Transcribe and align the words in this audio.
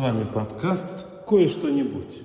вами 0.00 0.24
подкаст 0.24 0.94
«Кое-что-нибудь». 1.28 2.22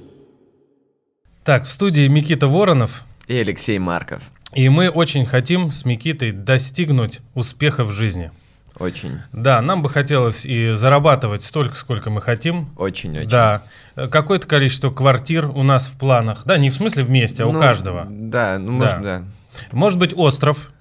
Так, 1.43 1.66
в 1.66 1.67
студии 1.67 2.08
Микита 2.08 2.48
Воронов. 2.48 3.03
И 3.28 3.35
Алексей 3.35 3.78
Марков. 3.80 4.24
И 4.53 4.69
мы 4.69 4.87
очень 4.90 5.25
хотим 5.25 5.74
с 5.74 5.83
Микитой 5.83 6.32
достигнуть 6.32 7.19
успеха 7.33 7.83
в 7.83 7.92
жизни. 7.92 8.32
Очень. 8.80 9.20
Да, 9.34 9.61
нам 9.61 9.82
бы 9.82 9.89
хотелось 9.89 10.46
и 10.46 10.71
зарабатывать 10.71 11.43
столько, 11.43 11.75
сколько 11.75 12.10
мы 12.10 12.21
хотим. 12.21 12.70
Очень-очень. 12.78 13.28
Да. 13.28 13.64
Какое-то 13.96 14.48
количество 14.48 14.89
квартир 14.89 15.48
у 15.48 15.64
нас 15.64 15.88
в 15.88 15.98
планах. 15.98 16.44
Да, 16.46 16.57
не 16.57 16.70
в 16.70 16.76
смысле 16.76 17.04
вместе, 17.04 17.44
а 17.44 17.48
ну, 17.48 17.57
у 17.57 17.62
каждого. 17.62 18.07
Да, 18.10 18.57
ну, 18.57 18.71
может, 18.71 19.02
да. 19.02 19.23
Может 19.73 20.00
быть, 20.00 20.14
остров 20.16 20.71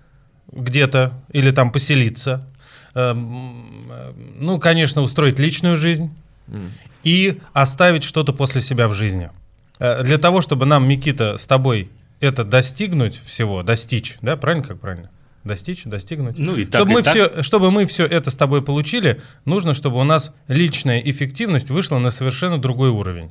где-то, 0.53 1.13
или 1.33 1.51
там 1.51 1.73
поселиться. 1.73 2.47
Эм, 2.95 3.91
ну, 4.39 4.61
конечно, 4.61 5.03
устроить 5.03 5.41
личную 5.41 5.77
жизнь 5.77 6.13
mm. 6.49 6.69
и 7.03 7.41
оставить 7.53 8.05
что-то 8.05 8.33
после 8.33 8.61
себя 8.61 8.89
в 8.89 8.95
жизни. 8.95 9.31
Э, 9.79 10.03
для 10.03 10.19
того, 10.19 10.41
чтобы 10.41 10.67
нам, 10.67 10.89
Микита, 10.89 11.37
с 11.37 11.47
тобой 11.47 11.91
это 12.21 12.45
достигнуть 12.45 13.21
всего, 13.25 13.63
достичь, 13.63 14.17
да, 14.23 14.37
правильно, 14.37 14.67
как 14.67 14.81
правильно? 14.81 15.11
Достичь, 15.45 15.85
достигнуть. 15.85 16.39
Ну 16.39 16.57
и 16.57 16.65
так, 16.65 16.81
чтобы, 16.81 16.91
и 16.91 16.95
мы 16.95 17.03
так. 17.03 17.13
Все, 17.13 17.43
чтобы 17.43 17.71
мы 17.71 17.85
все 17.85 18.07
это 18.07 18.31
с 18.31 18.35
тобой 18.35 18.63
получили, 18.63 19.21
нужно, 19.45 19.75
чтобы 19.75 19.99
у 19.99 20.05
нас 20.05 20.33
личная 20.49 21.01
эффективность 21.01 21.69
вышла 21.69 21.99
на 21.99 22.11
совершенно 22.11 22.57
другой 22.57 22.89
уровень. 22.89 23.31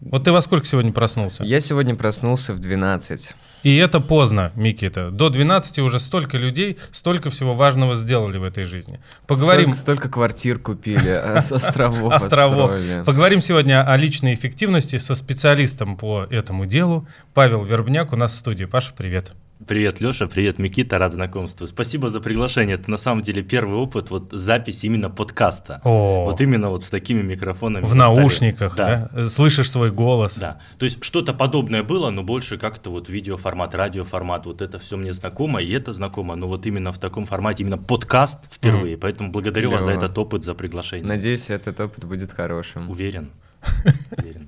Вот 0.00 0.24
ты 0.24 0.32
во 0.32 0.40
сколько 0.40 0.64
сегодня 0.64 0.92
проснулся? 0.92 1.42
Я 1.42 1.60
сегодня 1.60 1.96
проснулся 1.96 2.54
в 2.54 2.60
12. 2.60 3.34
И 3.62 3.76
это 3.76 4.00
поздно, 4.00 4.52
Микита. 4.54 5.10
До 5.10 5.28
12 5.28 5.78
уже 5.80 6.00
столько 6.00 6.38
людей, 6.38 6.78
столько 6.90 7.30
всего 7.30 7.54
важного 7.54 7.94
сделали 7.94 8.38
в 8.38 8.44
этой 8.44 8.64
жизни. 8.64 9.00
Поговорим... 9.26 9.74
Столько, 9.74 9.80
столько 9.80 10.08
квартир 10.08 10.58
купили, 10.58 11.08
а 11.08 11.38
островов 11.38 12.12
Островов. 12.12 12.72
Поговорим 13.04 13.40
сегодня 13.40 13.82
о 13.82 13.96
личной 13.96 14.34
эффективности 14.34 14.98
со 14.98 15.14
специалистом 15.14 15.96
по 15.96 16.26
этому 16.30 16.66
делу. 16.66 17.06
Павел 17.34 17.62
Вербняк 17.62 18.12
у 18.12 18.16
нас 18.16 18.34
в 18.34 18.38
студии. 18.38 18.64
Паша, 18.64 18.92
привет. 18.96 19.32
Привет, 19.66 20.00
Леша, 20.00 20.26
привет, 20.26 20.58
Микита, 20.58 20.96
рад 20.96 21.12
знакомству. 21.12 21.66
Спасибо 21.66 22.08
за 22.08 22.20
приглашение. 22.20 22.76
Это 22.76 22.90
на 22.90 22.96
самом 22.96 23.20
деле 23.20 23.42
первый 23.42 23.76
опыт 23.76 24.10
вот 24.10 24.32
записи 24.32 24.86
именно 24.86 25.10
подкаста. 25.10 25.82
О, 25.84 26.24
вот 26.24 26.40
именно 26.40 26.70
вот 26.70 26.82
с 26.82 26.88
такими 26.88 27.20
микрофонами. 27.20 27.84
В 27.84 27.94
наушниках, 27.94 28.74
да. 28.74 29.10
да? 29.12 29.28
Слышишь 29.28 29.70
свой 29.70 29.90
голос. 29.90 30.38
Да. 30.38 30.60
То 30.78 30.84
есть 30.84 31.04
что-то 31.04 31.34
подобное 31.34 31.82
было, 31.82 32.08
но 32.08 32.22
больше 32.22 32.56
как-то 32.56 32.90
вот 32.90 33.10
видеоформат, 33.10 33.74
радиоформат, 33.74 34.46
вот 34.46 34.62
это 34.62 34.78
все 34.78 34.96
мне 34.96 35.12
знакомо, 35.12 35.60
и 35.60 35.70
это 35.72 35.92
знакомо, 35.92 36.36
но 36.36 36.48
вот 36.48 36.64
именно 36.64 36.90
в 36.90 36.98
таком 36.98 37.26
формате, 37.26 37.62
именно 37.62 37.78
подкаст 37.78 38.38
впервые. 38.50 38.94
Mm. 38.94 38.98
Поэтому 38.98 39.30
благодарю 39.30 39.68
Клево. 39.68 39.82
вас 39.82 39.84
за 39.84 39.90
этот 39.92 40.16
опыт, 40.16 40.42
за 40.42 40.54
приглашение. 40.54 41.06
Надеюсь, 41.06 41.50
этот 41.50 41.78
опыт 41.80 42.04
будет 42.04 42.32
хорошим. 42.32 42.88
Уверен. 42.88 43.28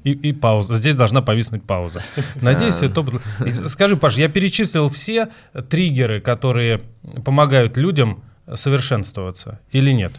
И, 0.04 0.12
и 0.12 0.32
пауза. 0.32 0.76
Здесь 0.76 0.96
должна 0.96 1.22
повиснуть 1.22 1.64
пауза. 1.64 2.02
Надеюсь, 2.40 2.82
это... 2.82 3.04
Скажи, 3.66 3.96
Паш, 3.96 4.18
я 4.18 4.28
перечислил 4.28 4.88
все 4.88 5.28
триггеры, 5.68 6.20
которые 6.20 6.80
помогают 7.24 7.76
людям 7.76 8.22
совершенствоваться 8.52 9.60
или 9.70 9.92
нет? 9.92 10.12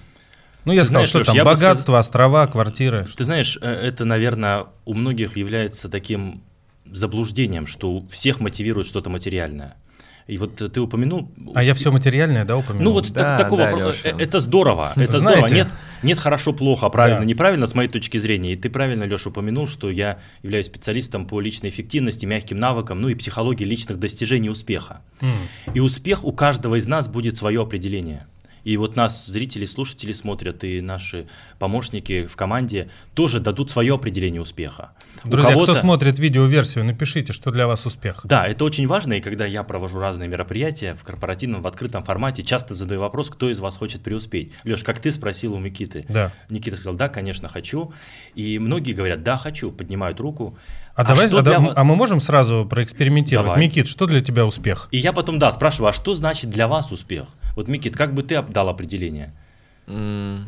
Ну, 0.65 0.71
я 0.71 0.81
ты 0.81 0.85
сказал, 0.85 1.05
знаешь, 1.05 1.25
что 1.25 1.33
там 1.33 1.45
богатство, 1.45 1.83
сказал... 1.83 1.99
острова, 1.99 2.47
квартиры. 2.47 3.05
Ты 3.17 3.25
знаешь, 3.25 3.57
э, 3.61 3.69
это, 3.69 4.05
наверное, 4.05 4.67
у 4.85 4.93
многих 4.93 5.35
является 5.35 5.89
таким 5.89 6.41
заблуждением, 6.85 7.67
что 7.67 7.91
у 7.91 8.07
всех 8.07 8.39
мотивирует 8.39 8.87
что-то 8.87 9.09
материальное. 9.09 9.75
И 10.25 10.37
вот 10.37 10.55
ты 10.55 10.79
упомянул... 10.79 11.29
А 11.53 11.63
я 11.63 11.73
все 11.73 11.91
материальное, 11.91 12.45
да, 12.45 12.55
упомянул? 12.55 12.85
Ну 12.85 12.91
вот 12.93 13.11
да, 13.11 13.37
так, 13.37 13.41
такого... 13.41 13.63
Да, 13.63 13.89
Леша. 13.89 14.09
Э, 14.09 14.13
это 14.17 14.39
здорово, 14.39 14.93
это 14.95 15.19
Знаете, 15.19 15.47
здорово. 15.47 15.53
Нет, 15.53 15.67
нет 16.03 16.19
хорошо-плохо, 16.19 16.89
правильно, 16.89 17.21
да. 17.21 17.25
неправильно 17.25 17.67
с 17.67 17.75
моей 17.75 17.89
точки 17.89 18.17
зрения. 18.17 18.53
И 18.53 18.55
ты 18.55 18.69
правильно, 18.69 19.03
Леша, 19.03 19.29
упомянул, 19.29 19.67
что 19.67 19.89
я 19.89 20.19
являюсь 20.41 20.67
специалистом 20.67 21.25
по 21.25 21.39
личной 21.39 21.69
эффективности, 21.69 22.25
мягким 22.25 22.59
навыкам, 22.59 23.01
ну 23.01 23.09
и 23.09 23.15
психологии 23.15 23.65
личных 23.65 23.99
достижений 23.99 24.49
успеха. 24.49 25.01
Mm. 25.21 25.73
И 25.75 25.79
успех 25.79 26.23
у 26.23 26.31
каждого 26.31 26.75
из 26.75 26.87
нас 26.87 27.07
будет 27.07 27.37
свое 27.37 27.61
определение. 27.61 28.27
И 28.63 28.77
вот 28.77 28.95
нас 28.95 29.25
зрители, 29.25 29.65
слушатели 29.65 30.13
смотрят, 30.13 30.63
и 30.63 30.81
наши 30.81 31.27
помощники 31.59 32.25
в 32.27 32.35
команде 32.35 32.89
тоже 33.13 33.39
дадут 33.39 33.69
свое 33.69 33.95
определение 33.95 34.41
успеха. 34.41 34.91
Друзья, 35.23 35.53
кто 35.53 35.73
смотрит 35.73 36.19
видеоверсию, 36.19 36.85
напишите, 36.85 37.33
что 37.33 37.51
для 37.51 37.67
вас 37.67 37.85
успех. 37.85 38.21
Да, 38.23 38.47
это 38.47 38.65
очень 38.65 38.87
важно, 38.87 39.13
и 39.13 39.21
когда 39.21 39.45
я 39.45 39.63
провожу 39.63 39.99
разные 39.99 40.29
мероприятия 40.29 40.95
в 40.95 41.03
корпоративном, 41.03 41.61
в 41.61 41.67
открытом 41.67 42.03
формате, 42.03 42.43
часто 42.43 42.73
задаю 42.73 43.01
вопрос, 43.01 43.29
кто 43.29 43.49
из 43.49 43.59
вас 43.59 43.75
хочет 43.75 44.01
преуспеть. 44.01 44.51
Леш, 44.63 44.83
как 44.83 44.99
ты 44.99 45.11
спросил 45.11 45.53
у 45.53 45.59
Никиты. 45.59 46.05
Да. 46.09 46.31
Никита 46.49 46.77
сказал, 46.77 46.95
да, 46.95 47.09
конечно, 47.09 47.49
хочу. 47.49 47.93
И 48.35 48.59
многие 48.59 48.93
говорят, 48.93 49.23
да, 49.23 49.37
хочу, 49.37 49.71
поднимают 49.71 50.19
руку. 50.19 50.57
А, 50.95 51.01
а, 51.01 51.05
давай, 51.05 51.27
а, 51.27 51.41
для... 51.41 51.73
а 51.75 51.83
мы 51.83 51.95
можем 51.95 52.21
сразу 52.21 52.67
проэкспериментировать? 52.69 53.47
Давай. 53.47 53.61
Микит, 53.61 53.87
что 53.87 54.05
для 54.05 54.21
тебя 54.21 54.45
успех? 54.45 54.87
И 54.91 54.97
я 54.97 55.11
потом, 55.11 55.39
да, 55.39 55.51
спрашиваю, 55.51 55.89
а 55.89 55.93
что 55.93 56.13
значит 56.13 56.49
для 56.49 56.67
вас 56.67 56.91
успех? 56.91 57.27
Вот, 57.55 57.67
Микит, 57.67 57.95
как 57.95 58.13
бы 58.13 58.23
ты 58.23 58.41
дал 58.41 58.69
определение? 58.69 59.33
Mm. 59.87 60.45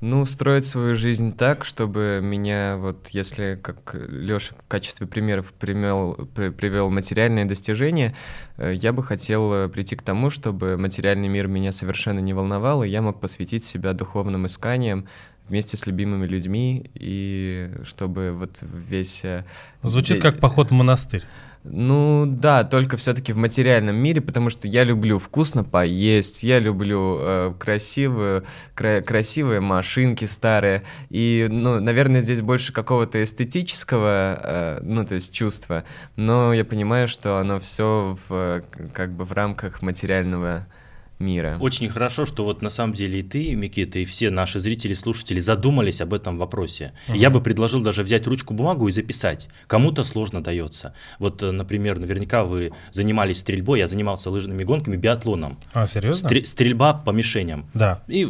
Ну, 0.00 0.24
строить 0.26 0.64
свою 0.64 0.94
жизнь 0.94 1.36
так, 1.36 1.64
чтобы 1.64 2.20
меня, 2.22 2.76
вот 2.76 3.08
если, 3.08 3.58
как 3.60 3.94
Леша 3.94 4.54
в 4.54 4.68
качестве 4.68 5.08
примеров 5.08 5.52
примел, 5.52 6.28
при, 6.36 6.50
привел 6.50 6.88
материальные 6.88 7.46
достижения, 7.46 8.14
э, 8.58 8.74
я 8.74 8.92
бы 8.92 9.02
хотел 9.02 9.52
э, 9.52 9.68
прийти 9.68 9.96
к 9.96 10.02
тому, 10.02 10.30
чтобы 10.30 10.76
материальный 10.76 11.26
мир 11.26 11.48
меня 11.48 11.72
совершенно 11.72 12.20
не 12.20 12.32
волновал, 12.32 12.84
и 12.84 12.88
я 12.88 13.02
мог 13.02 13.20
посвятить 13.20 13.64
себя 13.64 13.92
духовным 13.92 14.46
исканиям 14.46 15.08
вместе 15.48 15.76
с 15.76 15.84
любимыми 15.84 16.26
людьми, 16.26 16.92
и 16.94 17.68
чтобы 17.82 18.30
вот 18.30 18.58
весь... 18.62 19.24
Э, 19.24 19.44
Звучит 19.82 20.22
как 20.22 20.38
поход 20.38 20.70
в 20.70 20.74
монастырь. 20.74 21.24
Ну 21.64 22.24
да, 22.26 22.64
только 22.64 22.96
все-таки 22.96 23.32
в 23.32 23.36
материальном 23.36 23.96
мире, 23.96 24.20
потому 24.20 24.48
что 24.48 24.68
я 24.68 24.84
люблю 24.84 25.18
вкусно 25.18 25.64
поесть, 25.64 26.42
я 26.42 26.60
люблю 26.60 27.18
э, 27.20 27.54
красивые, 27.58 28.44
кра- 28.74 29.02
красивые 29.02 29.60
машинки 29.60 30.24
старые, 30.24 30.84
и, 31.10 31.46
ну, 31.50 31.80
наверное, 31.80 32.20
здесь 32.20 32.40
больше 32.40 32.72
какого-то 32.72 33.22
эстетического, 33.22 34.40
э, 34.40 34.80
ну, 34.82 35.04
то 35.04 35.16
есть 35.16 35.32
чувства, 35.32 35.84
но 36.16 36.54
я 36.54 36.64
понимаю, 36.64 37.08
что 37.08 37.38
оно 37.38 37.58
все 37.58 38.16
в, 38.28 38.62
как 38.94 39.12
бы 39.12 39.24
в 39.24 39.32
рамках 39.32 39.82
материального 39.82 40.66
мира. 41.18 41.56
Очень 41.60 41.88
хорошо, 41.88 42.26
что 42.26 42.44
вот 42.44 42.62
на 42.62 42.70
самом 42.70 42.94
деле 42.94 43.20
и 43.20 43.22
ты, 43.22 43.54
Микита, 43.54 43.98
и 43.98 44.04
все 44.04 44.30
наши 44.30 44.60
зрители, 44.60 44.94
слушатели 44.94 45.40
задумались 45.40 46.00
об 46.00 46.14
этом 46.14 46.38
вопросе. 46.38 46.92
Uh-huh. 47.08 47.16
Я 47.16 47.30
бы 47.30 47.40
предложил 47.40 47.80
даже 47.80 48.02
взять 48.02 48.26
ручку, 48.26 48.54
бумагу 48.54 48.88
и 48.88 48.92
записать. 48.92 49.48
Кому-то 49.66 50.04
сложно 50.04 50.42
дается. 50.42 50.94
Вот, 51.18 51.42
э, 51.42 51.50
например, 51.50 51.98
наверняка 51.98 52.44
вы 52.44 52.72
занимались 52.92 53.40
стрельбой, 53.40 53.80
я 53.80 53.86
занимался 53.86 54.30
лыжными 54.30 54.64
гонками, 54.64 54.96
биатлоном. 54.96 55.58
А, 55.72 55.86
серьезно? 55.86 56.28
Стр- 56.28 56.46
стрельба 56.46 56.94
по 56.94 57.10
мишеням. 57.10 57.68
Да. 57.74 58.02
И 58.08 58.24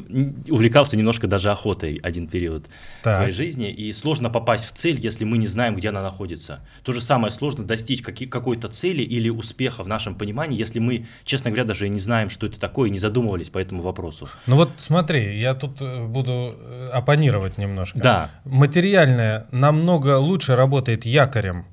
увлекался 0.49 0.97
немножко 0.97 1.27
даже 1.27 1.51
охотой 1.51 2.01
один 2.03 2.27
период 2.27 2.67
так. 3.03 3.17
своей 3.17 3.33
жизни. 3.33 3.71
И 3.71 3.93
сложно 3.93 4.31
попасть 4.31 4.67
в 4.67 4.73
цель, 4.73 4.99
если 4.99 5.25
мы 5.25 5.39
не 5.39 5.47
знаем, 5.47 5.77
где 5.77 5.91
она 5.91 6.03
находится. 6.03 6.61
То 6.83 6.93
же 6.93 7.01
самое 7.01 7.33
сложно 7.33 7.65
достичь 7.65 8.03
каки- 8.03 8.27
какой-то 8.27 8.69
цели 8.69 9.03
или 9.03 9.29
успеха 9.29 9.83
в 9.83 9.89
нашем 9.89 10.15
понимании, 10.15 10.59
если 10.59 10.79
мы, 10.79 11.07
честно 11.25 11.51
говоря, 11.51 11.65
даже 11.65 11.89
не 11.89 11.99
знаем, 11.99 12.31
что 12.31 12.47
это 12.47 12.59
такое 12.59 12.78
такое, 12.79 12.91
не 12.91 12.99
задумывались 12.99 13.49
по 13.49 13.59
этому 13.59 13.83
вопросу. 13.83 14.29
Ну 14.47 14.55
вот 14.55 14.71
смотри, 14.79 15.41
я 15.41 15.55
тут 15.55 15.81
э, 15.81 16.07
буду 16.07 16.55
э, 16.57 16.91
оппонировать 16.93 17.59
немножко. 17.59 17.99
Да. 17.99 18.31
Материальное 18.45 19.47
намного 19.51 20.19
лучше 20.19 20.55
работает 20.55 21.05
якорем, 21.05 21.65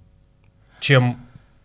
чем 0.80 1.18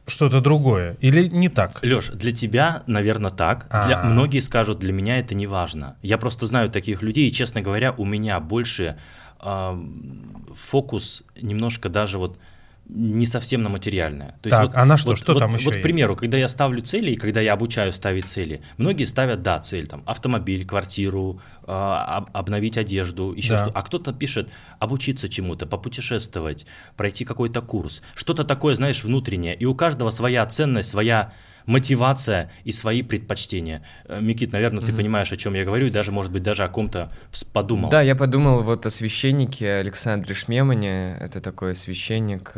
что-то 0.07 0.41
другое? 0.41 0.97
Или 1.01 1.29
не 1.29 1.49
так? 1.49 1.83
Леш, 1.83 2.09
для 2.09 2.33
тебя, 2.33 2.83
наверное, 2.87 3.31
так. 3.31 3.67
Для, 3.87 4.03
многие 4.05 4.41
скажут, 4.41 4.79
для 4.79 4.93
меня 4.93 5.19
это 5.19 5.35
не 5.35 5.47
важно. 5.47 5.97
Я 6.03 6.19
просто 6.19 6.47
знаю 6.47 6.69
таких 6.69 7.01
людей, 7.01 7.29
и, 7.29 7.33
честно 7.33 7.63
говоря, 7.63 7.93
у 7.97 8.05
меня 8.05 8.41
больше 8.41 8.99
э, 9.43 9.85
фокус 10.55 11.23
немножко 11.41 11.89
даже 11.89 12.19
вот 12.19 12.37
не 12.95 13.27
совсем 13.27 13.63
на 13.63 13.69
материальное. 13.69 14.39
То 14.43 14.51
так, 14.51 14.61
есть 14.61 14.73
вот, 14.73 14.81
а 14.81 14.85
на 14.85 14.97
что? 14.97 15.11
Вот, 15.11 15.19
что 15.19 15.33
вот, 15.33 15.39
там 15.41 15.55
еще 15.55 15.67
Вот, 15.67 15.77
к 15.77 15.83
примеру, 15.83 16.17
когда 16.17 16.37
я 16.37 16.49
ставлю 16.49 16.83
цели 16.83 17.13
и 17.13 17.17
когда 17.17 17.41
я 17.41 17.53
обучаю 17.53 17.93
ставить 17.93 18.27
цели, 18.27 18.63
многие 18.77 19.05
ставят, 19.05 19.43
да, 19.43 19.59
цель, 19.61 19.87
там, 19.87 20.03
автомобиль, 20.07 20.67
квартиру, 20.67 21.41
э, 21.67 21.71
обновить 21.71 22.79
одежду, 22.79 23.33
еще 23.33 23.51
да. 23.51 23.65
что 23.65 23.73
А 23.75 23.83
кто-то 23.83 24.13
пишет 24.13 24.51
обучиться 24.79 25.29
чему-то, 25.29 25.67
попутешествовать, 25.67 26.67
пройти 26.97 27.25
какой-то 27.25 27.63
курс. 27.63 28.03
Что-то 28.15 28.45
такое, 28.45 28.75
знаешь, 28.75 29.05
внутреннее. 29.05 29.55
И 29.55 29.65
у 29.65 29.75
каждого 29.75 30.11
своя 30.11 30.45
ценность, 30.47 30.89
своя 30.89 31.33
мотивация 31.71 32.51
и 32.65 32.73
свои 32.73 33.03
предпочтения. 33.03 33.83
Э, 34.07 34.21
Микит, 34.21 34.53
наверное, 34.53 34.83
mm-hmm. 34.83 34.87
ты 34.87 34.93
понимаешь, 34.93 35.33
о 35.33 35.37
чем 35.37 35.55
я 35.55 35.65
говорю, 35.65 35.87
и 35.87 35.91
даже, 35.91 36.13
может 36.13 36.33
быть, 36.33 36.43
даже 36.43 36.65
о 36.65 36.69
ком-то 36.69 37.11
подумал. 37.53 37.91
Да, 37.91 38.03
я 38.03 38.15
подумал 38.15 38.63
вот 38.63 38.87
о 38.87 38.91
священнике 38.91 39.75
Александре 39.75 40.35
Шмемане. 40.35 41.17
Это 41.21 41.41
такой 41.41 41.75
священник, 41.75 42.53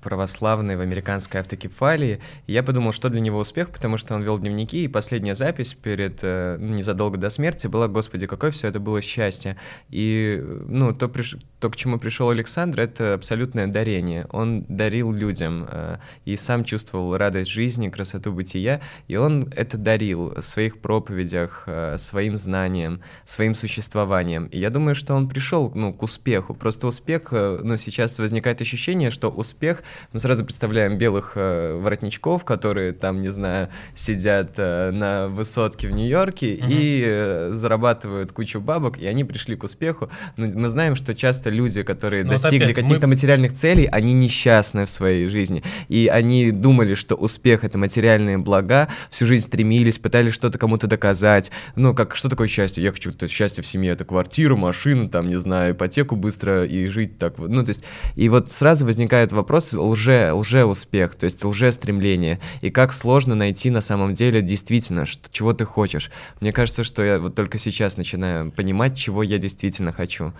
православной 0.00 0.76
в 0.76 0.80
американской 0.80 1.40
автокефалии. 1.40 2.20
И 2.46 2.52
я 2.52 2.62
подумал, 2.62 2.92
что 2.92 3.08
для 3.08 3.20
него 3.20 3.38
успех, 3.38 3.70
потому 3.70 3.96
что 3.96 4.14
он 4.14 4.22
вел 4.22 4.38
дневники, 4.38 4.84
и 4.84 4.88
последняя 4.88 5.34
запись 5.34 5.74
перед, 5.74 6.20
э, 6.22 6.56
ну, 6.58 6.74
незадолго 6.74 7.18
до 7.18 7.30
смерти 7.30 7.66
была 7.66 7.88
«Господи, 7.88 8.26
какое 8.26 8.50
все 8.50 8.68
это 8.68 8.80
было 8.80 9.02
счастье!» 9.02 9.56
И, 9.90 10.42
ну, 10.66 10.94
то, 10.94 11.08
приш... 11.08 11.36
то, 11.58 11.70
к 11.70 11.76
чему 11.76 11.98
пришел 11.98 12.30
Александр, 12.30 12.80
это 12.80 13.14
абсолютное 13.14 13.66
дарение. 13.66 14.26
Он 14.30 14.64
дарил 14.68 15.12
людям 15.12 15.66
э, 15.70 15.98
и 16.24 16.36
сам 16.36 16.64
чувствовал 16.64 17.16
радость 17.16 17.50
жизни, 17.50 17.88
красоту 17.88 18.32
бытия, 18.32 18.80
и 19.08 19.16
он 19.16 19.52
это 19.54 19.76
дарил 19.76 20.34
в 20.34 20.42
своих 20.42 20.78
проповедях, 20.80 21.64
э, 21.66 21.96
своим 21.98 22.38
знанием, 22.38 23.00
своим 23.26 23.54
существованием. 23.54 24.46
И 24.46 24.58
я 24.58 24.70
думаю, 24.70 24.94
что 24.94 25.14
он 25.14 25.28
пришел, 25.28 25.70
ну, 25.74 25.92
к 25.92 26.02
успеху. 26.02 26.54
Просто 26.54 26.86
успех, 26.86 27.32
ну, 27.32 27.76
сейчас 27.76 28.18
возникает 28.18 28.60
ощущение, 28.60 29.10
что 29.10 29.28
успех 29.28 29.82
мы 30.12 30.18
сразу 30.18 30.44
представляем 30.44 30.98
белых 30.98 31.32
э, 31.34 31.78
воротничков, 31.80 32.44
которые 32.44 32.92
там, 32.92 33.22
не 33.22 33.30
знаю, 33.30 33.68
сидят 33.94 34.52
э, 34.56 34.90
на 34.90 35.28
высотке 35.28 35.88
в 35.88 35.92
Нью-Йорке 35.92 36.58
угу. 36.60 36.66
и 36.68 37.02
э, 37.06 37.50
зарабатывают 37.54 38.32
кучу 38.32 38.60
бабок, 38.60 38.98
и 38.98 39.06
они 39.06 39.24
пришли 39.24 39.56
к 39.56 39.64
успеху. 39.64 40.10
Но 40.36 40.46
мы 40.46 40.68
знаем, 40.68 40.96
что 40.96 41.14
часто 41.14 41.50
люди, 41.50 41.82
которые 41.82 42.24
Но 42.24 42.30
достигли 42.30 42.72
каких-то 42.72 43.06
мы... 43.06 43.14
материальных 43.14 43.52
целей, 43.52 43.86
они 43.86 44.12
несчастны 44.12 44.86
в 44.86 44.90
своей 44.90 45.28
жизни. 45.28 45.62
И 45.88 46.08
они 46.12 46.50
думали, 46.50 46.94
что 46.94 47.14
успех— 47.14 47.64
это 47.64 47.78
материальные 47.78 48.38
блага, 48.38 48.88
всю 49.10 49.26
жизнь 49.26 49.46
стремились, 49.46 49.98
пытались 49.98 50.34
что-то 50.34 50.58
кому-то 50.58 50.86
доказать. 50.86 51.50
Ну, 51.76 51.94
как, 51.94 52.16
что 52.16 52.28
такое 52.28 52.48
счастье? 52.48 52.82
Я 52.82 52.92
хочу 52.92 53.12
счастье 53.28 53.62
в 53.62 53.66
семье, 53.66 53.92
это 53.92 54.04
квартира, 54.04 54.56
машина, 54.56 55.08
там, 55.08 55.28
не 55.28 55.38
знаю, 55.38 55.74
ипотеку 55.74 56.16
быстро 56.16 56.64
и 56.64 56.86
жить 56.86 57.18
так 57.18 57.38
вот. 57.38 57.50
Ну, 57.50 57.62
то 57.62 57.70
есть, 57.70 57.84
и 58.16 58.28
вот 58.28 58.50
сразу 58.50 58.84
возникает 58.84 59.32
вопрос, 59.32 59.72
лже, 59.80 60.32
лже-успех, 60.32 61.14
то 61.14 61.24
есть 61.24 61.44
лже-стремление, 61.44 62.40
и 62.60 62.70
как 62.70 62.92
сложно 62.92 63.34
найти 63.34 63.70
на 63.70 63.80
самом 63.80 64.14
деле 64.14 64.42
действительно, 64.42 65.06
что, 65.06 65.28
чего 65.32 65.52
ты 65.52 65.64
хочешь. 65.64 66.10
Мне 66.40 66.52
кажется, 66.52 66.84
что 66.84 67.02
я 67.02 67.18
вот 67.18 67.34
только 67.34 67.58
сейчас 67.58 67.96
начинаю 67.96 68.50
понимать, 68.50 68.96
чего 68.96 69.22
я 69.22 69.38
действительно 69.38 69.92
хочу. 69.92 70.32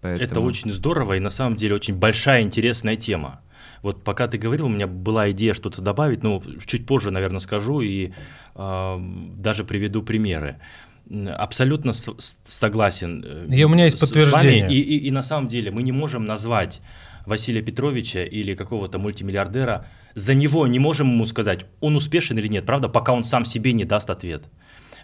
Поэтому... 0.00 0.30
Это 0.30 0.40
очень 0.40 0.72
здорово 0.72 1.14
и 1.14 1.20
на 1.20 1.30
самом 1.30 1.56
деле 1.56 1.74
очень 1.74 1.94
большая 1.94 2.42
интересная 2.42 2.96
тема. 2.96 3.40
Вот 3.82 4.02
пока 4.02 4.26
ты 4.26 4.38
говорил, 4.38 4.66
у 4.66 4.70
меня 4.70 4.86
была 4.86 5.30
идея 5.30 5.54
что-то 5.54 5.82
добавить, 5.82 6.22
но 6.22 6.42
чуть 6.66 6.86
позже, 6.86 7.10
наверное, 7.10 7.40
скажу 7.40 7.80
и 7.80 8.12
э, 8.54 8.98
даже 9.36 9.64
приведу 9.64 10.02
примеры 10.02 10.56
абсолютно 11.36 11.92
согласен. 11.92 13.24
Э, 13.24 13.46
и 13.48 13.64
у 13.64 13.68
меня 13.68 13.84
есть 13.84 14.00
подтверждение. 14.00 14.60
С 14.60 14.62
вами, 14.62 14.74
и, 14.74 14.80
и, 14.80 15.06
и 15.06 15.10
на 15.10 15.22
самом 15.22 15.48
деле 15.48 15.70
мы 15.70 15.82
не 15.82 15.92
можем 15.92 16.24
назвать 16.24 16.80
Василия 17.26 17.62
Петровича 17.62 18.24
или 18.24 18.54
какого-то 18.54 18.98
мультимиллиардера, 18.98 19.86
за 20.14 20.34
него 20.34 20.66
не 20.66 20.78
можем 20.78 21.10
ему 21.12 21.26
сказать, 21.26 21.66
он 21.80 21.96
успешен 21.96 22.38
или 22.38 22.46
нет, 22.46 22.64
правда, 22.64 22.88
пока 22.88 23.12
он 23.12 23.24
сам 23.24 23.44
себе 23.44 23.72
не 23.72 23.84
даст 23.84 24.08
ответ. 24.08 24.44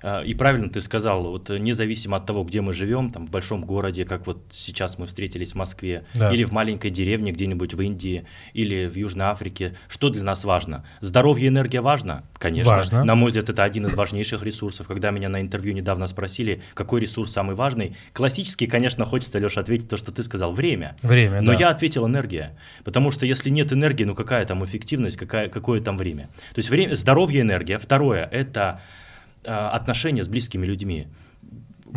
А, 0.02 0.22
и 0.22 0.34
правильно 0.34 0.68
ты 0.68 0.80
сказал, 0.80 1.22
вот 1.24 1.48
независимо 1.48 2.16
от 2.16 2.26
того, 2.26 2.44
где 2.44 2.60
мы 2.60 2.72
живем, 2.72 3.10
там 3.10 3.26
в 3.26 3.30
большом 3.30 3.64
городе, 3.64 4.04
как 4.04 4.26
вот 4.26 4.42
сейчас 4.50 4.98
мы 4.98 5.06
встретились 5.06 5.52
в 5.52 5.54
Москве, 5.54 6.04
да. 6.14 6.32
или 6.32 6.44
в 6.44 6.52
маленькой 6.52 6.90
деревне 6.90 7.32
где-нибудь 7.32 7.74
в 7.74 7.80
Индии, 7.80 8.26
или 8.52 8.86
в 8.86 8.96
Южной 8.96 9.26
Африке, 9.26 9.76
что 9.88 10.10
для 10.10 10.22
нас 10.22 10.44
важно? 10.44 10.84
Здоровье 11.00 11.46
и 11.46 11.48
энергия 11.48 11.80
важно? 11.80 12.24
Конечно. 12.34 12.72
Важно. 12.72 13.04
На 13.04 13.14
мой 13.14 13.28
взгляд, 13.28 13.48
это 13.48 13.64
один 13.64 13.86
из 13.86 13.94
важнейших 13.94 14.42
ресурсов. 14.42 14.86
Когда 14.86 15.10
меня 15.10 15.28
на 15.28 15.40
интервью 15.40 15.74
недавно 15.74 16.06
спросили, 16.06 16.62
какой 16.74 17.00
ресурс 17.00 17.32
самый 17.32 17.54
важный, 17.54 17.96
классически, 18.12 18.66
конечно, 18.66 19.04
хочется, 19.04 19.38
Леша, 19.38 19.60
ответить 19.60 19.88
то, 19.88 19.96
что 19.96 20.12
ты 20.12 20.22
сказал, 20.22 20.52
время. 20.52 20.96
Время, 21.02 21.40
Но 21.40 21.52
да. 21.52 21.58
я 21.58 21.68
ответил 21.70 22.06
энергия, 22.06 22.56
потому 22.84 23.10
что 23.10 23.26
если 23.26 23.50
нет 23.50 23.72
энергии, 23.72 24.04
ну 24.04 24.14
какая 24.14 24.44
там 24.46 24.64
эффективность, 24.64 25.16
какая, 25.16 25.48
какое 25.48 25.80
там 25.80 25.96
время? 25.96 26.28
То 26.54 26.58
есть 26.58 26.70
время, 26.70 26.94
здоровье, 26.94 27.42
энергия. 27.42 27.78
Второе– 27.78 28.28
это 28.32 28.80
Э, 28.82 29.11
отношения 29.44 30.24
с 30.24 30.28
близкими 30.28 30.66
людьми 30.66 31.08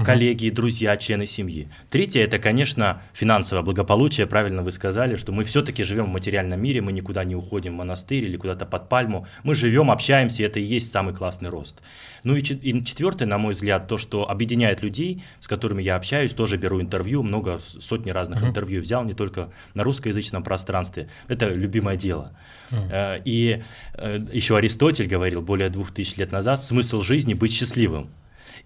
коллеги, 0.03 0.49
друзья, 0.49 0.97
члены 0.97 1.27
семьи. 1.27 1.69
Третье 1.89 2.21
это, 2.21 2.39
конечно, 2.39 3.01
финансовое 3.13 3.63
благополучие. 3.63 4.27
Правильно 4.27 4.61
вы 4.61 4.71
сказали, 4.71 5.15
что 5.15 5.31
мы 5.31 5.43
все-таки 5.43 5.83
живем 5.83 6.05
в 6.05 6.09
материальном 6.09 6.61
мире, 6.61 6.81
мы 6.81 6.91
никуда 6.91 7.23
не 7.23 7.35
уходим 7.35 7.73
в 7.73 7.77
монастырь 7.77 8.23
или 8.23 8.37
куда-то 8.37 8.65
под 8.65 8.89
пальму. 8.89 9.27
Мы 9.43 9.55
живем, 9.55 9.91
общаемся, 9.91 10.43
и 10.43 10.45
это 10.45 10.59
и 10.59 10.63
есть 10.63 10.91
самый 10.91 11.13
классный 11.13 11.49
рост. 11.49 11.81
Ну 12.23 12.35
и, 12.35 12.41
четвертое, 12.41 13.27
на 13.27 13.37
мой 13.37 13.53
взгляд, 13.53 13.87
то, 13.87 13.97
что 13.97 14.29
объединяет 14.29 14.81
людей, 14.81 15.23
с 15.39 15.47
которыми 15.47 15.83
я 15.83 15.95
общаюсь, 15.95 16.33
тоже 16.33 16.57
беру 16.57 16.81
интервью, 16.81 17.21
много, 17.21 17.59
сотни 17.79 18.09
разных 18.09 18.41
uh-huh. 18.41 18.49
интервью 18.49 18.81
взял, 18.81 19.05
не 19.05 19.13
только 19.13 19.51
на 19.75 19.83
русскоязычном 19.83 20.43
пространстве. 20.43 21.07
Это 21.27 21.49
любимое 21.49 21.97
дело. 21.97 22.31
Uh-huh. 22.71 23.21
И 23.25 23.61
э, 23.93 24.25
еще 24.33 24.57
Аристотель 24.57 25.07
говорил 25.07 25.41
более 25.41 25.69
двух 25.69 25.91
тысяч 25.91 26.17
лет 26.17 26.31
назад, 26.31 26.63
смысл 26.63 27.01
жизни 27.01 27.35
быть 27.35 27.53
счастливым. 27.53 28.09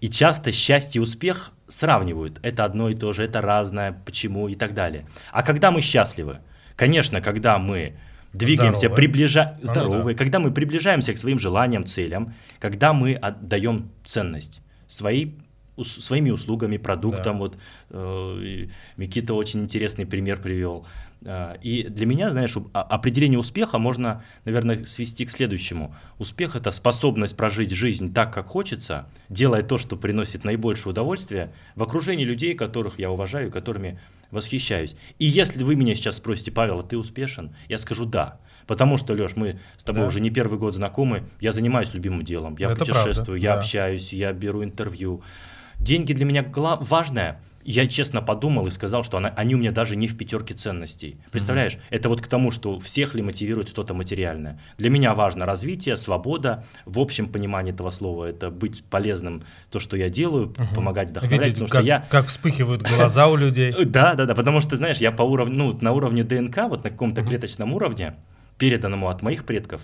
И 0.00 0.08
часто 0.08 0.52
счастье 0.52 1.00
и 1.00 1.02
успех 1.02 1.52
сравнивают. 1.68 2.38
Это 2.42 2.64
одно 2.64 2.88
и 2.88 2.94
то 2.94 3.12
же, 3.12 3.24
это 3.24 3.40
разное, 3.40 3.92
почему 4.04 4.48
и 4.48 4.54
так 4.54 4.74
далее. 4.74 5.06
А 5.32 5.42
когда 5.42 5.70
мы 5.70 5.80
счастливы? 5.80 6.38
Конечно, 6.76 7.20
когда 7.20 7.58
мы 7.58 7.96
двигаемся, 8.32 8.88
здоровые, 8.88 8.96
приближа... 8.96 9.56
ну, 9.58 9.66
здоровые 9.66 10.14
да. 10.14 10.18
когда 10.18 10.38
мы 10.38 10.50
приближаемся 10.50 11.12
к 11.12 11.18
своим 11.18 11.38
желаниям, 11.38 11.84
целям, 11.84 12.34
когда 12.58 12.92
мы 12.92 13.14
отдаем 13.14 13.90
ценность 14.04 14.60
своей 14.86 15.38
своими 15.82 16.30
услугами, 16.30 16.76
продуктом. 16.76 17.34
Да. 17.34 17.38
Вот 17.38 17.58
э, 17.90 18.66
Микита 18.96 19.34
очень 19.34 19.60
интересный 19.60 20.06
пример 20.06 20.40
привел. 20.40 20.86
А, 21.24 21.54
и 21.62 21.84
для 21.84 22.06
меня, 22.06 22.30
знаешь, 22.30 22.56
определение 22.72 23.38
успеха 23.38 23.78
можно, 23.78 24.22
наверное, 24.44 24.84
свести 24.84 25.26
к 25.26 25.30
следующему. 25.30 25.94
Успех– 26.18 26.56
это 26.56 26.70
способность 26.70 27.36
прожить 27.36 27.70
жизнь 27.70 28.12
так, 28.12 28.32
как 28.32 28.46
хочется, 28.46 29.08
делая 29.28 29.62
то, 29.62 29.76
что 29.78 29.96
приносит 29.96 30.44
наибольшее 30.44 30.90
удовольствие, 30.92 31.52
в 31.74 31.82
окружении 31.82 32.24
людей, 32.24 32.54
которых 32.54 32.98
я 32.98 33.10
уважаю, 33.10 33.50
которыми 33.50 34.00
восхищаюсь. 34.30 34.96
И 35.18 35.26
если 35.26 35.62
вы 35.62 35.76
меня 35.76 35.94
сейчас 35.94 36.16
спросите, 36.16 36.52
Павел, 36.52 36.80
а 36.80 36.82
ты 36.82 36.96
успешен? 36.96 37.54
Я 37.68 37.78
скажу 37.78 38.06
«да». 38.06 38.38
Потому 38.66 38.98
что, 38.98 39.14
Леш, 39.14 39.34
мы 39.34 39.58
с 39.76 39.82
тобой 39.82 40.02
да. 40.02 40.08
уже 40.08 40.20
не 40.20 40.30
первый 40.30 40.56
год 40.56 40.76
знакомы, 40.76 41.24
я 41.40 41.50
занимаюсь 41.50 41.92
любимым 41.92 42.22
делом, 42.22 42.54
я 42.56 42.68
это 42.70 42.76
путешествую, 42.76 43.40
правда. 43.40 43.42
я 43.42 43.54
да. 43.54 43.58
общаюсь, 43.58 44.12
я 44.12 44.32
беру 44.32 44.62
интервью. 44.62 45.22
Деньги 45.80 46.12
для 46.12 46.24
меня 46.24 46.44
важное– 46.54 47.40
я 47.64 47.86
честно 47.86 48.22
подумал 48.22 48.66
и 48.66 48.70
сказал, 48.70 49.04
что 49.04 49.18
она, 49.18 49.28
они 49.36 49.54
у 49.54 49.58
меня 49.58 49.72
даже 49.72 49.96
не 49.96 50.08
в 50.08 50.16
пятерке 50.16 50.54
ценностей. 50.54 51.18
Представляешь, 51.30 51.74
mm-hmm. 51.74 51.90
это 51.90 52.08
вот 52.08 52.20
к 52.20 52.26
тому, 52.26 52.50
что 52.50 52.78
всех 52.80 53.14
ли 53.14 53.22
мотивирует 53.22 53.68
что-то 53.68 53.94
материальное. 53.94 54.60
Для 54.78 54.90
меня 54.90 55.14
важно 55.14 55.46
развитие, 55.46 55.96
свобода, 55.96 56.64
в 56.86 56.98
общем 56.98 57.28
понимании 57.28 57.72
этого 57.72 57.90
слова, 57.90 58.24
это 58.24 58.50
быть 58.50 58.84
полезным, 58.84 59.42
то, 59.70 59.78
что 59.78 59.96
я 59.96 60.08
делаю, 60.08 60.48
mm-hmm. 60.48 60.74
помогать 60.74 61.10
вдохновлять. 61.10 61.46
Видите, 61.46 61.66
как, 61.70 61.84
я... 61.84 62.06
как 62.08 62.26
вспыхивают 62.26 62.82
глаза 62.82 63.28
у 63.28 63.36
людей. 63.36 63.74
Да, 63.90 64.14
да, 64.14 64.24
да, 64.24 64.34
потому 64.34 64.60
что, 64.60 64.76
знаешь, 64.76 64.98
я 64.98 65.10
по 65.10 65.22
уровню, 65.22 65.56
ну, 65.56 65.78
на 65.80 65.92
уровне 65.92 66.22
ДНК, 66.22 66.68
вот 66.68 66.84
на 66.84 66.90
каком-то 66.90 67.22
клеточном 67.22 67.72
уровне, 67.72 68.14
переданному 68.56 69.08
от 69.08 69.22
моих 69.22 69.44
предков, 69.44 69.82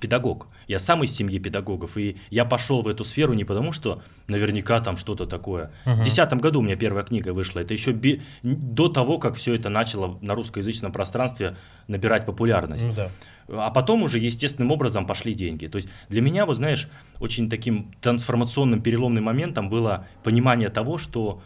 педагог. 0.00 0.48
Я 0.68 0.78
сам 0.78 1.04
из 1.04 1.14
семьи 1.14 1.38
педагогов, 1.38 1.96
и 1.96 2.16
я 2.30 2.44
пошел 2.44 2.82
в 2.82 2.88
эту 2.88 3.04
сферу 3.04 3.34
не 3.34 3.44
потому, 3.44 3.72
что 3.72 4.02
наверняка 4.26 4.80
там 4.80 4.96
что-то 4.96 5.26
такое. 5.26 5.70
Uh-huh. 5.84 5.92
В 5.92 6.02
2010 6.02 6.32
году 6.34 6.60
у 6.60 6.62
меня 6.62 6.76
первая 6.76 7.04
книга 7.04 7.32
вышла. 7.32 7.60
Это 7.60 7.74
еще 7.74 7.92
би... 7.92 8.22
до 8.42 8.88
того, 8.88 9.18
как 9.18 9.34
все 9.36 9.54
это 9.54 9.68
начало 9.68 10.18
на 10.20 10.34
русскоязычном 10.34 10.92
пространстве 10.92 11.56
набирать 11.88 12.26
популярность. 12.26 12.84
Uh-huh. 12.84 12.94
да. 12.94 13.10
А 13.48 13.70
потом 13.70 14.02
уже 14.02 14.18
естественным 14.18 14.72
образом 14.72 15.06
пошли 15.06 15.34
деньги. 15.34 15.66
То 15.66 15.76
есть 15.76 15.88
для 16.08 16.20
меня, 16.20 16.46
вот 16.46 16.56
знаешь, 16.56 16.88
очень 17.20 17.48
таким 17.48 17.92
трансформационным 18.00 18.82
переломным 18.82 19.24
моментом 19.24 19.70
было 19.70 20.06
понимание 20.24 20.68
того, 20.68 20.98
что 20.98 21.40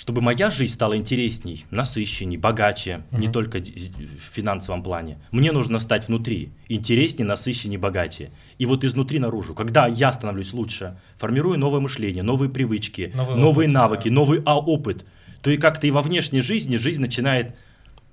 чтобы 0.00 0.22
моя 0.22 0.50
жизнь 0.50 0.72
стала 0.72 0.96
интересней, 0.96 1.66
насыщенней, 1.70 2.38
богаче, 2.38 3.02
uh-huh. 3.10 3.20
не 3.20 3.28
только 3.28 3.58
в 3.58 4.34
финансовом 4.34 4.82
плане. 4.82 5.18
Мне 5.30 5.52
нужно 5.52 5.78
стать 5.78 6.08
внутри 6.08 6.52
интереснее, 6.68 7.26
насыщеннее, 7.26 7.78
богаче. 7.78 8.30
И 8.56 8.64
вот 8.64 8.82
изнутри 8.82 9.18
наружу. 9.18 9.54
Когда 9.54 9.86
я 9.86 10.10
становлюсь 10.14 10.54
лучше, 10.54 10.98
формирую 11.18 11.58
новое 11.58 11.80
мышление, 11.80 12.22
новые 12.22 12.48
привычки, 12.48 13.12
новые, 13.14 13.36
новые 13.36 13.66
опыт, 13.66 13.74
навыки, 13.74 14.08
да. 14.08 14.14
новый 14.14 14.42
а, 14.46 14.58
опыт, 14.58 15.04
то 15.42 15.50
и 15.50 15.58
как-то 15.58 15.86
и 15.86 15.90
во 15.90 16.00
внешней 16.00 16.40
жизни 16.40 16.76
жизнь 16.76 17.02
начинает 17.02 17.54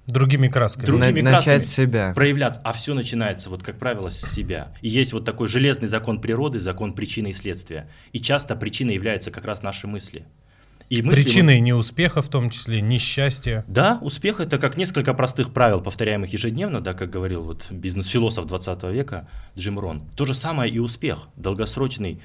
другими 0.08 0.50
красками. 0.50 0.86
Другими 0.86 1.22
На, 1.22 1.30
красками 1.30 1.54
начать 1.56 1.70
себя. 1.70 2.12
проявляться. 2.14 2.60
А 2.66 2.74
все 2.74 2.96
начинается, 2.96 3.50
вот 3.50 3.64
как 3.64 3.80
правило, 3.80 4.10
с 4.10 4.20
себя. 4.20 4.74
И 4.82 4.90
есть 4.90 5.14
вот 5.14 5.24
такой 5.24 5.48
железный 5.48 5.88
закон 5.88 6.20
природы, 6.20 6.60
закон 6.60 6.92
причины 6.92 7.30
и 7.30 7.34
следствия. 7.34 7.90
И 8.12 8.20
часто 8.20 8.58
причиной 8.58 8.96
являются 8.96 9.32
как 9.32 9.46
раз 9.46 9.64
наши 9.64 9.88
мысли. 9.88 10.26
И 10.90 11.02
мысли 11.02 11.24
Причиной 11.24 11.60
неуспеха, 11.60 12.22
в 12.22 12.30
том 12.30 12.50
числе, 12.50 12.80
несчастья. 12.80 13.66
Да, 13.68 14.00
успех 14.02 14.40
это 14.40 14.58
как 14.58 14.78
несколько 14.78 15.14
простых 15.14 15.52
правил, 15.52 15.82
повторяемых 15.82 16.32
ежедневно, 16.32 16.80
да, 16.80 16.94
как 16.94 17.10
говорил 17.10 17.42
вот 17.42 17.66
бизнес-философ 17.70 18.46
20 18.46 18.84
века 18.84 19.28
Джим 19.58 19.80
Рон. 19.80 20.04
То 20.16 20.26
же 20.26 20.34
самое 20.34 20.72
и 20.72 20.80
успех, 20.80 21.28
долгосрочный 21.36 22.22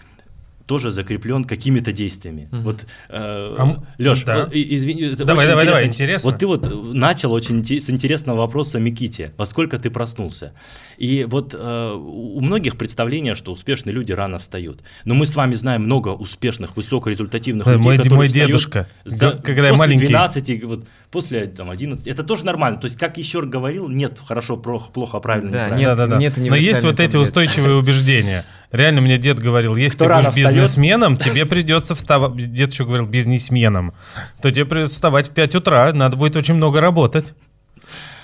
тоже 0.66 0.90
закреплен 0.90 1.44
какими-то 1.44 1.92
действиями. 1.92 2.48
Mm-hmm. 2.50 2.62
Вот, 2.62 2.80
э, 2.82 2.84
а, 3.08 3.76
Леш, 3.98 4.22
да. 4.24 4.48
извини, 4.52 5.10
давай, 5.10 5.46
давай, 5.46 5.66
давай, 5.66 5.86
интересно. 5.86 6.30
Вот 6.30 6.38
ты 6.38 6.46
вот 6.46 6.94
начал 6.94 7.32
очень 7.32 7.64
с 7.64 7.90
интересного 7.90 8.38
вопроса 8.38 8.78
Миките. 8.78 9.32
Во 9.36 9.46
сколько 9.46 9.78
ты 9.78 9.90
проснулся? 9.90 10.54
И 10.98 11.24
вот 11.28 11.54
э, 11.58 11.92
у 11.94 12.40
многих 12.40 12.76
представление, 12.76 13.34
что 13.34 13.52
успешные 13.52 13.94
люди 13.94 14.12
рано 14.12 14.38
встают. 14.38 14.80
Но 15.04 15.14
мы 15.14 15.26
с 15.26 15.34
вами 15.34 15.54
знаем 15.54 15.82
много 15.82 16.10
успешных, 16.10 16.76
высокорезультативных 16.76 17.66
людей, 17.66 17.82
мой, 17.82 17.96
которые 17.96 18.16
мой 18.16 18.28
дедушка, 18.28 18.88
за, 19.04 19.32
когда 19.32 19.68
я 19.68 19.74
маленький. 19.74 20.06
12, 20.06 20.64
вот, 20.64 20.86
после 21.10 21.46
там, 21.46 21.70
11. 21.70 22.06
Это 22.06 22.22
тоже 22.22 22.44
нормально. 22.44 22.78
То 22.78 22.86
есть, 22.86 22.98
как 22.98 23.18
еще 23.18 23.42
говорил, 23.42 23.88
нет 23.88 24.18
хорошо, 24.24 24.56
плохо, 24.56 24.90
плохо 24.90 25.18
правильно, 25.20 25.50
да, 25.50 25.64
неправильно. 25.64 25.88
Нет, 25.88 25.96
да, 25.96 26.06
да, 26.06 26.14
да. 26.14 26.18
нет 26.18 26.36
Но 26.36 26.56
есть 26.56 26.82
вот 26.84 27.00
эти 27.00 27.16
устойчивые 27.16 27.76
убеждения. 27.76 28.44
Реально, 28.70 29.02
мне 29.02 29.18
дед 29.18 29.38
говорил, 29.38 29.76
если 29.76 29.98
ты 29.98 30.04
будешь? 30.04 30.34
Бизнесменом, 30.52 31.16
тебе 31.16 31.46
придется 31.46 31.94
вставать, 31.94 32.52
дед 32.52 32.72
еще 32.72 32.84
говорил, 32.84 33.06
бизнесменом, 33.06 33.94
то 34.40 34.50
тебе 34.50 34.64
придется 34.64 34.94
вставать 34.94 35.28
в 35.28 35.32
5 35.32 35.54
утра, 35.56 35.92
надо 35.92 36.16
будет 36.16 36.36
очень 36.36 36.54
много 36.54 36.80
работать. 36.80 37.34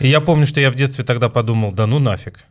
И 0.00 0.08
я 0.08 0.20
помню, 0.20 0.46
что 0.46 0.60
я 0.60 0.70
в 0.70 0.74
детстве 0.74 1.04
тогда 1.04 1.28
подумал, 1.28 1.72
да 1.72 1.86
ну 1.86 1.98
нафиг. 1.98 2.44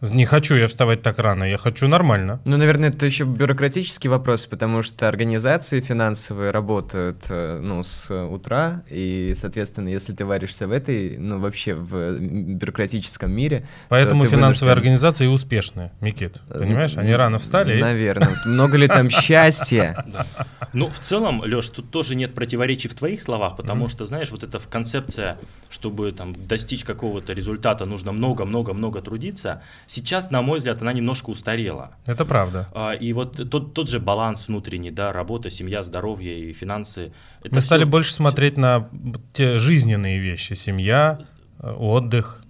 Не 0.00 0.26
хочу 0.26 0.54
я 0.54 0.68
вставать 0.68 1.02
так 1.02 1.18
рано, 1.18 1.42
я 1.42 1.58
хочу 1.58 1.88
нормально. 1.88 2.40
Ну, 2.44 2.56
наверное, 2.56 2.90
это 2.90 3.04
еще 3.04 3.24
бюрократический 3.24 4.08
вопрос, 4.08 4.46
потому 4.46 4.82
что 4.82 5.08
организации 5.08 5.80
финансовые 5.80 6.52
работают, 6.52 7.24
э, 7.28 7.58
ну, 7.60 7.82
с 7.82 8.08
утра, 8.08 8.82
и, 8.88 9.34
соответственно, 9.36 9.88
если 9.88 10.12
ты 10.12 10.24
варишься 10.24 10.68
в 10.68 10.72
этой, 10.72 11.18
ну, 11.18 11.40
вообще 11.40 11.74
в 11.74 12.16
бюрократическом 12.16 13.32
мире... 13.32 13.66
Поэтому 13.88 14.24
финансовые 14.24 14.44
вынужден... 14.44 14.70
организации 14.70 15.26
успешные, 15.26 15.90
Микит, 16.00 16.42
понимаешь? 16.48 16.96
Они 16.96 17.12
рано 17.12 17.38
встали 17.38 17.80
Наверное. 17.80 18.28
Много 18.46 18.76
ли 18.76 18.86
там 18.86 19.10
счастья? 19.10 20.04
Ну, 20.72 20.88
в 20.88 21.00
целом, 21.00 21.42
Леш, 21.42 21.68
тут 21.70 21.90
тоже 21.90 22.14
нет 22.14 22.34
противоречий 22.34 22.88
в 22.88 22.94
твоих 22.94 23.20
словах, 23.20 23.56
потому 23.56 23.88
что, 23.88 24.06
знаешь, 24.06 24.30
вот 24.30 24.44
эта 24.44 24.60
концепция, 24.60 25.38
чтобы 25.70 26.12
там 26.12 26.34
достичь 26.46 26.84
какого-то 26.84 27.32
результата, 27.32 27.84
нужно 27.84 28.12
много-много-много 28.12 29.02
трудиться, 29.02 29.62
Сейчас, 29.88 30.30
на 30.30 30.42
мой 30.42 30.58
взгляд, 30.58 30.82
она 30.82 30.92
немножко 30.92 31.30
устарела. 31.30 31.92
Это 32.04 32.26
правда. 32.26 32.68
А, 32.74 32.92
и 32.92 33.14
вот 33.14 33.50
тот, 33.50 33.72
тот 33.72 33.88
же 33.88 33.98
баланс 33.98 34.46
внутренний, 34.46 34.90
да, 34.90 35.14
работа, 35.14 35.50
семья, 35.50 35.82
здоровье 35.82 36.50
и 36.50 36.52
финансы. 36.52 37.12
Это 37.40 37.54
Мы 37.54 37.60
все... 37.60 37.66
стали 37.66 37.84
больше 37.84 38.12
смотреть 38.12 38.58
на 38.58 38.90
те 39.32 39.56
жизненные 39.56 40.18
вещи, 40.18 40.52
семья, 40.52 41.20
э, 41.58 41.70
отдых. 41.70 42.44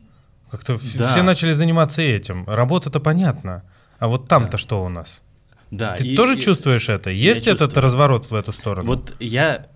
Как-то 0.50 0.78
да. 0.97 1.11
все 1.11 1.23
начали 1.23 1.52
заниматься 1.52 2.02
этим. 2.02 2.45
Работа-то 2.49 2.99
понятно, 2.99 3.62
а 4.00 4.09
вот 4.09 4.26
там-то 4.26 4.52
да. 4.52 4.59
что 4.59 4.85
у 4.85 4.88
нас? 4.88 5.23
Да. 5.71 5.95
Ты 5.95 6.09
и, 6.09 6.16
тоже 6.16 6.38
и, 6.38 6.40
чувствуешь 6.40 6.88
это? 6.88 7.11
Есть 7.11 7.47
этот 7.47 7.61
чувствую. 7.61 7.85
разворот 7.85 8.30
в 8.30 8.35
эту 8.35 8.52
сторону? 8.52 8.88
Вот 8.88 9.14
я 9.21 9.68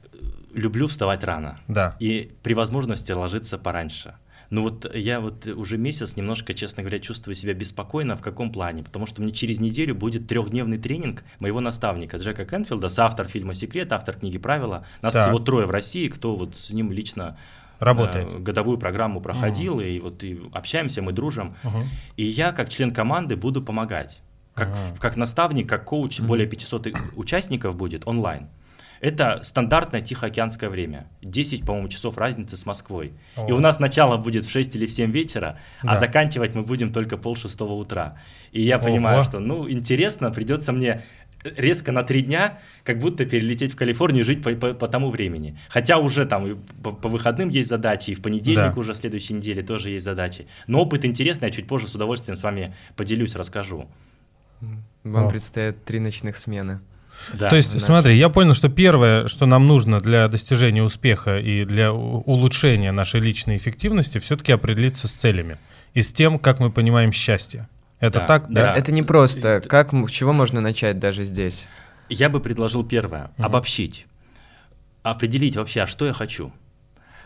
люблю 0.52 0.88
вставать 0.88 1.22
рано. 1.22 1.60
Да. 1.68 1.96
И 2.00 2.32
при 2.42 2.54
возможности 2.54 3.12
ложиться 3.12 3.56
пораньше. 3.56 4.14
Ну 4.52 4.64
вот 4.64 4.94
я 4.94 5.20
вот 5.20 5.46
уже 5.46 5.78
месяц 5.78 6.14
немножко, 6.14 6.52
честно 6.52 6.82
говоря, 6.82 6.98
чувствую 6.98 7.34
себя 7.34 7.54
беспокойно. 7.54 8.16
В 8.16 8.20
каком 8.20 8.52
плане? 8.52 8.82
Потому 8.82 9.06
что 9.06 9.22
мне 9.22 9.32
через 9.32 9.60
неделю 9.60 9.94
будет 9.94 10.28
трехдневный 10.28 10.76
тренинг 10.76 11.24
моего 11.38 11.60
наставника 11.60 12.18
Джека 12.18 12.44
Кенфилда, 12.44 12.90
соавтор 12.90 13.28
фильма 13.28 13.54
«Секрет», 13.54 13.94
автор 13.94 14.14
книги 14.14 14.36
«Правила». 14.36 14.84
Нас 15.00 15.14
так. 15.14 15.24
всего 15.24 15.38
трое 15.38 15.66
в 15.66 15.70
России, 15.70 16.06
кто 16.06 16.36
вот 16.36 16.54
с 16.54 16.68
ним 16.68 16.92
лично 16.92 17.38
работает. 17.78 18.28
Э, 18.30 18.38
годовую 18.40 18.76
программу 18.76 19.22
проходил, 19.22 19.80
uh-huh. 19.80 19.88
и 19.88 20.00
вот 20.00 20.22
и 20.22 20.38
общаемся, 20.52 21.00
мы 21.00 21.12
дружим. 21.12 21.56
Uh-huh. 21.64 21.84
И 22.18 22.24
я, 22.24 22.52
как 22.52 22.68
член 22.68 22.90
команды, 22.90 23.36
буду 23.36 23.62
помогать. 23.62 24.20
Как, 24.52 24.68
uh-huh. 24.68 24.98
как 25.00 25.16
наставник, 25.16 25.66
как 25.66 25.86
коуч, 25.86 26.20
uh-huh. 26.20 26.26
более 26.26 26.46
500 26.46 26.88
участников 27.16 27.74
будет 27.74 28.06
онлайн. 28.06 28.48
Это 29.02 29.40
стандартное 29.42 30.00
Тихоокеанское 30.00 30.70
время. 30.70 31.08
10, 31.22 31.66
по-моему, 31.66 31.88
часов 31.88 32.16
разницы 32.16 32.56
с 32.56 32.64
Москвой. 32.64 33.14
О. 33.34 33.48
И 33.48 33.52
у 33.52 33.58
нас 33.58 33.80
начало 33.80 34.16
будет 34.16 34.44
в 34.44 34.50
6 34.50 34.76
или 34.76 34.86
в 34.86 34.92
7 34.92 35.10
вечера, 35.10 35.58
а 35.80 35.86
да. 35.86 35.92
а 35.92 35.96
заканчивать 35.96 36.54
мы 36.54 36.62
будем 36.62 36.92
только 36.92 37.16
пол 37.16 37.34
шестого 37.34 37.72
утра. 37.72 38.16
И 38.52 38.62
я 38.62 38.78
понимаю, 38.78 39.18
Ого. 39.18 39.24
что, 39.24 39.40
ну, 39.40 39.68
интересно, 39.68 40.30
придется 40.30 40.72
мне 40.72 41.02
резко 41.42 41.90
на 41.90 42.04
три 42.04 42.22
дня 42.22 42.60
как 42.84 42.98
будто 42.98 43.24
перелететь 43.26 43.72
в 43.72 43.76
Калифорнию 43.76 44.22
и 44.22 44.24
жить 44.24 44.40
по, 44.40 44.52
по, 44.52 44.72
по 44.72 44.86
тому 44.86 45.10
времени. 45.10 45.58
Хотя 45.68 45.98
уже 45.98 46.24
там 46.24 46.62
по, 46.84 46.92
по 46.92 47.08
выходным 47.08 47.48
есть 47.48 47.68
задачи, 47.68 48.12
и 48.12 48.14
в 48.14 48.22
понедельник 48.22 48.74
да. 48.74 48.80
уже 48.80 48.92
в 48.92 48.96
следующей 48.96 49.34
неделе 49.34 49.62
тоже 49.62 49.90
есть 49.90 50.04
задачи. 50.04 50.46
Но 50.68 50.80
опыт 50.80 51.04
интересный, 51.04 51.46
я 51.46 51.50
чуть 51.50 51.66
позже 51.66 51.88
с 51.88 51.94
удовольствием 51.96 52.38
с 52.38 52.42
вами 52.44 52.72
поделюсь, 52.94 53.34
расскажу. 53.34 53.88
Вам 55.02 55.26
О. 55.26 55.28
предстоят 55.28 55.84
три 55.84 55.98
ночных 55.98 56.36
смены. 56.36 56.80
Да, 57.32 57.50
То 57.50 57.56
есть, 57.56 57.80
смотри, 57.80 58.16
я 58.16 58.28
понял, 58.28 58.54
что 58.54 58.68
первое, 58.68 59.28
что 59.28 59.46
нам 59.46 59.66
нужно 59.66 60.00
для 60.00 60.28
достижения 60.28 60.82
успеха 60.82 61.38
и 61.38 61.64
для 61.64 61.92
улучшения 61.92 62.92
нашей 62.92 63.20
личной 63.20 63.56
эффективности, 63.56 64.18
все-таки 64.18 64.52
определиться 64.52 65.08
с 65.08 65.12
целями 65.12 65.58
и 65.94 66.02
с 66.02 66.12
тем, 66.12 66.38
как 66.38 66.60
мы 66.60 66.70
понимаем 66.70 67.12
счастье. 67.12 67.68
Это 68.00 68.20
да, 68.20 68.26
так, 68.26 68.46
да? 68.48 68.62
да? 68.62 68.76
Это 68.76 68.90
не 68.90 69.02
просто. 69.02 69.60
Как, 69.60 69.92
с 69.92 70.10
чего 70.10 70.32
можно 70.32 70.60
начать 70.60 70.98
даже 70.98 71.24
здесь? 71.24 71.66
Я 72.08 72.28
бы 72.28 72.40
предложил 72.40 72.84
первое 72.84 73.30
угу. 73.36 73.46
обобщить, 73.46 74.06
определить 75.02 75.56
вообще, 75.56 75.82
а 75.82 75.86
что 75.86 76.06
я 76.06 76.12
хочу. 76.12 76.52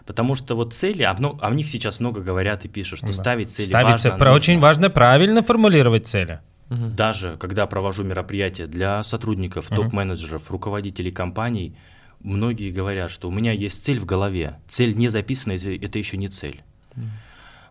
Потому 0.04 0.36
что 0.36 0.54
вот 0.54 0.72
цели, 0.72 1.02
а, 1.02 1.14
много, 1.14 1.44
а 1.44 1.50
в 1.50 1.54
них 1.54 1.68
сейчас 1.68 1.98
много 1.98 2.20
говорят 2.20 2.64
и 2.64 2.68
пишут, 2.68 2.98
что 2.98 3.08
да. 3.08 3.12
ставить 3.12 3.50
цели 3.50 3.66
ставить 3.66 3.86
важно. 3.86 4.10
Цель, 4.10 4.18
про, 4.18 4.32
очень 4.32 4.60
важно 4.60 4.88
правильно 4.88 5.42
формулировать 5.42 6.06
цели. 6.06 6.40
Угу. 6.70 6.88
Даже 6.96 7.37
когда 7.37 7.66
провожу 7.66 8.02
мероприятия 8.04 8.66
для 8.66 9.04
сотрудников, 9.04 9.70
угу. 9.70 9.82
топ-менеджеров, 9.82 10.50
руководителей 10.50 11.11
компаний, 11.11 11.76
многие 12.20 12.70
говорят, 12.70 13.11
что 13.11 13.28
у 13.28 13.32
меня 13.32 13.52
есть 13.52 13.85
цель 13.85 13.99
в 13.99 14.04
голове. 14.04 14.58
Цель 14.66 14.96
не 14.96 15.08
записана, 15.08 15.52
это, 15.52 15.70
это 15.70 15.99
еще 15.99 16.16
не 16.16 16.28
цель. 16.28 16.62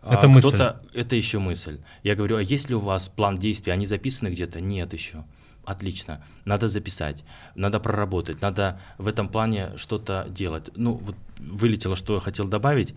Это 0.02 0.26
а 0.26 0.28
мысль. 0.28 0.62
Это 0.94 1.16
еще 1.16 1.38
мысль. 1.38 1.80
Я 2.02 2.14
говорю, 2.14 2.36
а 2.36 2.42
есть 2.42 2.68
ли 2.68 2.74
у 2.74 2.80
вас 2.80 3.08
план 3.08 3.34
действий? 3.34 3.72
Они 3.72 3.86
записаны 3.86 4.28
где-то? 4.28 4.60
Нет 4.60 4.92
еще. 4.92 5.24
Отлично. 5.64 6.24
Надо 6.44 6.68
записать, 6.68 7.24
надо 7.56 7.80
проработать, 7.80 8.40
надо 8.40 8.80
в 8.98 9.08
этом 9.08 9.28
плане 9.28 9.72
что-то 9.76 10.26
делать. 10.30 10.70
Ну, 10.76 10.92
вот 10.92 11.16
вылетело, 11.38 11.96
что 11.96 12.14
я 12.14 12.20
хотел 12.20 12.46
добавить. 12.46 12.94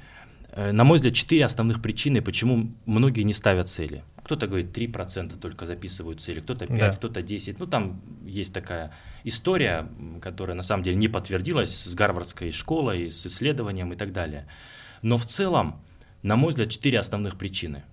Э, 0.51 0.71
на 0.71 0.83
мой 0.83 0.97
взгляд, 0.97 1.13
четыре 1.13 1.45
основных 1.45 1.81
причины, 1.81 2.21
почему 2.21 2.71
многие 2.85 3.21
не 3.21 3.33
ставят 3.33 3.69
цели. 3.69 4.03
Кто-то 4.23 4.47
говорит, 4.47 4.77
3% 4.77 5.37
только 5.39 5.65
записывают 5.65 6.21
цели, 6.21 6.39
кто-то 6.39 6.67
5, 6.67 6.79
да. 6.79 6.91
кто-то 6.91 7.21
10. 7.21 7.59
Ну, 7.59 7.65
там 7.65 8.01
есть 8.23 8.53
такая 8.53 8.91
история, 9.23 9.87
которая 10.21 10.55
на 10.55 10.63
самом 10.63 10.83
деле 10.83 10.97
не 10.97 11.07
подтвердилась 11.07 11.83
с 11.83 11.95
гарвардской 11.95 12.51
школой, 12.51 13.09
с 13.09 13.25
исследованием 13.25 13.91
и 13.93 13.95
так 13.95 14.11
далее. 14.11 14.47
Но 15.01 15.17
в 15.17 15.25
целом, 15.25 15.81
на 16.21 16.35
мой 16.35 16.49
взгляд, 16.49 16.69
четыре 16.69 16.99
основных 16.99 17.37
причины. 17.37 17.83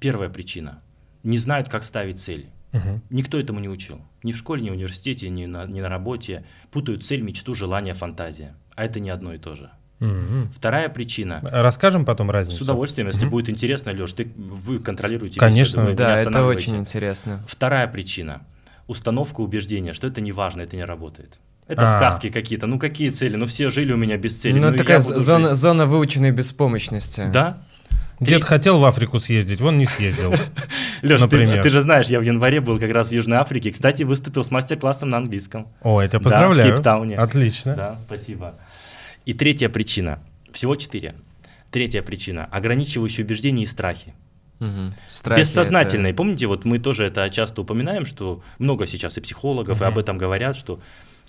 Первая 0.00 0.28
причина– 0.28 0.82
не 1.26 1.38
знают, 1.38 1.68
как 1.68 1.82
ставить 1.82 2.20
цели. 2.20 2.46
Угу. 2.72 3.00
Никто 3.10 3.40
этому 3.40 3.58
не 3.58 3.68
учил. 3.68 4.00
Ни 4.22 4.32
в 4.32 4.36
школе, 4.36 4.62
ни 4.62 4.70
в 4.70 4.74
университете, 4.74 5.28
ни 5.28 5.44
на, 5.46 5.66
ни 5.66 5.80
на 5.80 5.88
работе. 5.88 6.44
Путают 6.70 7.04
цель, 7.04 7.20
мечту, 7.20 7.54
желание, 7.54 7.94
фантазия. 7.94 8.54
А 8.76 8.84
это 8.84 9.00
не 9.00 9.10
одно 9.10 9.34
и 9.34 9.38
то 9.38 9.56
же. 9.56 9.70
Угу. 10.00 10.48
Вторая 10.54 10.88
причина. 10.88 11.40
Расскажем 11.50 12.04
потом 12.04 12.30
разницу. 12.30 12.58
С 12.58 12.60
удовольствием, 12.60 13.08
если 13.08 13.24
угу. 13.24 13.32
будет 13.32 13.50
интересно, 13.50 13.92
Леш, 13.92 14.12
ты, 14.12 14.30
вы 14.36 14.78
контролируете. 14.78 15.40
Конечно, 15.40 15.80
беседу, 15.82 15.96
да, 15.96 16.16
это 16.16 16.44
очень 16.44 16.76
интересно. 16.76 17.42
Вторая 17.48 17.86
причина. 17.88 18.42
Установка 18.86 19.40
убеждения, 19.40 19.94
что 19.94 20.06
это 20.06 20.20
не 20.20 20.32
важно, 20.32 20.60
это 20.60 20.76
не 20.76 20.84
работает. 20.84 21.38
Это 21.66 21.82
А-а-а. 21.82 21.96
сказки 21.96 22.28
какие-то. 22.28 22.66
Ну 22.66 22.78
какие 22.78 23.10
цели? 23.10 23.36
Ну 23.36 23.46
все 23.46 23.70
жили 23.70 23.92
у 23.92 23.96
меня 23.96 24.16
без 24.16 24.36
цели. 24.38 24.58
Ну, 24.58 24.70
ну 24.70 24.76
такая 24.76 25.00
зона, 25.00 25.54
зона 25.54 25.86
выученной 25.86 26.30
беспомощности. 26.30 27.28
Да. 27.32 27.64
Дед 28.20 28.40
Три... 28.40 28.48
хотел 28.48 28.78
в 28.78 28.84
Африку 28.84 29.18
съездить, 29.18 29.60
он 29.60 29.76
не 29.76 29.84
съездил. 29.84 30.30
Леш, 31.02 31.20
ты, 31.22 31.62
ты 31.62 31.70
же 31.70 31.82
знаешь, 31.82 32.06
я 32.06 32.18
в 32.18 32.22
январе 32.22 32.60
был 32.60 32.78
как 32.78 32.90
раз 32.90 33.08
в 33.08 33.12
Южной 33.12 33.38
Африке. 33.38 33.70
Кстати, 33.72 34.04
выступил 34.04 34.42
с 34.42 34.50
мастер-классом 34.50 35.10
на 35.10 35.18
английском. 35.18 35.68
О, 35.82 36.00
это 36.00 36.18
поздравляю. 36.18 36.62
Да, 36.62 36.68
в 36.68 36.74
Кейптауне. 36.76 37.16
Отлично. 37.16 37.74
Да, 37.74 37.98
спасибо. 38.06 38.54
И 39.26 39.34
третья 39.34 39.68
причина, 39.68 40.20
всего 40.52 40.76
четыре. 40.76 41.14
Третья 41.72 42.00
причина– 42.00 42.44
ограничивающие 42.52 43.26
убеждения 43.26 43.64
и 43.64 43.66
страхи. 43.66 44.14
Угу. 44.60 44.94
Страхи 45.10 45.40
Бессознательные. 45.40 46.12
Это... 46.12 46.16
Помните, 46.16 46.46
вот 46.46 46.64
мы 46.64 46.78
тоже 46.78 47.04
это 47.04 47.28
часто 47.28 47.62
упоминаем, 47.62 48.06
что 48.06 48.42
много 48.58 48.86
сейчас 48.86 49.18
и 49.18 49.20
психологов, 49.20 49.78
угу. 49.78 49.84
и 49.84 49.88
об 49.88 49.98
этом 49.98 50.16
говорят, 50.16 50.56
что 50.56 50.80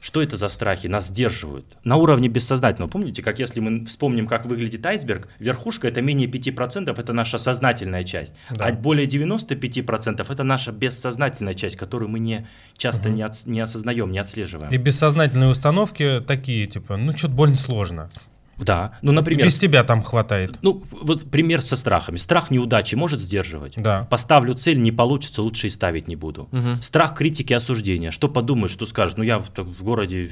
что 0.02 0.22
это 0.22 0.38
за 0.38 0.50
страхи? 0.50 0.88
Нас 0.88 1.08
сдерживают. 1.08 1.66
На 1.84 1.96
уровне 1.96 2.28
бессознательного. 2.28 2.90
Помните, 2.90 3.24
как 3.24 3.40
если 3.40 3.60
мы 3.60 3.86
вспомним, 3.86 4.28
как 4.28 4.46
выглядит 4.46 4.86
айсберг, 4.86 5.28
верхушка 5.40 5.88
это 5.88 6.02
менее 6.02 6.28
5%, 6.28 7.00
это 7.00 7.14
наша 7.14 7.38
сознательная 7.38 8.04
часть. 8.04 8.36
Да. 8.52 8.66
А 8.66 8.74
более 8.74 9.08
95% 9.08 10.26
это 10.30 10.44
наша 10.44 10.72
бессознательная 10.72 11.56
часть, 11.56 11.76
которую 11.76 12.10
мы 12.10 12.20
не, 12.20 12.48
часто 12.78 13.10
угу. 13.10 13.18
не, 13.18 13.24
от, 13.24 13.46
не 13.46 13.60
осознаем, 13.60 14.12
не 14.12 14.20
отслеживаем. 14.20 14.72
И 14.72 14.78
бессознательные 14.78 15.50
установки 15.50 16.24
такие, 16.26 16.68
типа, 16.68 16.98
ну 16.98 17.12
что-то 17.12 17.34
больно 17.34 17.56
сложно. 17.56 18.10
Да, 18.58 18.98
ну, 19.02 19.12
например... 19.12 19.46
Без 19.46 19.58
тебя 19.58 19.84
там 19.84 20.02
хватает. 20.02 20.58
Ну, 20.62 20.84
вот 20.92 21.30
пример 21.30 21.62
со 21.62 21.76
страхами. 21.76 22.18
Страх 22.18 22.50
неудачи 22.50 22.96
может 22.96 23.20
сдерживать? 23.20 23.74
Да. 23.78 24.08
Поставлю 24.10 24.54
цель, 24.56 24.82
не 24.82 24.92
получится, 24.92 25.42
лучше 25.42 25.68
и 25.68 25.70
ставить 25.70 26.08
не 26.08 26.16
буду. 26.16 26.50
Мгм. 26.52 26.82
Страх 26.82 27.16
критики, 27.16 27.54
осуждения. 27.54 28.12
Что 28.12 28.30
подумаешь, 28.30 28.72
что 28.72 28.86
скажешь? 28.86 29.18
Ну, 29.18 29.24
я 29.24 29.40
в, 29.40 29.50
в 29.56 29.84
городе 29.84 30.32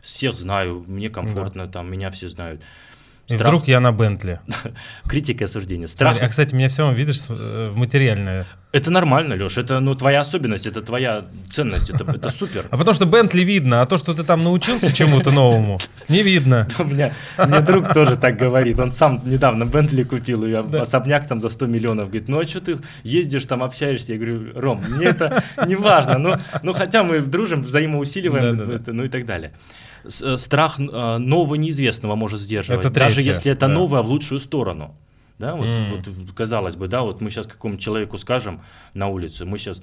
всех 0.00 0.36
знаю, 0.36 0.84
мне 0.86 1.10
комфортно, 1.10 1.68
там, 1.68 1.90
меня 1.90 2.10
все 2.10 2.28
знают. 2.28 2.62
И 3.28 3.36
вдруг 3.36 3.66
я 3.66 3.80
на 3.80 3.92
Бентли. 3.92 4.40
Критика 5.08 5.44
и 5.44 5.46
осуждение. 5.46 5.88
Страх... 5.88 6.12
Смотри, 6.12 6.26
а, 6.26 6.28
кстати, 6.28 6.54
меня 6.54 6.68
все 6.68 6.82
равно 6.82 6.96
видишь 6.96 7.18
э, 7.28 7.70
в 7.72 7.76
материальное. 7.76 8.46
Это 8.72 8.90
нормально, 8.90 9.34
Леш, 9.36 9.56
это 9.58 9.80
ну, 9.80 9.94
твоя 9.94 10.20
особенность, 10.20 10.66
это 10.66 10.82
твоя 10.82 11.24
ценность, 11.48 11.90
это, 11.90 12.04
это 12.04 12.28
супер. 12.30 12.66
А 12.70 12.76
потому 12.76 12.94
что 12.94 13.06
Бентли 13.06 13.42
видно, 13.42 13.80
а 13.80 13.86
то, 13.86 13.96
что 13.96 14.12
ты 14.12 14.22
там 14.22 14.44
научился 14.44 14.92
чему-то 14.92 15.30
новому, 15.30 15.78
не 16.08 16.22
видно. 16.22 16.68
У 16.78 16.84
меня, 16.84 17.14
мне 17.38 17.60
друг 17.60 17.92
тоже 17.92 18.16
так 18.16 18.36
говорит. 18.36 18.78
Он 18.78 18.90
сам 18.90 19.22
недавно 19.24 19.64
Бентли 19.64 20.02
купил, 20.02 20.44
и 20.44 20.52
особняк 20.52 21.26
там 21.26 21.40
за 21.40 21.48
100 21.48 21.66
миллионов. 21.66 22.08
Говорит, 22.08 22.28
ну 22.28 22.38
а 22.38 22.46
что 22.46 22.60
ты 22.60 22.78
ездишь 23.02 23.46
там, 23.46 23.62
общаешься? 23.62 24.12
Я 24.12 24.18
говорю, 24.18 24.52
Ром, 24.54 24.84
мне 24.88 25.06
это 25.06 25.42
не 25.66 25.74
важно. 25.74 26.18
Ну, 26.18 26.36
ну 26.62 26.72
хотя 26.72 27.02
мы 27.02 27.20
дружим, 27.20 27.62
взаимоусиливаем, 27.62 28.82
ну 28.86 29.04
и 29.04 29.08
так 29.08 29.24
далее. 29.24 29.52
Э, 30.22 30.36
Страх 30.36 30.78
э, 30.78 31.18
нового 31.18 31.54
неизвестного 31.56 32.14
может 32.14 32.40
сдерживать, 32.40 32.80
Это 32.84 32.90
даже 32.90 33.16
третье, 33.16 33.30
если 33.30 33.52
это 33.52 33.66
да. 33.66 33.74
новое 33.74 34.02
в 34.02 34.08
лучшую 34.08 34.40
сторону. 34.40 34.94
Да, 35.38 35.52
вот, 35.54 35.66
М. 35.66 35.84
вот 35.90 36.32
казалось 36.34 36.76
бы, 36.76 36.88
да, 36.88 37.02
вот 37.02 37.20
мы 37.20 37.30
сейчас 37.30 37.46
какому-то 37.46 37.82
человеку 37.82 38.16
скажем 38.18 38.62
на 38.94 39.08
улице, 39.08 39.44
мы 39.44 39.58
сейчас 39.58 39.82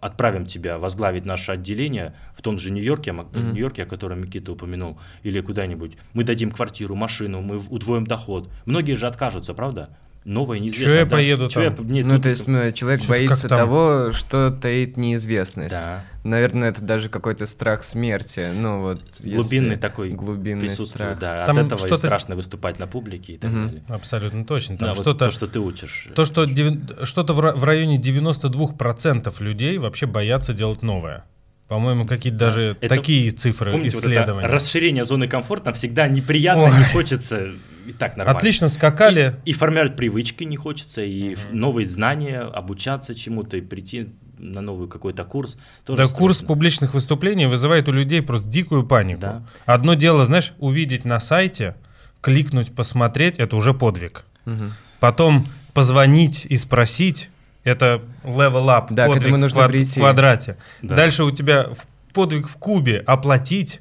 отправим 0.00 0.44
тебя 0.46 0.78
возглавить 0.78 1.24
наше 1.24 1.52
отделение 1.52 2.12
в 2.36 2.42
том 2.42 2.58
же 2.58 2.70
Нью-Йорке, 2.70 3.12
Мгм. 3.12 3.52
Нью-Йорке, 3.52 3.84
о 3.84 3.86
котором 3.86 4.22
Никита 4.22 4.52
упомянул, 4.52 4.98
или 5.22 5.40
куда-нибудь. 5.40 5.96
Мы 6.12 6.24
дадим 6.24 6.50
квартиру, 6.50 6.94
машину, 6.94 7.40
мы 7.40 7.58
удвоим 7.58 8.06
доход. 8.06 8.50
Многие 8.66 8.94
же 8.96 9.06
откажутся, 9.06 9.54
правда? 9.54 9.88
Новое 10.24 10.58
неизвестное. 10.58 10.88
Чё 10.90 10.96
я 10.96 11.04
да. 11.04 11.10
поеду 11.10 11.48
Чё 11.48 11.60
я 11.62 11.66
там? 11.68 11.76
п- 11.76 11.82
мне 11.82 12.02
Ну, 12.04 12.14
тут- 12.14 12.22
то 12.22 12.28
есть 12.30 12.48
ну, 12.48 12.72
человек 12.72 13.00
Что-то 13.02 13.12
боится 13.18 13.48
там? 13.48 13.58
того, 13.58 14.12
что 14.12 14.50
таит 14.50 14.96
неизвестность. 14.96 15.74
Да, 15.74 16.04
Наверное, 16.24 16.70
это 16.70 16.80
даже 16.82 17.10
какой-то 17.10 17.44
страх 17.44 17.84
смерти. 17.84 18.48
Ну, 18.54 18.80
вот, 18.80 19.02
если- 19.20 19.32
глубинный 19.36 19.76
такой 19.76 20.10
глубинный 20.12 20.70
страх. 20.70 21.18
Да, 21.18 21.44
Там 21.44 21.58
от 21.58 21.66
этого 21.66 21.86
и 21.86 21.96
страшно 21.98 22.34
выступать 22.36 22.78
на 22.80 22.86
публике 22.86 23.34
и 23.34 23.36
так 23.36 23.50
Мгм. 23.50 23.66
далее. 23.66 23.82
Абсолютно 23.88 24.46
точно. 24.46 24.76
Да, 24.78 24.86
Там 24.86 24.94
вот 24.94 25.02
что-то, 25.02 25.24
то, 25.26 25.30
что 25.30 25.46
ты 25.46 25.60
учишь. 25.60 26.08
то, 26.14 26.24
что 26.24 26.44
девя- 26.44 27.04
что-то 27.04 27.34
в 27.34 27.62
районе 27.64 27.98
92% 27.98 29.40
людей 29.40 29.76
вообще 29.78 30.06
боятся 30.06 30.54
делать 30.54 30.82
новое. 30.82 31.24
По-моему, 31.68 32.04
какие-то 32.06 32.38
Да. 32.38 32.46
даже 32.46 32.76
Это- 32.80 32.94
такие 32.94 33.30
цифры 33.30 33.70
Помните, 33.70 33.96
вот 33.96 34.04
это 34.04 34.12
исследования. 34.12 34.46
расширение 34.48 35.04
зоны 35.04 35.26
комфорта 35.26 35.72
всегда 35.72 36.08
неприятно, 36.08 36.64
Ой. 36.64 36.78
не 36.78 36.84
хочется 36.84 37.52
и 37.86 37.92
так 37.92 38.16
нормально. 38.16 38.36
Отлично 38.38 38.68
скакали. 38.68 39.36
И, 39.44 39.50
и 39.50 39.52
формировать 39.54 39.96
привычки 39.96 40.44
не 40.44 40.56
хочется, 40.56 41.02
и 41.02 41.32
ф- 41.32 41.46
новые 41.52 41.88
знания, 41.88 42.38
обучаться 42.38 43.14
чему-то, 43.14 43.56
и 43.56 43.60
прийти 43.62 44.08
на 44.38 44.60
новый 44.60 44.88
какой-то 44.88 45.24
курс. 45.24 45.56
Тоже 45.86 46.02
Да, 46.06 46.08
курс 46.12 46.42
публичных 46.42 46.92
выступлений 46.92 47.46
вызывает 47.46 47.88
у 47.88 47.92
людей 47.92 48.20
просто 48.20 48.48
дикую 48.48 48.84
панику. 48.86 49.20
Да. 49.20 49.42
Одно 49.64 49.94
дело, 49.94 50.24
знаешь, 50.26 50.52
увидеть 50.58 51.04
на 51.04 51.18
сайте, 51.20 51.76
кликнуть, 52.20 52.74
посмотреть, 52.74 53.38
это 53.38 53.56
уже 53.56 53.72
подвиг. 53.74 54.24
Мгм. 54.44 54.72
Потом 55.00 55.46
позвонить 55.72 56.46
и 56.46 56.56
спросить, 56.56 57.30
это 57.64 58.02
level 58.22 58.66
up, 58.66 58.86
Да, 58.90 59.04
к 59.04 59.08
подвиг 59.08 59.32
этому 59.34 59.48
в, 59.48 59.52
квад- 59.52 59.68
прийти. 59.68 60.00
квадрате. 60.00 60.56
Да. 60.82 60.94
Дальше 60.94 61.24
у 61.24 61.30
тебя 61.30 61.64
в- 61.72 61.86
подвиг 62.12 62.48
в 62.48 62.56
кубе 62.56 62.98
оплатить, 63.06 63.80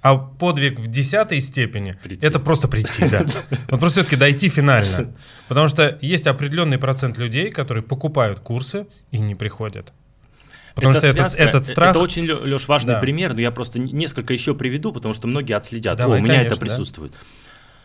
а 0.00 0.16
подвиг 0.16 0.78
в 0.78 0.86
десятой 0.86 1.40
степени 1.40 1.92
Прийти. 2.02 2.24
это 2.26 2.38
просто 2.38 2.68
прийти, 2.68 3.08
да. 3.08 3.24
Вот 3.68 3.80
просто 3.80 4.00
все-таки 4.00 4.16
дойти 4.16 4.48
финально. 4.48 5.12
Потому 5.48 5.68
что 5.68 5.98
есть 6.00 6.26
определенный 6.26 6.78
процент 6.78 7.18
людей, 7.18 7.50
которые 7.50 7.82
покупают 7.82 8.38
курсы 8.40 8.86
и 9.10 9.18
не 9.18 9.34
приходят. 9.34 9.92
Потому 10.76 10.92
Это 10.92 11.00
что 11.00 11.08
этот, 11.08 11.32
связка, 11.32 11.42
этот 11.42 11.62
э, 11.64 11.66
страх... 11.72 11.90
Это 11.90 11.98
очень, 11.98 12.24
Леш, 12.30 12.68
важный 12.68 12.94
Да. 12.94 13.00
пример, 13.00 13.34
но 13.34 13.40
я 13.40 13.50
просто 13.50 13.80
несколько 13.80 14.32
еще 14.32 14.54
приведу, 14.54 14.92
потому 14.92 15.12
что 15.12 15.26
многие 15.26 15.54
отследят. 15.54 15.98
Давай, 15.98 16.20
О, 16.20 16.22
у 16.22 16.24
меня 16.24 16.34
это 16.42 16.50
конечно, 16.50 16.60
да. 16.60 16.66
присутствует. 16.66 17.12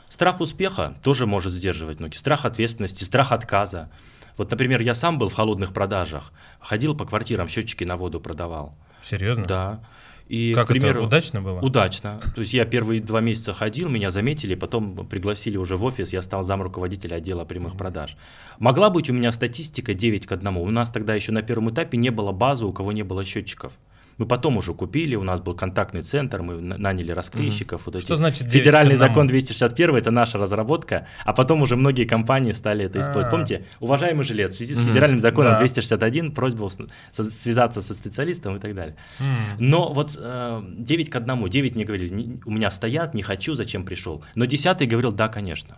Страх 0.09 0.39
успеха 0.41 0.93
тоже 1.01 1.25
может 1.25 1.51
сдерживать 1.51 1.99
многие. 1.99 2.17
Страх 2.17 2.45
ответственности, 2.45 3.03
страх 3.03 3.31
отказа. 3.31 3.89
Вот, 4.37 4.51
например, 4.51 4.81
я 4.81 4.93
сам 4.93 5.17
был 5.17 5.29
в 5.29 5.33
холодных 5.33 5.73
продажах, 5.73 6.31
ходил 6.59 6.95
по 6.95 7.05
квартирам, 7.05 7.47
счетчики 7.47 7.83
на 7.83 7.97
воду 7.97 8.19
продавал. 8.19 8.75
Серьезно? 9.03 9.45
Да. 9.45 9.79
И, 10.27 10.53
Как 10.55 10.65
к 10.65 10.69
примеру, 10.69 11.01
это, 11.01 11.07
удачно 11.07 11.41
было? 11.41 11.59
Удачно. 11.59 12.21
То 12.33 12.41
есть 12.41 12.53
я 12.53 12.65
первые 12.65 13.01
два 13.01 13.19
месяца 13.19 13.53
ходил, 13.53 13.89
меня 13.89 14.09
заметили, 14.09 14.55
потом 14.55 15.05
пригласили 15.07 15.57
уже 15.57 15.75
в 15.75 15.83
офис, 15.83 16.13
я 16.13 16.21
стал 16.21 16.43
зам 16.43 16.61
руководителя 16.61 17.15
отдела 17.15 17.43
прямых 17.43 17.77
продаж. 17.77 18.15
Могла 18.57 18.89
быть 18.89 19.09
у 19.09 19.13
меня 19.13 19.31
статистика 19.31 19.93
9 19.93 20.25
к 20.25 20.31
1. 20.31 20.47
У 20.57 20.69
нас 20.71 20.89
тогда 20.89 21.13
еще 21.13 21.33
на 21.33 21.41
первом 21.41 21.69
этапе 21.69 21.97
не 21.97 22.09
было 22.09 22.31
базы, 22.31 22.65
у 22.65 22.71
кого 22.71 22.93
не 22.93 23.03
было 23.03 23.25
счетчиков. 23.25 23.73
Мы 24.17 24.25
потом 24.25 24.57
уже 24.57 24.73
купили, 24.73 25.15
у 25.15 25.23
нас 25.23 25.39
был 25.41 25.55
контактный 25.55 26.01
центр, 26.01 26.41
мы 26.41 26.61
на- 26.61 26.77
наняли 26.77 27.11
расклейщиков. 27.11 27.85
Вот 27.85 27.99
Что 28.01 28.13
эти- 28.13 28.17
значит 28.19 28.39
9 28.47 28.51
к 28.51 28.53
Федеральный 28.53 28.95
1? 28.95 28.97
закон 28.97 29.27
261 29.27 29.95
это 29.95 30.11
наша 30.11 30.37
разработка, 30.37 31.07
а 31.25 31.33
потом 31.33 31.61
уже 31.61 31.75
многие 31.75 32.05
компании 32.05 32.51
стали 32.51 32.85
это 32.85 32.99
использовать. 32.99 33.27
А. 33.27 33.31
Помните, 33.31 33.65
уважаемый 33.79 34.23
жилец, 34.23 34.53
в 34.53 34.57
связи 34.57 34.75
с 34.75 34.79
Мгм. 34.79 34.89
федеральным 34.89 35.19
законом 35.19 35.53
Да. 35.53 35.57
261 35.59 36.31
просьба 36.31 36.69
связаться 37.11 37.81
со 37.81 37.93
специалистом 37.93 38.55
и 38.57 38.59
так 38.59 38.75
далее. 38.75 38.95
М. 39.19 39.25
Но 39.59 39.91
вот 39.93 40.17
э, 40.19 40.61
9 40.77 41.09
к 41.09 41.15
1, 41.15 41.47
9 41.49 41.75
мне 41.75 41.85
говорили, 41.85 42.09
«Не- 42.13 42.39
у 42.45 42.51
меня 42.51 42.71
стоят, 42.71 43.13
не 43.13 43.21
хочу, 43.23 43.55
зачем 43.55 43.83
пришел. 43.85 44.23
Но 44.35 44.45
10 44.45 44.87
говорил, 44.87 45.11
да, 45.11 45.27
конечно. 45.27 45.77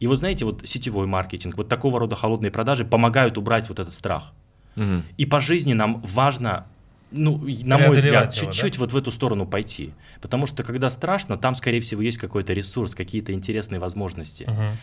И 0.00 0.06
вот 0.06 0.18
знаете, 0.18 0.44
вот 0.44 0.62
сетевой 0.66 1.06
маркетинг, 1.06 1.56
вот 1.56 1.68
такого 1.68 1.98
рода 2.00 2.16
холодные 2.16 2.50
продажи 2.50 2.84
помогают 2.84 3.38
убрать 3.38 3.68
вот 3.68 3.78
этот 3.78 3.94
страх. 3.94 4.32
Мгм. 4.74 5.04
И 5.16 5.26
по 5.26 5.40
жизни 5.40 5.72
нам 5.72 6.02
важно, 6.02 6.66
ну, 7.10 7.38
на 7.64 7.78
мой 7.78 7.96
взгляд, 7.96 8.32
чуть-чуть 8.34 8.78
вот 8.78 8.92
в 8.92 8.96
эту 8.96 9.10
сторону 9.10 9.46
пойти. 9.46 9.92
Потому 10.20 10.46
что 10.46 10.62
когда 10.62 10.90
страшно, 10.90 11.36
там, 11.36 11.54
скорее 11.54 11.80
всего, 11.80 12.02
есть 12.02 12.18
какой-то 12.18 12.52
ресурс, 12.52 12.94
какие-то 12.94 13.32
интересные 13.32 13.78
возможности. 13.80 14.44
Мгм. 14.48 14.76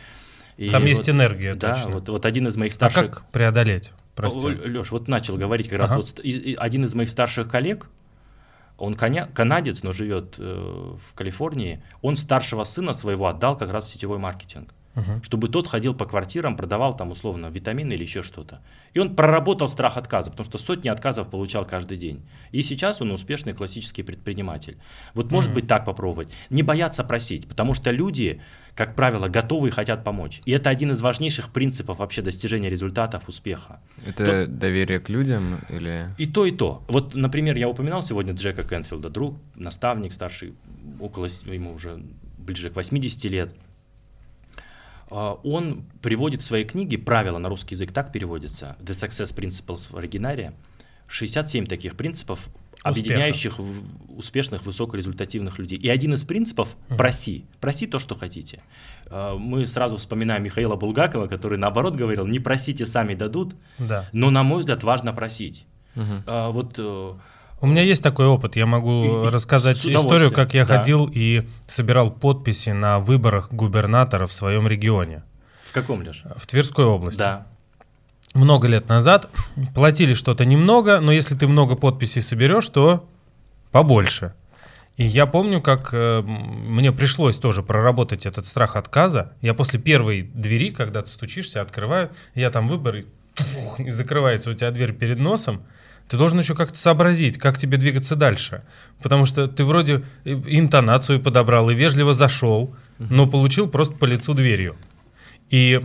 И 0.57 0.69
Там 0.69 0.83
вот- 0.83 0.87
есть 0.89 1.09
энергия, 1.09 1.55
Да, 1.55 1.73
точно. 1.73 1.91
вот, 1.91 2.09
вот 2.09 2.25
один 2.25 2.47
из 2.47 2.55
моих 2.57 2.71
А 2.73 2.75
старших... 2.75 3.11
как 3.11 3.31
преодолеть? 3.31 3.91
Прости. 4.15 4.39
Леш, 4.45 4.91
вот 4.91 5.07
начал 5.07 5.35
говорить 5.37 5.67
как 5.69 5.79
раз 5.79 5.89
Ага. 5.91 5.97
вот 5.97 6.07
ст- 6.09 6.19
и- 6.23 6.51
и 6.51 6.55
один 6.55 6.85
из 6.85 6.93
моих 6.93 7.09
старших 7.09 7.49
коллег, 7.49 7.87
он 8.77 8.93
коня- 8.93 9.27
канадец, 9.33 9.81
но 9.83 9.93
живет 9.93 10.35
э, 10.37 10.43
в 10.43 11.13
Калифорнии, 11.15 11.81
он 12.03 12.15
старшего 12.15 12.63
сына 12.63 12.93
своего 12.93 13.27
отдал 13.27 13.57
как 13.57 13.71
раз 13.71 13.85
в 13.87 13.89
сетевой 13.89 14.19
маркетинг, 14.19 14.69
Мгм. 14.95 15.23
чтобы 15.23 15.47
тот 15.47 15.67
ходил 15.67 15.95
по 15.95 16.05
квартирам, 16.05 16.55
продавал 16.55 16.95
там 16.95 17.09
условно 17.09 17.47
витамины 17.47 17.93
или 17.93 18.03
еще 18.03 18.21
что-то. 18.21 18.61
И 18.93 18.99
он 18.99 19.15
проработал 19.15 19.67
страх 19.67 19.97
отказа, 19.97 20.29
потому 20.29 20.45
что 20.45 20.59
сотни 20.59 20.87
отказов 20.87 21.29
получал 21.31 21.65
каждый 21.65 21.97
день. 21.97 22.21
И 22.51 22.61
сейчас 22.61 23.01
он 23.01 23.11
успешный 23.11 23.53
классический 23.53 24.03
предприниматель. 24.03 24.77
Вот 25.15 25.31
может 25.31 25.51
быть 25.51 25.67
так 25.67 25.83
попробовать. 25.85 26.29
Не 26.51 26.61
бояться 26.61 27.03
просить, 27.03 27.47
потому 27.47 27.73
что 27.73 27.89
люди, 27.89 28.39
как 28.75 28.95
правило, 28.95 29.29
готовы 29.29 29.69
и 29.69 29.71
хотят 29.71 30.03
помочь. 30.03 30.41
И 30.45 30.51
это 30.51 30.69
один 30.69 30.91
из 30.91 31.01
важнейших 31.01 31.51
принципов 31.51 31.97
вообще 31.97 32.21
достижения 32.21 32.69
результатов, 32.69 33.27
успеха. 33.27 33.79
Это 34.05 34.45
доверие 34.45 34.99
к 34.99 35.09
людям 35.09 35.59
или... 35.69 36.13
И 36.19 36.27
то, 36.27 36.45
и 36.45 36.51
то. 36.51 36.83
Вот, 36.87 37.15
например, 37.15 37.55
я 37.57 37.67
упоминал 37.67 38.03
сегодня 38.03 38.33
Джека 38.33 38.61
Кенфилда, 38.61 39.09
друг, 39.09 39.39
наставник, 39.55 40.13
старший, 40.13 40.53
около, 40.99 41.27
ему 41.45 41.73
уже 41.73 41.99
ближе 42.37 42.69
к 42.69 42.75
80 42.75 43.23
лет. 43.25 43.55
А, 45.15 45.39
Он 45.43 45.83
приводит 46.01 46.41
в 46.41 46.45
своей 46.45 46.65
книге 46.65 46.97
правила 46.97 47.37
на 47.37 47.49
русский 47.49 47.75
язык, 47.75 47.91
так 47.91 48.11
переводится, 48.11 48.75
The 48.81 48.91
Success 48.93 49.33
Principles 49.35 49.87
в 49.91 49.95
оригинале, 49.97 50.53
67 51.07 51.65
таких 51.67 51.95
принципов, 51.95 52.39
объединяющих 52.81 53.59
в- 53.59 54.17
успешных, 54.17 54.65
высокорезультативных 54.65 55.59
людей. 55.59 55.77
И 55.77 55.87
один 55.89 56.13
из 56.15 56.23
принципов– 56.23 56.75
проси. 56.97 57.45
Проси 57.61 57.87
то, 57.87 57.99
что 57.99 58.15
хотите. 58.15 58.61
А, 59.07 59.37
Мы 59.37 59.67
сразу 59.67 59.97
вспоминаем 59.97 60.43
Михаила 60.43 60.75
Булгакова, 60.75 61.27
который 61.27 61.57
наоборот 61.57 61.95
говорил, 61.95 62.25
не 62.27 62.39
просите, 62.39 62.85
сами 62.85 63.13
дадут, 63.15 63.55
Да. 63.79 64.09
но, 64.13 64.31
на 64.31 64.43
мой 64.43 64.59
взгляд, 64.59 64.83
важно 64.83 65.13
просить. 65.13 65.65
А, 65.95 66.49
вот 66.49 66.73
э, 66.79 67.13
У 67.63 67.65
меня 67.65 67.81
есть 67.81 68.03
такой 68.03 68.25
опыт. 68.25 68.57
Я 68.57 68.65
могу 68.65 69.25
И- 69.25 69.29
рассказать 69.29 69.77
историю, 69.87 70.31
как 70.31 70.53
я 70.53 70.65
да. 70.65 70.77
ходил 70.77 71.09
и 71.09 71.47
собирал 71.65 72.11
подписи 72.11 72.71
на 72.71 72.99
выборах 72.99 73.53
губернатора 73.53 74.27
в 74.27 74.33
своем 74.33 74.67
регионе, 74.67 75.23
в 75.69 75.71
каком 75.71 76.01
лишь? 76.01 76.23
в 76.35 76.45
Тверской 76.45 76.83
области. 76.83 77.19
Да. 77.19 77.47
Много 78.33 78.67
лет 78.67 78.89
назад 78.89 79.29
платили 79.73 80.13
что-то 80.13 80.43
немного, 80.43 80.99
но 80.99 81.13
если 81.13 81.35
ты 81.35 81.47
много 81.47 81.77
подписей 81.77 82.21
соберешь, 82.21 82.67
то 82.67 83.07
побольше. 83.71 84.33
И 84.97 85.05
я 85.05 85.25
помню, 85.25 85.61
как 85.61 85.91
э, 85.93 86.21
мне 86.21 86.91
пришлось 86.91 87.37
тоже 87.37 87.63
проработать 87.63 88.25
этот 88.25 88.45
страх 88.45 88.75
отказа. 88.75 89.31
Я 89.41 89.53
после 89.53 89.79
первой 89.79 90.23
двери, 90.23 90.71
когда 90.71 91.01
ты 91.01 91.07
стучишься, 91.09 91.61
открываю, 91.61 92.11
я 92.35 92.49
там 92.49 92.67
выбор, 92.67 92.97
и, 92.97 93.05
пух, 93.35 93.79
и 93.79 93.89
закрывается 93.89 94.49
у 94.49 94.53
тебя 94.53 94.69
дверь 94.71 94.91
перед 94.91 95.17
носом. 95.17 95.63
Ты 96.09 96.17
должен 96.17 96.39
еще 96.39 96.55
как-то 96.55 96.77
сообразить, 96.77 97.37
как 97.37 97.57
тебе 97.57 97.77
двигаться 97.77 98.15
дальше. 98.15 98.63
Потому 99.01 99.25
что 99.25 99.47
ты 99.47 99.63
вроде 99.63 100.03
интонацию 100.25 101.21
подобрал 101.21 101.69
и 101.69 101.75
вежливо 101.75 102.13
зашел, 102.13 102.75
но 102.99 103.27
получил 103.27 103.67
просто 103.67 103.95
по 103.95 104.05
лицу 104.05 104.33
дверью. 104.33 104.75
И 105.49 105.81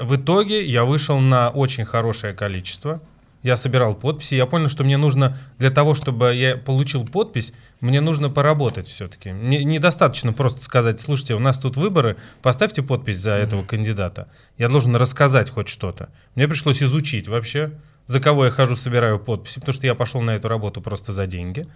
в 0.00 0.16
итоге 0.16 0.64
я 0.64 0.84
вышел 0.84 1.18
на 1.18 1.50
очень 1.50 1.84
хорошее 1.84 2.34
количество– 2.34 3.02
я 3.46 3.56
собирал 3.56 3.94
подписи, 3.94 4.34
я 4.34 4.44
понял, 4.44 4.68
что 4.68 4.82
мне 4.82 4.96
нужно 4.96 5.38
для 5.56 5.70
того, 5.70 5.94
чтобы 5.94 6.34
я 6.34 6.56
получил 6.56 7.06
подпись, 7.06 7.52
мне 7.80 8.00
нужно 8.00 8.28
поработать 8.28 8.88
все-таки. 8.88 9.30
Мне 9.30 9.62
недостаточно 9.62 10.32
просто 10.32 10.60
сказать, 10.62 11.00
слушайте, 11.00 11.36
у 11.36 11.38
нас 11.38 11.56
тут 11.56 11.76
выборы, 11.76 12.16
поставьте 12.42 12.82
подпись 12.82 13.18
за 13.18 13.30
этого 13.30 13.62
mm-hmm. 13.62 13.66
кандидата. 13.66 14.28
Я 14.58 14.68
должен 14.68 14.96
рассказать 14.96 15.48
хоть 15.48 15.68
что-то. 15.68 16.08
Мне 16.34 16.48
пришлось 16.48 16.82
изучить 16.82 17.28
вообще, 17.28 17.70
за 18.06 18.20
кого 18.20 18.44
я 18.44 18.50
хожу, 18.50 18.76
собираю 18.76 19.18
подписи, 19.18 19.60
потому 19.60 19.74
что 19.74 19.86
я 19.86 19.94
пошел 19.94 20.20
на 20.20 20.32
эту 20.32 20.48
работу 20.48 20.80
просто 20.80 21.12
за 21.12 21.26
деньги. 21.26 21.66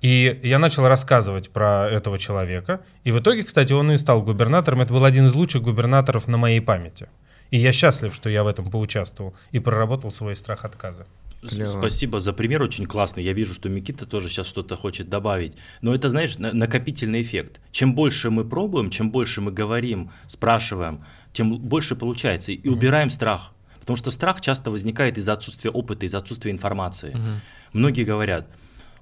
И 0.00 0.40
я 0.42 0.58
начал 0.58 0.86
рассказывать 0.88 1.50
про 1.50 1.88
этого 1.88 2.18
человека. 2.18 2.80
И 3.04 3.12
в 3.12 3.20
итоге, 3.20 3.44
кстати, 3.44 3.72
он 3.72 3.92
и 3.92 3.98
стал 3.98 4.22
губернатором. 4.22 4.80
Это 4.80 4.92
был 4.92 5.04
один 5.04 5.26
из 5.26 5.34
лучших 5.34 5.62
губернаторов 5.62 6.28
на 6.28 6.36
моей 6.36 6.60
памяти. 6.60 7.08
И 7.50 7.58
я 7.58 7.72
счастлив, 7.72 8.14
что 8.14 8.28
я 8.28 8.42
в 8.42 8.48
этом 8.48 8.70
поучаствовал 8.70 9.34
и 9.52 9.60
проработал 9.60 10.10
свой 10.10 10.34
страх 10.34 10.64
отказа. 10.64 11.06
Клево. 11.46 11.78
Спасибо 11.78 12.20
за 12.20 12.32
пример, 12.32 12.62
очень 12.62 12.86
классный. 12.86 13.22
Я 13.22 13.32
вижу, 13.32 13.54
что 13.54 13.68
Микита 13.68 14.06
тоже 14.06 14.30
сейчас 14.30 14.46
что-то 14.46 14.74
хочет 14.74 15.08
добавить. 15.08 15.56
Но 15.80 15.94
это, 15.94 16.10
знаешь, 16.10 16.38
накопительный 16.38 17.22
эффект. 17.22 17.60
Чем 17.70 17.94
больше 17.94 18.30
мы 18.30 18.44
пробуем, 18.44 18.90
чем 18.90 19.10
больше 19.10 19.40
мы 19.40 19.52
говорим, 19.52 20.10
спрашиваем, 20.26 21.04
тем 21.32 21.58
больше 21.58 21.94
получается. 21.94 22.52
И 22.52 22.68
убираем 22.68 23.10
страх. 23.10 23.52
Потому 23.86 23.98
что 23.98 24.10
страх 24.10 24.40
часто 24.40 24.72
возникает 24.72 25.16
из-за 25.16 25.34
отсутствия 25.34 25.70
опыта, 25.70 26.06
из-за 26.06 26.18
отсутствия 26.18 26.50
информации. 26.50 27.10
Угу. 27.10 27.40
Многие 27.72 28.02
говорят, 28.02 28.48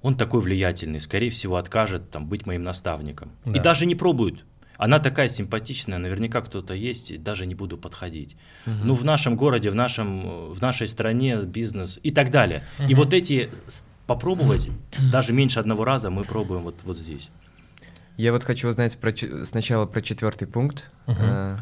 он 0.02 0.14
такой 0.14 0.42
влиятельный, 0.42 1.00
скорее 1.00 1.30
всего, 1.30 1.56
откажет 1.56 2.10
там, 2.10 2.26
быть 2.26 2.44
моим 2.46 2.64
наставником. 2.64 3.30
Да. 3.46 3.56
И 3.56 3.62
даже 3.62 3.86
не 3.86 3.94
пробуют. 3.94 4.44
Она 4.76 4.98
такая 4.98 5.30
симпатичная, 5.30 5.96
наверняка 5.96 6.42
кто-то 6.42 6.74
есть, 6.74 7.22
даже 7.22 7.46
не 7.46 7.54
буду 7.54 7.78
подходить. 7.78 8.36
Угу. 8.66 8.74
Ну, 8.84 8.94
в 8.94 9.06
нашем 9.06 9.36
городе, 9.36 9.70
в, 9.70 9.74
нашем, 9.74 10.52
в 10.52 10.60
нашей 10.60 10.86
стране 10.86 11.38
бизнес 11.38 11.98
и 12.02 12.10
так 12.10 12.30
далее. 12.30 12.62
Угу. 12.78 12.88
И 12.88 12.94
вот 12.94 13.14
эти 13.14 13.48
попробовать, 14.06 14.68
даже 15.10 15.32
меньше 15.32 15.60
одного 15.60 15.86
раза 15.86 16.10
мы 16.10 16.24
пробуем 16.24 16.64
вот, 16.64 16.74
вот 16.84 16.98
здесь. 16.98 17.30
Я 18.18 18.32
вот 18.32 18.44
хочу 18.44 18.68
узнать 18.68 18.98
про, 18.98 19.14
сначала 19.46 19.86
про 19.86 20.02
четвертый 20.02 20.46
пункт. 20.46 20.90
Угу. 21.06 21.16
А, 21.20 21.58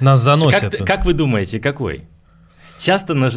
Нас 0.00 0.20
заносят. 0.20 0.76
Как, 0.76 0.86
как 0.86 1.04
вы 1.06 1.14
думаете, 1.14 1.58
какой? 1.58 2.06
Часто 2.78 3.14
наж... 3.14 3.34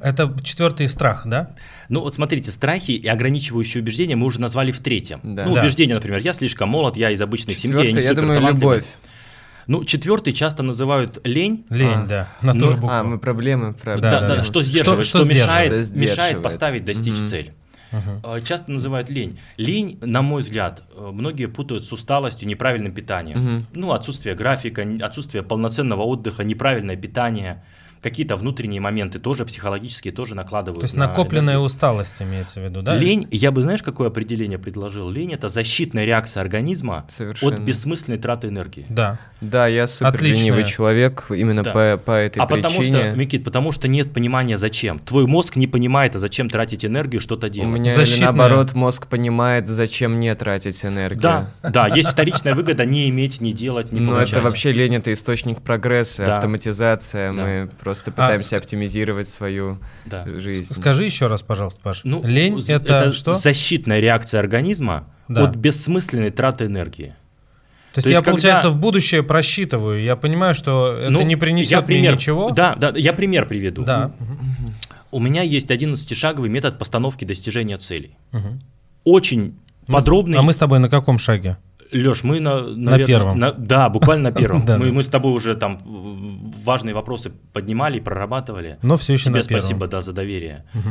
Это 0.00 0.34
четвертый 0.42 0.88
страх, 0.88 1.22
да? 1.26 1.50
Ну 1.88 2.00
вот 2.00 2.14
смотрите, 2.14 2.50
страхи 2.50 2.92
и 2.92 3.06
ограничивающие 3.06 3.82
убеждения 3.82 4.16
мы 4.16 4.26
уже 4.26 4.40
назвали 4.40 4.72
в 4.72 4.80
третьем. 4.80 5.20
Да. 5.22 5.44
Ну, 5.44 5.54
да. 5.54 5.60
убеждения, 5.60 5.94
например, 5.94 6.20
я 6.20 6.32
слишком 6.32 6.70
молод, 6.70 6.96
я 6.96 7.10
из 7.10 7.20
обычной 7.20 7.54
Четвертый, 7.54 7.88
семьи, 7.88 7.94
я 7.94 8.00
не 8.00 8.06
я 8.06 8.14
думаю, 8.14 8.40
любовь. 8.40 8.84
Ну, 9.66 9.84
четвертый 9.84 10.32
часто 10.32 10.62
называют 10.62 11.20
лень. 11.24 11.66
Лень, 11.68 11.88
а. 11.88 12.06
да. 12.06 12.28
На 12.40 12.54
ну, 12.54 12.88
а, 12.88 13.04
мы 13.04 13.18
проблемы. 13.18 13.74
Про... 13.74 13.98
Да, 13.98 14.10
да, 14.10 14.20
да, 14.20 14.36
да, 14.36 14.44
что 14.44 14.62
сдерживает, 14.62 15.06
что, 15.06 15.20
что, 15.20 15.28
мешает, 15.28 15.86
что 15.86 15.98
мешает 15.98 16.42
поставить, 16.42 16.84
достичь 16.84 17.20
угу. 17.20 17.28
цель. 17.28 17.52
Угу. 17.92 18.40
Часто 18.40 18.72
называют 18.72 19.10
лень. 19.10 19.38
Лень, 19.58 19.98
на 20.00 20.22
мой 20.22 20.42
взгляд, 20.42 20.82
э, 20.96 21.10
многие 21.12 21.46
путают 21.46 21.84
с 21.84 21.92
усталостью, 21.92 22.48
неправильным 22.48 22.92
питанием. 22.92 23.56
Угу. 23.56 23.66
Ну, 23.74 23.92
отсутствие 23.92 24.34
графика, 24.34 24.86
отсутствие 25.02 25.42
полноценного 25.42 26.02
отдыха, 26.02 26.42
неправильное 26.42 26.96
питание– 26.96 27.62
какие-то 28.02 28.36
внутренние 28.36 28.80
моменты 28.80 29.18
тоже 29.18 29.44
психологические 29.44 30.12
тоже 30.12 30.34
накладывают. 30.34 30.80
То 30.80 30.84
есть 30.84 30.96
на 30.96 31.08
накопленная 31.08 31.54
энергию. 31.54 31.66
усталость 31.66 32.16
имеется 32.20 32.60
в 32.60 32.64
виду, 32.64 32.82
да? 32.82 32.96
Лень, 32.96 33.28
я 33.30 33.50
бы, 33.50 33.62
знаешь, 33.62 33.82
какое 33.82 34.08
определение 34.08 34.58
предложил? 34.58 35.10
Лень– 35.10 35.32
это 35.34 35.48
защитная 35.48 36.04
реакция 36.04 36.40
организма 36.40 37.06
Совершенно. 37.14 37.56
от 37.56 37.60
бессмысленной 37.60 38.18
траты 38.18 38.48
энергии. 38.48 38.86
Да. 38.88 39.18
Да, 39.40 39.66
я 39.66 39.86
супер 39.86 40.14
Отличная. 40.14 40.46
ленивый 40.46 40.64
человек 40.64 41.26
именно 41.30 41.62
да. 41.62 41.72
по, 41.72 41.96
по 42.04 42.12
этой 42.12 42.38
а 42.38 42.46
причине. 42.46 42.66
А 42.66 42.70
потому 42.70 42.82
что, 42.82 43.12
Микит, 43.12 43.44
потому 43.44 43.72
что 43.72 43.88
нет 43.88 44.12
понимания 44.12 44.58
зачем. 44.58 44.98
Твой 44.98 45.26
мозг 45.26 45.56
не 45.56 45.66
понимает, 45.66 46.16
а 46.16 46.18
зачем 46.18 46.48
тратить 46.50 46.84
энергию, 46.84 47.20
что-то 47.20 47.48
делать. 47.48 47.70
У 47.70 47.72
меня 47.72 47.92
Защитная... 47.94 48.30
или 48.30 48.38
наоборот 48.38 48.74
мозг 48.74 49.06
понимает, 49.06 49.68
зачем 49.68 50.20
не 50.20 50.34
тратить 50.34 50.84
энергию. 50.84 51.22
Да, 51.22 51.50
да, 51.62 51.86
есть 51.88 52.10
вторичная 52.10 52.54
выгода 52.54 52.84
не 52.84 53.08
иметь, 53.10 53.40
не 53.40 53.52
делать, 53.52 53.92
не 53.92 54.06
получать. 54.06 54.32
Ну 54.32 54.38
это 54.38 54.44
вообще 54.44 54.72
лень– 54.72 54.94
это 54.96 55.12
источник 55.12 55.60
прогресса, 55.62 56.34
автоматизация. 56.34 57.32
Мы 57.32 57.70
просто 57.80 57.89
пытаемся 57.98 58.56
а, 58.56 58.58
оптимизировать 58.58 59.28
свою 59.28 59.78
да. 60.06 60.24
жизнь. 60.26 60.72
Скажи 60.72 61.04
еще 61.04 61.26
раз, 61.26 61.42
пожалуйста, 61.42 61.80
Паш. 61.82 62.02
Ну, 62.04 62.22
лень– 62.24 62.60
это, 62.68 62.94
это 62.94 63.12
что? 63.12 63.32
защитная 63.32 64.00
реакция 64.00 64.40
организма 64.40 65.06
да. 65.28 65.44
от 65.44 65.56
бессмысленной 65.56 66.30
траты 66.30 66.66
энергии. 66.66 67.14
То 67.92 67.98
есть, 67.98 68.06
То 68.06 68.10
есть 68.10 68.10
я, 68.10 68.16
когда... 68.18 68.30
получается, 68.30 68.70
в 68.70 68.76
будущее 68.76 69.22
просчитываю, 69.24 70.00
я 70.02 70.14
понимаю, 70.14 70.54
что 70.54 70.92
это 70.94 71.10
ну, 71.10 71.22
не 71.22 71.34
принесет 71.34 71.86
пример, 71.86 72.12
мне 72.12 72.16
ничего? 72.16 72.50
Да, 72.50 72.76
да, 72.76 72.92
я 72.94 73.12
пример 73.12 73.46
приведу. 73.46 73.82
Да. 73.82 74.12
У 75.10 75.18
меня 75.18 75.42
есть 75.42 75.70
11-шаговый 75.70 76.48
метод 76.48 76.78
постановки 76.78 77.24
достижения 77.24 77.78
целей. 77.78 78.16
Угу. 78.32 78.48
Очень 79.04 79.58
мы 79.88 79.94
подробный. 79.94 80.38
А 80.38 80.42
мы 80.42 80.52
с 80.52 80.56
тобой 80.56 80.78
на 80.78 80.88
каком 80.88 81.18
шаге? 81.18 81.58
Леш, 81.92 82.22
мы 82.22 82.38
на, 82.38 82.60
наверное, 82.60 82.98
на 82.98 83.04
первом. 83.04 83.38
На, 83.38 83.52
да, 83.52 83.88
буквально 83.88 84.30
на 84.30 84.36
первом. 84.36 84.64
мы, 84.66 84.92
мы 84.92 85.02
с 85.02 85.08
тобой 85.08 85.32
уже 85.32 85.56
там 85.56 85.80
важные 86.64 86.94
вопросы 86.94 87.32
поднимали 87.52 87.98
и 87.98 88.00
прорабатывали. 88.00 88.78
Но 88.82 88.96
все 88.96 89.14
еще 89.14 89.26
Тебе 89.26 89.38
на 89.38 89.42
спасибо, 89.42 89.86
да, 89.86 90.00
за 90.00 90.12
доверие. 90.12 90.64
Угу. 90.74 90.90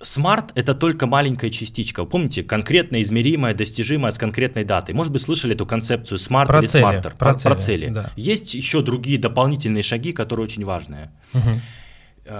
SMART – 0.00 0.54
это 0.54 0.74
только 0.74 1.06
маленькая 1.06 1.50
частичка. 1.50 2.04
помните, 2.04 2.44
конкретно 2.44 3.02
измеримая, 3.02 3.52
достижимая 3.52 4.12
с 4.12 4.18
конкретной 4.18 4.64
датой. 4.64 4.94
Может 4.94 5.12
быть, 5.12 5.22
слышали 5.22 5.54
эту 5.54 5.66
концепцию 5.66 6.18
SMART 6.18 6.50
или 6.56 6.66
SMARTER? 6.66 7.14
Про, 7.18 7.34
про 7.34 7.38
цели. 7.38 7.56
цели. 7.56 7.88
Да. 7.88 8.10
Есть 8.14 8.54
еще 8.54 8.82
другие 8.82 9.18
дополнительные 9.18 9.82
шаги, 9.82 10.12
которые 10.12 10.44
очень 10.44 10.64
важные. 10.64 11.10
Угу. 11.34 12.30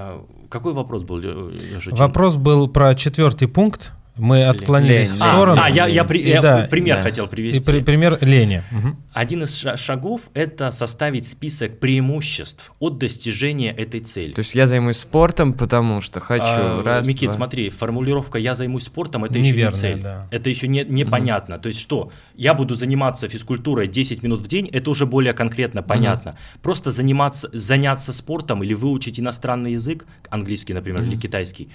Какой 0.50 0.72
вопрос 0.72 1.02
был? 1.02 1.50
Вопрос 1.92 2.36
был 2.36 2.68
про 2.68 2.94
четвертый 2.94 3.48
пункт. 3.48 3.92
Мы 4.18 4.44
отклонились 4.44 5.08
лень. 5.08 5.16
в 5.16 5.16
сторону. 5.16 5.60
А, 5.60 5.66
а 5.66 5.70
я, 5.70 5.86
я, 5.86 6.04
при, 6.04 6.20
и, 6.20 6.28
я 6.28 6.42
да, 6.42 6.66
пример 6.68 6.96
да. 6.96 7.02
хотел 7.02 7.26
привести. 7.26 7.60
И 7.60 7.64
при, 7.64 7.80
пример 7.80 8.18
лени. 8.20 8.62
Угу. 8.70 8.96
Один 9.12 9.44
из 9.44 9.56
шагов– 9.76 10.22
это 10.34 10.70
составить 10.72 11.26
список 11.26 11.78
преимуществ 11.78 12.72
от 12.78 12.98
достижения 12.98 13.70
этой 13.70 14.00
цели. 14.00 14.32
То 14.32 14.40
есть 14.40 14.54
я 14.54 14.66
займусь 14.66 14.98
спортом, 14.98 15.52
потому 15.52 16.00
что 16.00 16.20
хочу. 16.20 16.44
А, 16.44 16.82
раз, 16.82 17.06
Микит, 17.06 17.30
два. 17.30 17.32
смотри, 17.32 17.70
формулировка 17.70 18.38
«я 18.38 18.54
займусь 18.54 18.84
спортом»– 18.84 19.24
это 19.26 19.38
Неверная, 19.38 19.70
еще 19.70 19.88
не 19.88 19.94
цель. 19.94 20.02
Да. 20.02 20.26
Это 20.30 20.50
еще 20.50 20.68
не, 20.68 20.84
непонятно. 20.84 21.56
Угу. 21.56 21.62
То 21.62 21.66
есть 21.68 21.80
что? 21.80 22.10
Я 22.34 22.54
буду 22.54 22.74
заниматься 22.74 23.28
физкультурой 23.28 23.88
10 23.88 24.22
минут 24.22 24.40
в 24.40 24.48
день– 24.48 24.68
это 24.72 24.90
уже 24.90 25.06
более 25.06 25.32
конкретно, 25.32 25.82
понятно. 25.82 26.32
Угу. 26.32 26.38
Просто 26.62 26.90
заниматься, 26.90 27.48
заняться 27.52 28.12
спортом 28.12 28.62
или 28.62 28.74
выучить 28.74 29.20
иностранный 29.20 29.72
язык, 29.72 30.06
английский, 30.30 30.74
например, 30.74 31.02
угу. 31.02 31.08
или 31.10 31.16
китайский, 31.16 31.68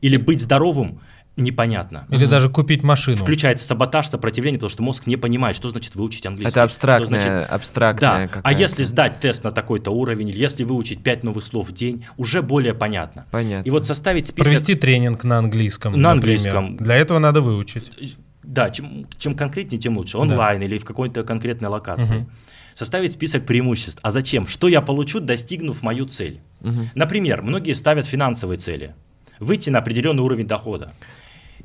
или 0.00 0.16
быть 0.16 0.40
здоровым– 0.40 1.00
непонятно. 1.40 2.06
Или 2.10 2.24
угу. 2.24 2.30
даже 2.30 2.48
купить 2.48 2.82
машину. 2.82 3.16
Включается 3.16 3.64
саботаж, 3.64 4.08
сопротивление, 4.08 4.58
потому 4.58 4.70
что 4.70 4.82
мозг 4.82 5.06
не 5.06 5.16
понимает, 5.16 5.56
что 5.56 5.68
значит 5.70 5.94
выучить 5.94 6.26
английский. 6.26 6.50
Это 6.50 6.62
абстрактное, 6.62 7.20
значит... 7.20 7.50
абстрактное. 7.50 8.28
Да. 8.28 8.40
А 8.42 8.52
если 8.52 8.82
сдать 8.82 9.20
тест 9.20 9.44
на 9.44 9.50
такой-то 9.50 9.90
уровень, 9.90 10.28
или 10.28 10.38
если 10.38 10.64
выучить 10.64 11.02
5 11.02 11.24
новых 11.24 11.44
слов 11.44 11.68
в 11.68 11.72
день, 11.72 12.04
уже 12.16 12.42
более 12.42 12.74
понятно. 12.74 13.26
Понятно. 13.30 13.66
И 13.66 13.70
вот 13.70 13.86
составить 13.86 14.26
список... 14.26 14.50
Провести 14.50 14.74
тренинг 14.74 15.24
на 15.24 15.38
английском, 15.38 15.92
На 15.92 16.14
например. 16.14 16.38
английском. 16.38 16.76
Для 16.76 16.96
этого 16.96 17.18
надо 17.18 17.40
выучить. 17.40 18.16
Да, 18.42 18.70
чем, 18.70 19.06
чем 19.18 19.34
конкретнее, 19.34 19.80
тем 19.80 19.96
лучше. 19.96 20.18
Онлайн 20.18 20.60
да. 20.60 20.66
или 20.66 20.78
в 20.78 20.84
какой-то 20.84 21.22
конкретной 21.24 21.68
локации. 21.68 22.22
Угу. 22.22 22.30
Составить 22.74 23.12
список 23.12 23.44
преимуществ. 23.44 23.98
А 24.02 24.10
зачем? 24.10 24.46
Что 24.46 24.68
я 24.68 24.80
получу, 24.80 25.20
достигнув 25.20 25.82
мою 25.82 26.06
цель? 26.06 26.40
Угу. 26.62 26.90
Например, 26.94 27.42
многие 27.42 27.74
ставят 27.74 28.06
финансовые 28.06 28.58
цели. 28.58 28.94
Выйти 29.38 29.70
на 29.70 29.78
определенный 29.78 30.22
уровень 30.22 30.46
дохода. 30.46 30.92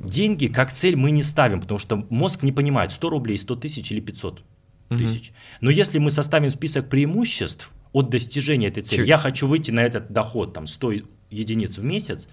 Деньги 0.00 0.46
как 0.46 0.72
цель 0.72 0.96
мы 0.96 1.10
не 1.10 1.22
ставим, 1.22 1.60
потому 1.60 1.78
что 1.78 2.06
мозг 2.10 2.42
не 2.42 2.52
понимает, 2.52 2.92
100 2.92 3.10
рублей, 3.10 3.38
100 3.38 3.56
тысяч 3.56 3.90
или 3.92 4.00
500 4.00 4.42
тысяч. 4.90 5.28
Угу. 5.30 5.36
Но 5.62 5.70
если 5.70 5.98
мы 5.98 6.10
составим 6.10 6.50
список 6.50 6.88
преимуществ 6.88 7.72
от 7.92 8.10
достижения 8.10 8.68
этой 8.68 8.82
цели, 8.82 9.00
Чуть. 9.00 9.08
я 9.08 9.16
хочу 9.16 9.46
выйти 9.46 9.70
на 9.70 9.80
этот 9.80 10.12
доход, 10.12 10.52
там, 10.52 10.66
100 10.66 10.92
единиц 11.30 11.78
в 11.78 11.84
месяц, 11.84 12.28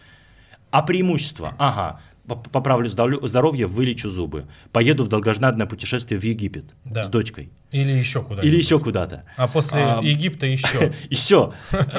а 0.71 0.81
преимущество, 0.81 1.55
ага, 1.57 2.01
поправлю 2.27 2.87
здоровье, 2.87 3.67
вылечу 3.67 4.09
зубы, 4.09 4.45
поеду 4.71 5.03
в 5.03 5.07
долгожданное 5.07 5.65
путешествие 5.65 6.19
в 6.19 6.23
Египет 6.23 6.73
да. 6.85 7.03
с 7.03 7.09
дочкой. 7.09 7.51
Или 7.71 7.91
еще 7.91 8.21
куда-то. 8.21 8.47
Или 8.47 8.57
еще 8.57 8.79
куда-то. 8.79 9.23
А 9.35 9.47
после 9.47 9.79
а, 9.79 10.01
Египта 10.01 10.45
еще. 10.45 10.93
Еще, 11.09 11.53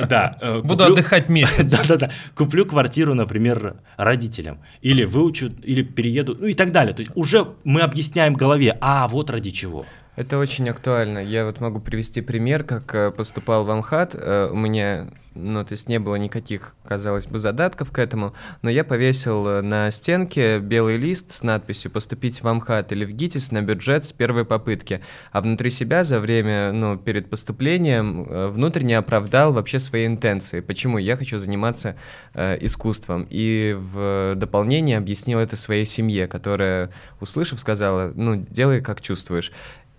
да. 0.08 0.38
Э, 0.40 0.60
Буду 0.64 0.84
отдыхать 0.84 1.28
месяц. 1.28 1.70
Да-да-да. 1.72 2.12
Куплю 2.36 2.64
квартиру, 2.64 3.14
например, 3.14 3.76
родителям. 3.96 4.60
Или 4.82 5.04
выучу, 5.04 5.52
или 5.62 5.82
перееду, 5.82 6.36
ну 6.38 6.46
и 6.46 6.54
так 6.54 6.70
далее. 6.70 6.94
То 6.94 7.00
есть 7.00 7.10
уже 7.16 7.54
мы 7.64 7.80
объясняем 7.80 8.34
голове, 8.34 8.78
а 8.80 9.08
вот 9.08 9.30
ради 9.30 9.50
чего. 9.50 9.84
Это 10.16 10.38
очень 10.38 10.68
актуально. 10.68 11.18
Я 11.18 11.44
вот 11.44 11.58
могу 11.60 11.80
привести 11.80 12.20
пример, 12.20 12.62
как 12.62 12.94
э, 12.94 13.10
поступал 13.10 13.64
в 13.64 13.70
Амхат. 13.70 14.14
Э, 14.14 14.48
у 14.48 14.54
меня, 14.54 15.08
ну, 15.34 15.64
то 15.64 15.72
есть 15.72 15.88
не 15.88 15.98
было 15.98 16.14
никаких, 16.14 16.76
казалось 16.86 17.26
бы, 17.26 17.40
задатков 17.40 17.90
к 17.90 17.98
этому, 17.98 18.32
но 18.62 18.70
я 18.70 18.84
повесил 18.84 19.44
э, 19.48 19.60
на 19.60 19.90
стенке 19.90 20.60
белый 20.60 20.98
лист 20.98 21.32
с 21.32 21.42
надписью 21.42 21.90
«Поступить 21.90 22.44
в 22.44 22.46
Амхат 22.46 22.92
или 22.92 23.04
в 23.04 23.10
ГИТИС 23.10 23.50
на 23.50 23.62
бюджет 23.62 24.04
с 24.04 24.12
первой 24.12 24.44
попытки». 24.44 25.00
А 25.32 25.40
внутри 25.40 25.70
себя 25.70 26.04
за 26.04 26.20
время, 26.20 26.70
ну, 26.70 26.96
перед 26.96 27.28
поступлением 27.28 28.52
внутренне 28.52 28.96
оправдал 28.96 29.52
вообще 29.52 29.80
свои 29.80 30.06
интенции. 30.06 30.60
Почему 30.60 30.98
я 30.98 31.16
хочу 31.16 31.38
заниматься 31.38 31.96
э, 32.34 32.58
искусством. 32.60 33.26
И 33.30 33.76
в 33.76 34.34
дополнение 34.36 34.98
объяснил 34.98 35.40
это 35.40 35.56
своей 35.56 35.86
семье, 35.86 36.28
которая, 36.28 36.90
услышав, 37.20 37.58
сказала, 37.58 38.12
ну, 38.14 38.36
делай 38.36 38.80
как 38.80 39.00
чувствуешь. 39.00 39.50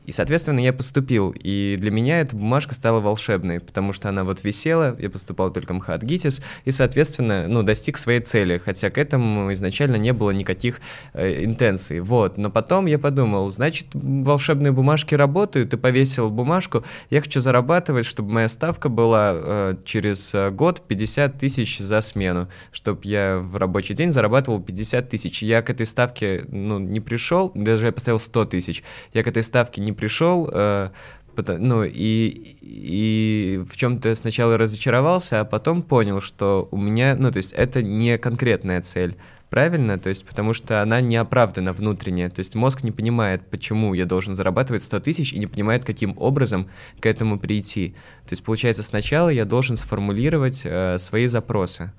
И, 0.06 0.12
соответственно, 0.12 0.60
я 0.60 0.74
поступил. 0.74 1.34
И 1.38 1.78
для 1.80 1.92
меня 1.92 2.22
эта 2.22 2.36
бумажка 2.36 2.76
стала 2.76 3.00
волшебной, 3.00 3.60
потому 3.60 3.94
что 3.94 4.10
она 4.10 4.24
вот 4.24 4.44
висела, 4.44 4.96
я 5.00 5.10
поступал 5.10 5.52
только 5.52 5.74
МХАТ 5.74 6.04
ГИТИС, 6.04 6.42
и, 6.66 6.72
соответственно, 6.72 7.48
ну, 7.48 7.64
достиг 7.64 7.98
своей 7.98 8.20
цели, 8.20 8.62
хотя 8.64 8.90
к 8.90 8.98
этому 8.98 9.52
изначально 9.54 9.96
не 9.96 10.14
было 10.14 10.32
никаких 10.32 10.80
э, 11.14 11.44
интенций. 11.44 12.00
Вот. 12.00 12.38
Но 12.38 12.50
потом 12.50 12.86
я 12.86 13.00
подумал, 13.00 13.50
значит, 13.52 13.88
волшебные 13.94 14.72
бумажки 14.72 15.16
работают, 15.16 15.74
и 15.74 15.78
повесил 15.78 16.30
бумажку, 16.30 16.84
я 17.10 17.22
хочу 17.22 17.42
зарабатывать, 17.42 18.06
чтобы 18.06 18.32
моя 18.32 18.50
ставка 18.50 18.90
была 18.90 19.32
э, 19.34 19.76
через 19.86 20.34
год 20.54 20.82
50 20.88 21.38
тысяч 21.38 21.80
за 21.80 22.02
смену, 22.02 22.48
чтобы 22.72 23.02
я 23.04 23.40
в 23.40 23.56
рабочий 23.58 23.94
день 23.94 24.12
зарабатывал 24.12 24.62
50 24.62 25.10
тысяч. 25.10 25.42
Я 25.42 25.62
к 25.62 25.70
этой 25.70 25.86
ставке, 25.86 26.46
ну, 26.48 26.80
не 26.80 27.00
пришел, 27.00 27.52
даже 27.56 27.88
я 27.88 27.92
поставил 27.92 28.20
100 28.20 28.46
тысяч, 28.46 28.84
я 29.14 29.24
к 29.24 29.28
этой 29.28 29.44
ставке 29.44 29.82
не 29.82 29.95
пришел, 29.96 30.50
э, 30.52 30.90
ну 31.38 31.84
и, 31.84 32.58
и 32.62 33.64
в 33.70 33.76
чем-то 33.76 34.16
сначала 34.16 34.58
разочаровался, 34.58 35.42
а 35.42 35.46
потом 35.46 35.84
понял, 35.84 36.22
что 36.22 36.68
у 36.72 36.78
меня, 36.78 37.16
ну 37.18 37.32
то 37.32 37.38
есть 37.38 37.52
это 37.54 37.82
не 37.82 38.18
конкретная 38.18 38.82
цель, 38.82 39.18
правильно? 39.50 39.98
То 40.00 40.10
есть 40.10 40.26
потому 40.26 40.54
что 40.54 40.82
она 40.82 41.02
не 41.02 41.18
оправдана 41.18 41.74
внутренне, 41.74 42.30
то 42.30 42.40
есть 42.40 42.56
мозг 42.56 42.84
не 42.84 42.92
понимает, 42.92 43.50
почему 43.50 43.94
я 43.94 44.06
должен 44.06 44.36
зарабатывать 44.36 44.84
100 44.84 45.00
тысяч 45.02 45.34
и 45.34 45.40
не 45.40 45.48
понимает, 45.48 45.84
каким 45.84 46.16
образом 46.18 46.70
к 47.00 47.06
этому 47.06 47.40
прийти. 47.40 47.96
То 48.24 48.32
есть 48.32 48.44
получается 48.44 48.84
сначала 48.84 49.30
я 49.30 49.46
должен 49.46 49.78
сформулировать 49.78 50.62
э, 50.64 50.98
свои 51.00 51.28
запросы. 51.28 51.92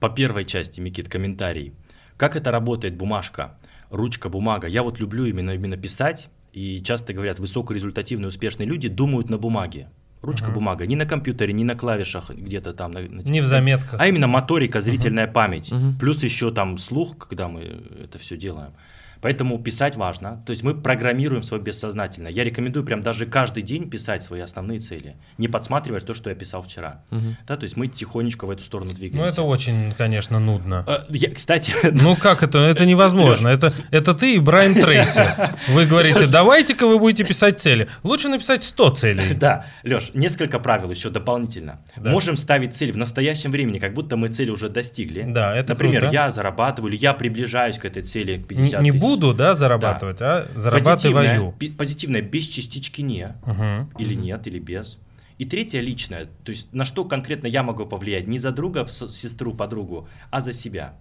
По 0.00 0.08
первой 0.08 0.44
части, 0.44 0.80
Микит, 0.80 1.08
комментарий. 1.08 1.72
Как 2.16 2.36
это 2.36 2.50
работает 2.50 2.96
бумажка? 2.96 3.58
Ручка, 3.90 4.28
бумага. 4.28 4.66
Я 4.66 4.82
вот 4.82 5.00
люблю 5.00 5.24
именно, 5.24 5.52
именно 5.52 5.76
писать, 5.76 6.28
и 6.52 6.82
часто 6.82 7.12
говорят, 7.12 7.38
высокорезультативные, 7.38 8.28
успешные 8.28 8.66
люди 8.66 8.88
думают 8.88 9.30
на 9.30 9.38
бумаге. 9.38 9.88
Ручка, 10.22 10.50
uh 10.50 10.54
бумага, 10.54 10.86
не 10.86 10.96
на 10.96 11.06
компьютере, 11.06 11.52
не 11.52 11.64
на 11.64 11.76
клавишах 11.76 12.30
где-то 12.30 12.72
там. 12.72 12.90
На, 12.92 13.00
на 13.00 13.20
не 13.22 13.40
в 13.40 13.46
заметках. 13.46 14.00
А 14.00 14.08
именно 14.08 14.26
моторика, 14.26 14.80
зрительная 14.80 15.28
uh 15.28 15.32
память. 15.32 15.70
uh 15.70 15.98
Плюс 15.98 16.24
еще 16.24 16.50
там 16.50 16.76
слух, 16.78 17.16
когда 17.18 17.48
мы 17.48 17.60
это 18.02 18.18
все 18.18 18.36
делаем. 18.36 18.72
Поэтому 19.20 19.58
писать 19.58 19.96
важно. 19.96 20.42
То 20.46 20.50
есть 20.50 20.62
мы 20.62 20.74
программируем 20.74 21.42
свое 21.42 21.62
бессознательное. 21.62 22.30
Я 22.30 22.44
рекомендую 22.44 22.84
прям 22.84 23.02
даже 23.02 23.26
каждый 23.26 23.62
день 23.62 23.90
писать 23.90 24.22
свои 24.22 24.40
основные 24.40 24.80
цели. 24.80 25.16
Не 25.38 25.48
подсматривать 25.48 26.06
то, 26.06 26.14
что 26.14 26.30
я 26.30 26.36
писал 26.36 26.62
вчера. 26.62 27.02
Угу. 27.10 27.36
Да, 27.46 27.56
то 27.56 27.64
есть 27.64 27.76
мы 27.76 27.88
тихонечко 27.88 28.46
в 28.46 28.50
эту 28.50 28.64
сторону 28.64 28.92
двигаемся. 28.92 29.18
Ну 29.18 29.24
это 29.24 29.42
очень, 29.42 29.92
конечно, 29.96 30.38
нудно. 30.38 30.84
А, 30.86 31.04
я, 31.10 31.30
кстати... 31.30 31.72
Ну 32.08 32.16
как 32.16 32.42
это? 32.42 32.58
Это 32.58 32.86
невозможно. 32.86 33.48
Это, 33.48 33.72
это 33.90 34.14
ты 34.14 34.34
и 34.34 34.38
Брайан 34.38 34.74
Трейси. 34.74 35.24
Вы 35.68 35.86
говорите, 35.86 36.26
давайте-ка 36.26 36.86
вы 36.86 36.98
будете 36.98 37.24
писать 37.24 37.60
цели. 37.60 37.88
Лучше 38.02 38.28
написать 38.28 38.64
100 38.64 38.90
целей. 38.90 39.34
Да, 39.34 39.66
Леш, 39.82 40.10
несколько 40.14 40.58
правил 40.58 40.90
еще 40.90 41.10
дополнительно. 41.10 41.80
Да. 41.96 42.10
Можем 42.10 42.36
ставить 42.36 42.74
цель 42.74 42.92
в 42.92 42.96
настоящем 42.96 43.50
времени, 43.50 43.78
как 43.78 43.94
будто 43.94 44.16
мы 44.16 44.28
цели 44.28 44.50
уже 44.50 44.68
достигли. 44.68 45.24
Да, 45.26 45.54
это 45.54 45.70
Например, 45.72 46.00
круто. 46.02 46.14
я 46.14 46.30
зарабатываю, 46.30 46.92
или 46.92 47.00
я 47.00 47.14
приближаюсь 47.14 47.78
к 47.78 47.84
этой 47.84 48.02
цели, 48.02 48.36
к 48.36 48.46
50 48.46 48.82
не, 48.82 48.90
не 48.90 48.98
буду, 49.08 49.34
да, 49.34 49.54
зарабатывать, 49.54 50.18
да. 50.18 50.46
а 50.54 50.58
зарабатываю. 50.58 51.52
Позитивное, 51.52 51.76
позитивное 51.76 52.22
без 52.22 52.46
частички 52.46 53.02
не, 53.02 53.34
угу. 53.42 53.90
или 53.98 54.14
нет, 54.14 54.46
или 54.46 54.58
без. 54.58 54.98
И 55.38 55.44
третье 55.44 55.80
личное, 55.80 56.26
то 56.44 56.50
есть 56.50 56.72
на 56.72 56.84
что 56.84 57.04
конкретно 57.04 57.46
я 57.46 57.62
могу 57.62 57.86
повлиять, 57.86 58.26
не 58.26 58.38
за 58.38 58.50
друга, 58.50 58.86
сестру, 58.88 59.54
подругу, 59.54 60.08
а 60.30 60.40
за 60.40 60.52
себя. 60.52 60.94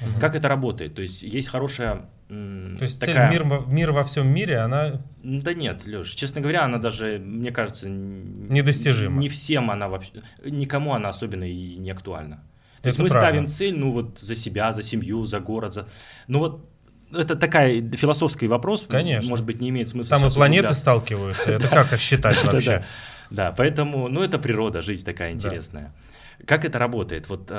Угу. 0.00 0.20
Как 0.20 0.34
это 0.34 0.48
работает? 0.48 0.94
То 0.94 1.02
есть 1.02 1.22
есть 1.22 1.48
хорошая 1.48 2.08
то 2.28 2.78
есть 2.80 3.00
такая... 3.00 3.30
цель 3.30 3.44
мир, 3.44 3.62
мир 3.66 3.92
во 3.92 4.02
всем 4.02 4.28
мире, 4.28 4.58
она... 4.58 5.02
Да 5.22 5.52
нет, 5.52 5.86
Леш, 5.86 6.10
честно 6.14 6.40
говоря, 6.40 6.64
она 6.64 6.78
даже, 6.78 7.18
мне 7.18 7.52
кажется... 7.52 7.88
Недостижима. 7.88 9.20
Не 9.20 9.28
всем 9.28 9.70
она 9.70 9.88
вообще... 9.88 10.22
Никому 10.44 10.94
она 10.94 11.10
особенно 11.10 11.44
и 11.44 11.76
не 11.76 11.90
актуальна. 11.90 12.36
То 12.82 12.88
это 12.88 12.88
есть 12.88 12.98
мы 12.98 13.08
правда. 13.08 13.28
ставим 13.28 13.48
цель, 13.48 13.76
ну 13.76 13.92
вот 13.92 14.18
за 14.20 14.34
себя, 14.34 14.72
за 14.72 14.82
семью, 14.82 15.24
за 15.26 15.40
город, 15.40 15.74
за... 15.74 15.86
Ну 16.26 16.38
вот 16.38 16.68
это 17.12 17.36
такая 17.36 17.80
философский 17.92 18.46
вопрос. 18.46 18.84
Конечно. 18.88 19.28
Может 19.28 19.44
быть, 19.44 19.60
не 19.60 19.70
имеет 19.70 19.88
смысла. 19.88 20.18
Там 20.18 20.28
и 20.28 20.30
планеты 20.32 20.60
углубляться. 20.60 20.80
сталкиваются. 20.80 21.52
Это 21.52 21.68
как 21.68 21.92
их 21.92 22.00
считать 22.00 22.42
вообще? 22.44 22.84
Да, 23.30 23.52
поэтому, 23.56 24.08
ну, 24.08 24.22
это 24.22 24.38
природа, 24.38 24.82
жизнь 24.82 25.04
такая 25.04 25.32
интересная. 25.32 25.92
Как 26.46 26.64
это 26.64 26.78
работает? 26.78 27.28
Вот 27.28 27.50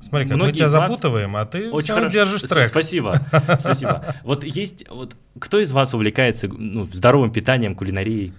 Смотри, 0.00 0.28
как 0.28 0.38
мы 0.38 0.52
тебя 0.52 0.68
запутываем, 0.68 1.36
а 1.36 1.44
ты 1.44 1.70
очень 1.70 1.92
хорошо 1.92 2.12
держишь 2.12 2.42
трек. 2.42 2.66
Спасибо, 2.66 3.20
спасибо. 3.58 4.14
Вот 4.22 4.44
есть, 4.44 4.88
вот 4.88 5.16
кто 5.38 5.60
из 5.60 5.72
вас 5.72 5.92
увлекается 5.92 6.48
ну, 6.48 6.86
здоровым 6.92 7.30
питанием, 7.30 7.74
кулинарией? 7.74 8.32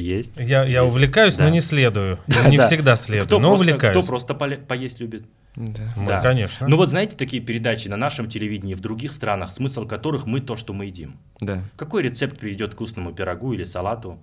Есть. 0.00 0.36
Я, 0.36 0.64
я 0.64 0.84
увлекаюсь, 0.84 1.34
да. 1.34 1.44
но 1.44 1.50
не 1.50 1.60
следую. 1.60 2.18
не 2.48 2.58
всегда 2.58 2.96
следую, 2.96 3.26
кто 3.26 3.38
но 3.38 3.48
просто, 3.48 3.64
увлекаюсь. 3.64 3.96
Кто 3.96 4.06
просто 4.06 4.34
поесть 4.34 5.00
любит? 5.00 5.24
Да. 5.56 5.92
Мы, 5.96 6.08
да. 6.08 6.20
конечно. 6.20 6.66
Ну 6.66 6.76
вот 6.76 6.90
знаете 6.90 7.16
такие 7.16 7.40
передачи 7.40 7.86
на 7.88 7.96
нашем 7.96 8.28
телевидении 8.28 8.74
в 8.74 8.80
других 8.80 9.12
странах, 9.12 9.52
смысл 9.52 9.86
которых 9.86 10.26
мы 10.26 10.40
то, 10.40 10.56
что 10.56 10.72
мы 10.72 10.86
едим. 10.86 11.16
Да. 11.40 11.62
Какой 11.76 12.02
рецепт 12.02 12.38
приведет 12.38 12.72
к 12.72 12.74
вкусному 12.74 13.12
пирогу 13.12 13.52
или 13.52 13.64
салату? 13.64 14.18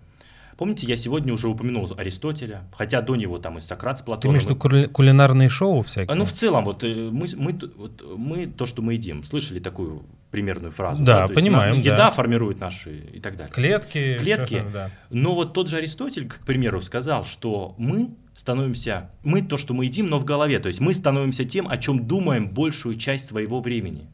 Помните, 0.61 0.85
я 0.85 0.95
сегодня 0.95 1.33
уже 1.33 1.47
упомянул 1.47 1.89
Аристотеля, 1.97 2.65
хотя 2.71 3.01
до 3.01 3.15
него 3.15 3.39
там 3.39 3.57
и 3.57 3.61
Сократ 3.61 3.97
с 3.97 4.03
Платоном. 4.03 4.37
Ты 4.37 4.45
имеешь 4.45 4.61
в 4.61 4.63
виду 4.63 4.89
кулинарные 4.93 5.49
шоу 5.49 5.81
всякие? 5.81 6.15
Ну, 6.15 6.23
в 6.23 6.33
целом, 6.33 6.65
вот 6.65 6.83
э, 6.83 7.09
мы, 7.11 7.25
мы, 7.35 7.59
вот, 7.75 8.03
мы 8.15 8.45
то, 8.45 8.67
что 8.67 8.83
мы 8.83 8.93
едим. 8.93 9.23
Слышали 9.23 9.57
такую 9.57 10.03
примерную 10.29 10.71
фразу? 10.71 11.01
Да, 11.01 11.27
да? 11.27 11.33
понимаем. 11.33 11.77
Есть, 11.77 11.87
да. 11.87 11.93
Еда 11.93 12.11
формирует 12.11 12.59
наши 12.59 12.95
и 13.11 13.19
так 13.19 13.37
далее. 13.37 13.51
Клетки. 13.51 14.19
Клетки. 14.19 14.63
Да. 14.71 14.91
Но 15.09 15.33
вот 15.33 15.53
тот 15.53 15.67
же 15.67 15.77
Аристотель, 15.77 16.27
к 16.27 16.45
примеру, 16.45 16.79
сказал, 16.83 17.25
что 17.25 17.73
мы 17.79 18.11
становимся, 18.35 19.09
мы 19.23 19.41
то, 19.41 19.57
что 19.57 19.73
мы 19.73 19.85
едим, 19.85 20.09
но 20.09 20.19
в 20.19 20.25
голове. 20.25 20.59
То 20.59 20.67
есть 20.67 20.79
мы 20.79 20.93
становимся 20.93 21.43
тем, 21.43 21.67
о 21.67 21.79
чем 21.79 22.05
думаем 22.05 22.47
большую 22.47 22.97
часть 22.97 23.25
своего 23.25 23.61
времени. 23.61 24.11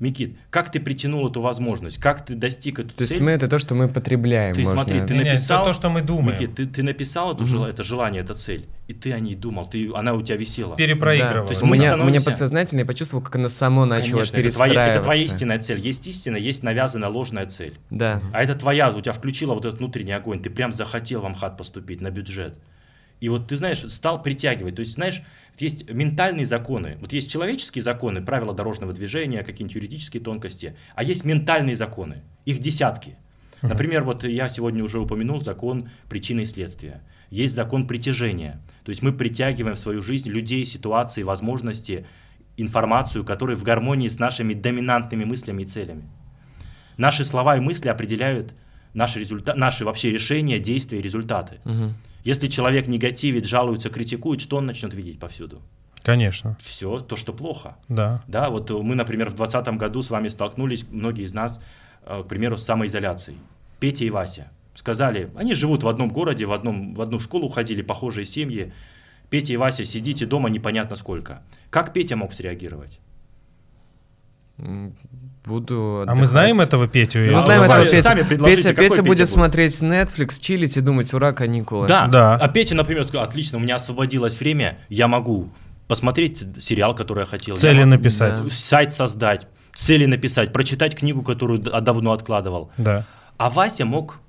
Микит, 0.00 0.36
как 0.50 0.70
ты 0.70 0.78
притянул 0.78 1.28
эту 1.28 1.40
возможность? 1.40 1.98
Как 1.98 2.24
ты 2.24 2.36
достиг 2.36 2.78
эту 2.78 2.90
то 2.90 2.98
цель? 2.98 3.06
То 3.08 3.14
есть 3.14 3.20
мы 3.20 3.32
это 3.32 3.48
то, 3.48 3.58
что 3.58 3.74
мы 3.74 3.88
потребляем. 3.88 4.54
Ты 4.54 4.62
можно... 4.62 4.76
смотри, 4.76 5.00
ты 5.00 5.14
не, 5.14 5.24
написал... 5.24 5.64
Не, 5.64 5.70
то, 5.70 5.72
что 5.72 5.90
мы 5.90 6.02
думаем. 6.02 6.40
Микит, 6.40 6.54
ты, 6.54 6.66
ты 6.66 6.82
написал 6.84 7.34
эту 7.34 7.42
угу. 7.42 7.46
жел... 7.46 7.64
это 7.64 7.82
желание, 7.82 8.22
это 8.22 8.34
цель, 8.34 8.66
и 8.86 8.94
ты 8.94 9.12
о 9.12 9.18
ней 9.18 9.34
думал, 9.34 9.66
ты, 9.66 9.90
она 9.92 10.14
у 10.14 10.22
тебя 10.22 10.36
висела. 10.36 10.76
Перепроигрывал. 10.76 11.42
Да. 11.42 11.46
То 11.46 11.50
есть 11.50 11.62
у 11.62 11.66
меня, 11.66 11.90
становимся... 11.90 12.10
меня 12.10 12.20
подсознательно 12.20 12.80
я 12.80 12.86
почувствовал, 12.86 13.24
как 13.24 13.34
оно 13.34 13.48
само 13.48 13.86
начало 13.86 14.18
Конечно, 14.18 14.36
перестраиваться. 14.36 14.64
Это 14.64 14.74
твоя, 14.74 14.92
это 14.92 15.02
твоя 15.02 15.22
истинная 15.24 15.58
цель. 15.58 15.80
Есть 15.80 16.06
истина, 16.06 16.36
есть 16.36 16.62
навязанная 16.62 17.08
ложная 17.08 17.46
цель. 17.46 17.76
Да. 17.90 18.20
А 18.32 18.42
это 18.42 18.54
твоя, 18.54 18.92
у 18.92 19.00
тебя 19.00 19.12
включила 19.12 19.54
вот 19.54 19.64
этот 19.64 19.80
внутренний 19.80 20.12
огонь. 20.12 20.40
Ты 20.40 20.50
прям 20.50 20.72
захотел 20.72 21.22
в 21.22 21.26
Амхат 21.26 21.56
поступить 21.56 22.00
на 22.00 22.10
бюджет. 22.10 22.54
И 23.20 23.28
вот 23.28 23.48
ты 23.48 23.56
знаешь, 23.56 23.84
стал 23.92 24.22
притягивать. 24.22 24.76
То 24.76 24.80
есть, 24.80 24.94
знаешь, 24.94 25.22
есть 25.58 25.90
ментальные 25.90 26.46
законы. 26.46 26.96
Вот 27.00 27.12
есть 27.12 27.30
человеческие 27.30 27.82
законы, 27.82 28.22
правила 28.22 28.54
дорожного 28.54 28.92
движения, 28.92 29.42
какие-нибудь 29.42 29.74
юридические 29.74 30.22
тонкости, 30.22 30.76
а 30.94 31.02
есть 31.02 31.24
ментальные 31.24 31.76
законы. 31.76 32.22
Их 32.44 32.60
десятки. 32.60 33.16
Например, 33.60 34.04
вот 34.04 34.22
я 34.24 34.48
сегодня 34.48 34.84
уже 34.84 35.00
упомянул 35.00 35.42
закон 35.42 35.90
причины 36.08 36.42
и 36.42 36.46
следствия. 36.46 37.02
Есть 37.30 37.54
закон 37.54 37.86
притяжения. 37.86 38.60
То 38.84 38.90
есть 38.90 39.02
мы 39.02 39.12
притягиваем 39.12 39.74
в 39.74 39.80
свою 39.80 40.00
жизнь 40.00 40.28
людей, 40.28 40.64
ситуации, 40.64 41.22
возможности, 41.22 42.06
информацию, 42.56 43.24
которые 43.24 43.56
в 43.56 43.62
гармонии 43.62 44.08
с 44.08 44.18
нашими 44.18 44.54
доминантными 44.54 45.24
мыслями 45.24 45.62
и 45.62 45.66
целями. 45.66 46.08
Наши 46.96 47.24
слова 47.24 47.56
и 47.56 47.60
мысли 47.60 47.88
определяют 47.88 48.54
наши, 48.94 49.20
результа... 49.20 49.54
наши 49.54 49.84
вообще 49.84 50.10
решения, 50.10 50.58
действия 50.58 50.98
и 50.98 51.02
результаты. 51.02 51.60
Угу. 51.64 51.94
Если 52.24 52.48
человек 52.48 52.88
негативит, 52.88 53.46
жалуется, 53.46 53.90
критикует, 53.90 54.40
что 54.40 54.56
он 54.56 54.66
начнет 54.66 54.92
видеть 54.94 55.18
повсюду? 55.18 55.62
Конечно. 56.02 56.56
Все 56.62 57.00
то, 57.00 57.16
что 57.16 57.32
плохо. 57.32 57.76
Да. 57.88 58.22
Да, 58.26 58.50
вот 58.50 58.70
мы, 58.70 58.94
например, 58.94 59.30
в 59.30 59.34
2020 59.34 59.78
году 59.78 60.02
с 60.02 60.10
вами 60.10 60.28
столкнулись, 60.28 60.86
многие 60.90 61.24
из 61.24 61.34
нас, 61.34 61.60
э, 62.04 62.22
к 62.22 62.28
примеру, 62.28 62.56
с 62.56 62.64
самоизоляцией. 62.64 63.38
Петя 63.80 64.04
и 64.04 64.10
Вася 64.10 64.50
сказали, 64.74 65.30
они 65.36 65.54
живут 65.54 65.82
в 65.82 65.88
одном 65.88 66.08
городе, 66.08 66.46
в, 66.46 66.52
одном, 66.52 66.94
в 66.94 67.00
одну 67.00 67.18
школу 67.18 67.48
ходили, 67.48 67.82
похожие 67.82 68.24
семьи. 68.24 68.72
Петя 69.28 69.52
и 69.52 69.56
Вася, 69.56 69.84
сидите 69.84 70.24
дома 70.24 70.48
непонятно 70.48 70.96
сколько. 70.96 71.42
Как 71.70 71.92
Петя 71.92 72.16
мог 72.16 72.32
среагировать? 72.32 73.00
Буду 75.44 76.04
А 76.06 76.14
мы 76.14 76.26
знаем 76.26 76.60
этого 76.60 76.88
Петю? 76.88 77.20
Мы 77.20 77.40
знаем 77.40 77.62
этого 77.62 77.84
Петю. 77.84 78.02
сами 78.02 78.22
Петя, 78.22 78.44
Петя 78.44 78.74
Петя 78.74 79.02
будет 79.02 79.18
будет? 79.18 79.28
смотреть 79.28 79.80
Netflix, 79.80 80.40
чилить 80.40 80.76
и 80.76 80.80
думать, 80.80 81.14
ура, 81.14 81.32
каникулы. 81.32 81.86
Да. 81.86 82.06
Да. 82.08 82.34
А 82.34 82.48
Петя, 82.48 82.74
например, 82.74 83.04
сказал, 83.04 83.24
отлично, 83.24 83.58
у 83.58 83.60
меня 83.60 83.76
освободилось 83.76 84.38
время, 84.40 84.78
я 84.88 85.08
могу 85.08 85.48
посмотреть 85.86 86.44
сериал, 86.60 86.94
который 86.94 87.20
я 87.20 87.26
хотел. 87.26 87.54
я 87.54 87.60
Цели 87.60 87.78
могу 87.78 87.90
написать. 87.90 88.42
Да. 88.42 88.50
Сайт 88.50 88.92
создать, 88.92 89.46
цели 89.74 90.06
написать, 90.06 90.52
прочитать 90.52 90.94
книгу, 90.96 91.22
которую 91.22 91.60
давно 91.60 92.12
откладывал. 92.12 92.70
Да. 92.76 93.06
А 93.38 93.48
Вася 93.48 93.84
мог 93.84 94.20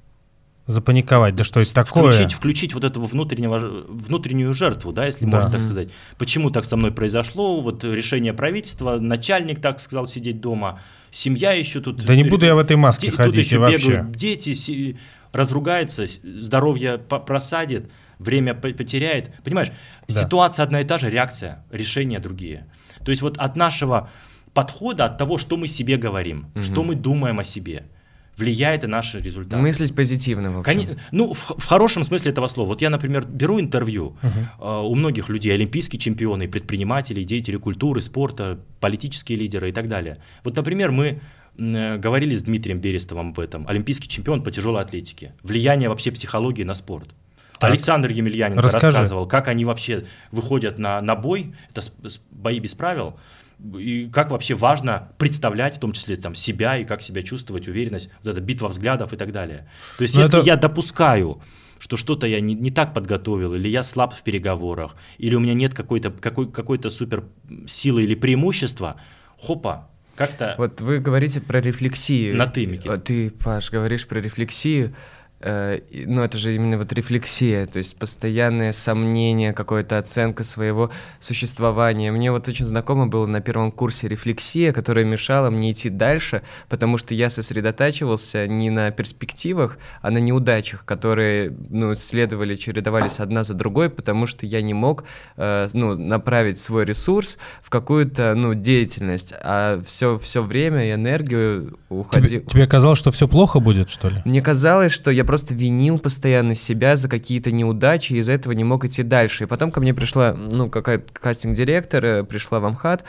Запаниковать. 0.69 1.35
Да 1.35 1.43
что 1.43 1.59
это 1.59 1.73
такое? 1.73 2.11
включить, 2.11 2.33
включить 2.33 2.73
вот 2.75 2.83
этого 2.83 3.07
внутреннего, 3.07 3.57
внутреннюю 3.87 4.53
жертву, 4.53 4.91
да, 4.93 5.07
если 5.07 5.25
Да. 5.25 5.31
можно 5.37 5.51
так 5.51 5.61
сказать. 5.63 5.89
Почему 6.19 6.51
так 6.51 6.63
со 6.63 6.77
мной 6.77 6.91
произошло? 6.91 7.59
Вот 7.61 7.83
решение 7.83 8.33
правительства, 8.33 8.99
начальник 8.99 9.59
так 9.61 9.79
сказал 9.79 10.05
сидеть 10.05 10.41
дома, 10.41 10.79
семья 11.09 11.53
еще 11.53 11.81
тут. 11.81 12.05
Да 12.05 12.15
не 12.15 12.23
буду 12.23 12.45
я 12.45 12.53
в 12.53 12.59
этой 12.59 12.77
маске 12.77 13.07
Де- 13.07 13.11
Тут 13.11 13.17
ходить 13.17 13.35
и 13.37 13.39
еще 13.39 13.57
вообще. 13.57 13.87
бегают 13.87 14.11
дети, 14.15 14.53
си- 14.53 14.97
разругается, 15.31 16.05
с- 16.05 16.19
здоровье 16.23 16.99
просадит, 16.99 17.89
время 18.19 18.53
по- 18.53 18.69
потеряет. 18.69 19.31
Понимаешь, 19.43 19.71
Да. 20.07 20.13
ситуация 20.21 20.63
одна 20.63 20.81
и 20.81 20.83
та 20.83 20.99
же, 20.99 21.09
реакция, 21.09 21.65
решения 21.71 22.19
другие. 22.19 22.67
То 23.03 23.09
есть 23.11 23.23
вот 23.23 23.37
от 23.39 23.55
нашего 23.55 24.09
подхода, 24.53 25.05
от 25.05 25.17
того, 25.17 25.37
что 25.39 25.57
мы 25.57 25.67
себе 25.67 25.97
говорим, 25.97 26.47
Мгм. 26.53 26.63
что 26.63 26.83
мы 26.83 26.93
думаем 26.95 27.39
о 27.39 27.43
себе, 27.43 27.85
влияет 28.39 28.83
и 28.83 28.87
наши 28.87 29.19
результаты. 29.19 29.61
Мыслить 29.61 29.95
позитивно, 29.95 30.51
в 30.51 30.59
общем. 30.59 30.71
Коне- 30.79 30.97
Ну, 31.11 31.33
в, 31.33 31.55
в 31.57 31.65
хорошем 31.65 32.03
смысле 32.03 32.31
этого 32.31 32.47
слова. 32.47 32.69
Вот 32.69 32.81
я, 32.81 32.89
например, 32.89 33.25
беру 33.25 33.59
интервью 33.59 34.15
Мгм. 34.21 34.49
э, 34.59 34.79
у 34.81 34.95
многих 34.95 35.29
людей, 35.29 35.53
олимпийские 35.53 35.99
чемпионы, 35.99 36.47
предприниматели, 36.47 37.23
деятели 37.23 37.57
культуры, 37.57 38.01
спорта, 38.01 38.57
политические 38.79 39.37
лидеры 39.37 39.69
и 39.69 39.71
так 39.71 39.87
далее. 39.87 40.17
Вот, 40.43 40.55
например, 40.55 40.91
мы 40.91 41.19
э, 41.57 41.97
говорили 41.97 42.35
с 42.35 42.43
Дмитрием 42.43 42.79
Берестовым 42.79 43.29
об 43.29 43.39
этом. 43.39 43.67
Олимпийский 43.67 44.07
чемпион 44.07 44.41
по 44.43 44.51
тяжелой 44.51 44.81
атлетике. 44.81 45.33
Влияние 45.43 45.89
вообще 45.89 46.11
психологии 46.11 46.63
на 46.63 46.73
спорт. 46.75 47.09
Так. 47.59 47.71
Александр 47.71 48.09
Емельяненко 48.11 48.61
Расскажи. 48.63 48.85
рассказывал, 48.85 49.27
как 49.27 49.49
они 49.49 49.65
вообще 49.65 50.05
выходят 50.31 50.79
на, 50.79 51.01
на 51.01 51.15
бой, 51.15 51.53
это 51.75 51.81
бои 52.31 52.59
без 52.61 52.73
правил, 52.75 53.19
и 53.77 54.09
как 54.11 54.31
вообще 54.31 54.55
важно 54.55 55.11
представлять, 55.17 55.75
в 55.77 55.79
том 55.79 55.91
числе 55.91 56.15
там, 56.15 56.35
себя 56.35 56.77
и 56.77 56.85
как 56.85 57.01
себя 57.01 57.21
чувствовать, 57.23 57.67
уверенность, 57.67 58.09
вот 58.23 58.31
эта 58.31 58.41
битва 58.41 58.67
взглядов 58.69 59.13
и 59.13 59.17
так 59.17 59.31
далее. 59.31 59.69
То 59.97 60.03
есть, 60.03 60.15
Но 60.15 60.21
если 60.21 60.39
это- 60.39 60.47
я 60.47 60.55
допускаю, 60.55 61.41
что 61.77 61.97
что-то 61.97 62.27
я 62.27 62.39
не, 62.41 62.55
не 62.55 62.71
так 62.71 62.93
подготовил, 62.93 63.53
или 63.53 63.67
я 63.67 63.83
слаб 63.83 64.13
в 64.13 64.21
переговорах, 64.23 64.95
или 65.17 65.35
у 65.35 65.39
меня 65.39 65.53
нет 65.53 65.73
какой-то 65.73 66.11
какой, 66.11 66.51
какой-то 66.51 66.89
супер 66.89 67.23
силы 67.67 68.03
или 68.03 68.15
преимущества, 68.15 68.95
хопа, 69.37 69.89
как-то 70.15 70.55
Вот 70.57 70.81
вы 70.81 70.99
говорите 70.99 71.39
про 71.39 71.61
рефлексию. 71.61 72.35
На 72.35 72.45
«ты», 72.47 72.65
Микит. 72.65 72.91
А 72.91 72.97
Ты, 72.97 73.29
Паш, 73.29 73.71
говоришь 73.71 74.05
про 74.05 74.19
рефлексию. 74.19 74.93
Э, 75.41 75.79
Ну, 76.05 76.23
это 76.23 76.37
же 76.37 76.55
именно 76.55 76.77
вот 76.77 76.91
рефлексия, 76.93 77.65
то 77.65 77.77
есть 77.77 77.97
постоянное 77.97 78.73
сомнение, 78.73 79.53
какая-то 79.53 79.97
оценка 79.97 80.43
своего 80.43 80.91
существования. 81.19 82.11
Мне 82.11 82.31
вот 82.31 82.47
очень 82.47 82.65
знакомо 82.65 83.07
было 83.07 83.25
на 83.25 83.41
первом 83.41 83.71
курсе 83.71 84.07
рефлексия, 84.07 84.73
которая 84.73 85.05
мешала 85.05 85.49
мне 85.49 85.71
идти 85.71 85.89
дальше, 85.89 86.41
потому 86.67 86.97
что 86.97 87.13
я 87.13 87.29
сосредотачивался 87.29 88.47
не 88.47 88.69
на 88.69 88.91
перспективах, 88.91 89.77
а 90.01 90.11
на 90.11 90.17
неудачах, 90.17 90.85
которые, 90.85 91.53
ну, 91.69 91.95
следовали, 91.95 92.55
чередовались 92.55 93.19
одна 93.19 93.43
за 93.43 93.53
другой, 93.53 93.89
потому 93.89 94.25
что 94.25 94.45
я 94.45 94.61
не 94.61 94.73
мог, 94.73 95.03
э, 95.37 95.67
ну, 95.73 95.95
направить 95.95 96.59
свой 96.59 96.85
ресурс 96.85 97.37
в 97.61 97.69
какую-то, 97.69 98.33
ну, 98.35 98.53
деятельность, 98.53 99.33
а 99.41 99.81
все, 99.85 100.17
все 100.17 100.41
время 100.43 100.89
и 100.89 100.93
энергию 100.93 101.49
Тебе, 101.59 101.75
уходил. 101.89 102.41
тебе 102.41 102.67
казалось, 102.67 102.99
что 102.99 103.11
все 103.11 103.27
плохо 103.27 103.59
будет, 103.59 103.89
что 103.89 104.09
ли? 104.09 104.21
Мне 104.25 104.41
казалось, 104.41 104.91
что 104.91 105.11
я 105.11 105.23
просто 105.29 105.53
винил 105.53 105.99
постоянно 105.99 106.55
себя 106.55 106.95
за 106.95 107.07
какие-то 107.07 107.51
неудачи, 107.51 108.13
и 108.13 108.17
из-за 108.17 108.31
этого 108.31 108.53
не 108.53 108.63
мог 108.63 108.83
идти 108.85 109.03
дальше. 109.03 109.43
И 109.43 109.47
потом 109.47 109.69
ко 109.69 109.79
мне 109.79 109.93
пришла, 109.93 110.33
ну, 110.33 110.71
какая-то 110.71 111.13
кастинг-директор, 111.13 112.03
э, 112.03 112.23
пришла 112.23 112.59
в 112.59 112.65
Амхат, 112.65 113.03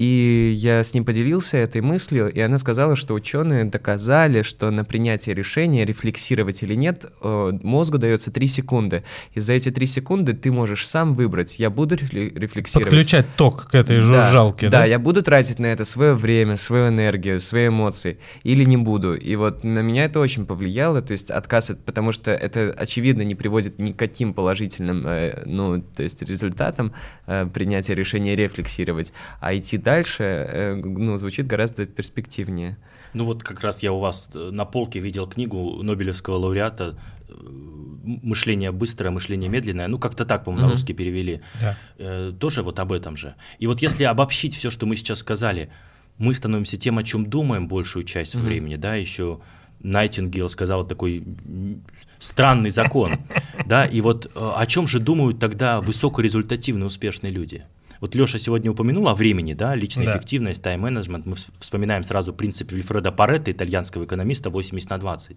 и 0.00 0.52
я 0.56 0.82
с 0.82 0.94
ним 0.94 1.04
поделился 1.04 1.58
этой 1.58 1.82
мыслью, 1.82 2.32
и 2.32 2.40
она 2.40 2.56
сказала, 2.56 2.96
что 2.96 3.12
ученые 3.12 3.66
доказали, 3.66 4.40
что 4.40 4.70
на 4.70 4.82
принятие 4.82 5.34
решения, 5.34 5.84
рефлексировать 5.84 6.62
или 6.62 6.74
нет, 6.74 7.04
э, 7.22 7.52
мозгу 7.62 7.98
дается 7.98 8.30
3 8.32 8.48
секунды. 8.48 9.04
И 9.34 9.40
за 9.40 9.52
эти 9.52 9.70
3 9.70 9.86
секунды 9.86 10.32
ты 10.32 10.50
можешь 10.50 10.88
сам 10.88 11.12
выбрать, 11.12 11.58
я 11.58 11.68
буду 11.68 11.96
рефле- 11.96 12.32
рефлексировать. 12.34 12.86
Подключать 12.88 13.26
ток 13.36 13.68
к 13.68 13.74
этой 13.74 13.98
жужжалке, 13.98 14.70
да, 14.70 14.78
да? 14.78 14.84
я 14.86 14.98
буду 14.98 15.22
тратить 15.22 15.58
на 15.58 15.66
это 15.66 15.84
свое 15.84 16.14
время, 16.14 16.56
свою 16.56 16.88
энергию, 16.88 17.38
свои 17.38 17.68
эмоции, 17.68 18.16
или 18.42 18.64
не 18.64 18.78
буду. 18.78 19.14
И 19.14 19.36
вот 19.36 19.64
на 19.64 19.80
меня 19.80 20.06
это 20.06 20.18
очень 20.20 20.46
повлияло, 20.46 21.02
то 21.02 21.12
есть 21.12 21.30
отказ, 21.30 21.68
от- 21.68 21.84
потому 21.84 22.12
что 22.12 22.30
это, 22.30 22.74
очевидно, 22.74 23.20
не 23.20 23.34
приводит 23.34 23.78
ни 23.78 23.92
к 23.92 23.98
каким 23.98 24.32
положительным, 24.32 25.06
э, 25.06 25.42
ну, 25.44 25.82
то 25.94 26.02
есть 26.02 26.22
результатам 26.22 26.94
э, 27.26 27.46
принятия 27.52 27.94
решения 27.94 28.34
рефлексировать, 28.34 29.12
а 29.42 29.54
идти 29.54 29.76
дальше, 29.76 29.89
э, 29.98 30.74
ну, 30.74 31.16
звучит 31.18 31.46
гораздо 31.46 31.86
перспективнее. 31.86 32.76
Ну 33.14 33.24
вот 33.24 33.42
как 33.42 33.60
раз 33.60 33.82
я 33.82 33.92
у 33.92 33.98
вас 33.98 34.30
э, 34.34 34.50
на 34.52 34.64
полке 34.64 35.00
видел 35.00 35.26
книгу 35.26 35.82
Нобелевского 35.82 36.36
лауреата 36.36 36.96
э, 37.28 37.32
«Мышление 38.22 38.70
быстрое, 38.72 39.10
мышление 39.10 39.48
медленное». 39.50 39.88
Ну 39.88 39.98
как-то 39.98 40.24
так, 40.24 40.44
по-моему, 40.44 40.62
на 40.62 40.66
Мгм. 40.68 40.76
русский 40.76 40.94
перевели. 40.94 41.40
Да. 41.60 41.76
Э, 41.98 42.32
Тоже 42.38 42.62
вот 42.62 42.78
об 42.80 42.92
этом 42.92 43.16
же. 43.16 43.34
И 43.58 43.66
вот 43.66 43.82
если 43.82 44.04
обобщить 44.04 44.54
все, 44.56 44.70
что 44.70 44.86
мы 44.86 44.96
сейчас 44.96 45.18
сказали, 45.18 45.68
мы 46.18 46.34
становимся 46.34 46.76
тем, 46.76 46.98
о 46.98 47.02
чем 47.02 47.26
думаем 47.26 47.66
большую 47.68 48.04
часть 48.04 48.34
Мгм. 48.34 48.44
времени, 48.44 48.76
да, 48.76 48.94
еще 48.94 49.40
Найтингейл 49.82 50.48
сказал 50.48 50.86
такой 50.86 51.24
странный 52.18 52.70
закон, 52.70 53.16
да, 53.66 53.86
и 53.86 54.00
вот 54.02 54.30
о 54.36 54.66
чем 54.66 54.86
же 54.86 54.98
думают 55.00 55.38
тогда 55.40 55.80
высокорезультативные 55.80 56.86
успешные 56.86 57.32
люди? 57.32 57.64
Вот 58.00 58.14
Леша 58.14 58.38
сегодня 58.38 58.70
упомянул 58.70 59.08
о 59.08 59.14
времени, 59.14 59.52
да, 59.52 59.74
личная 59.74 60.06
Да. 60.06 60.12
эффективность, 60.16 60.62
тайм-менеджмент. 60.62 61.26
Мы 61.26 61.32
вс- 61.34 61.50
вспоминаем 61.58 62.02
сразу 62.02 62.32
принцип 62.32 62.72
Вильфреда 62.72 63.12
Паретта, 63.12 63.52
итальянского 63.52 64.04
экономиста, 64.04 64.48
80 64.50 64.88
на 64.90 64.98
20. 64.98 65.36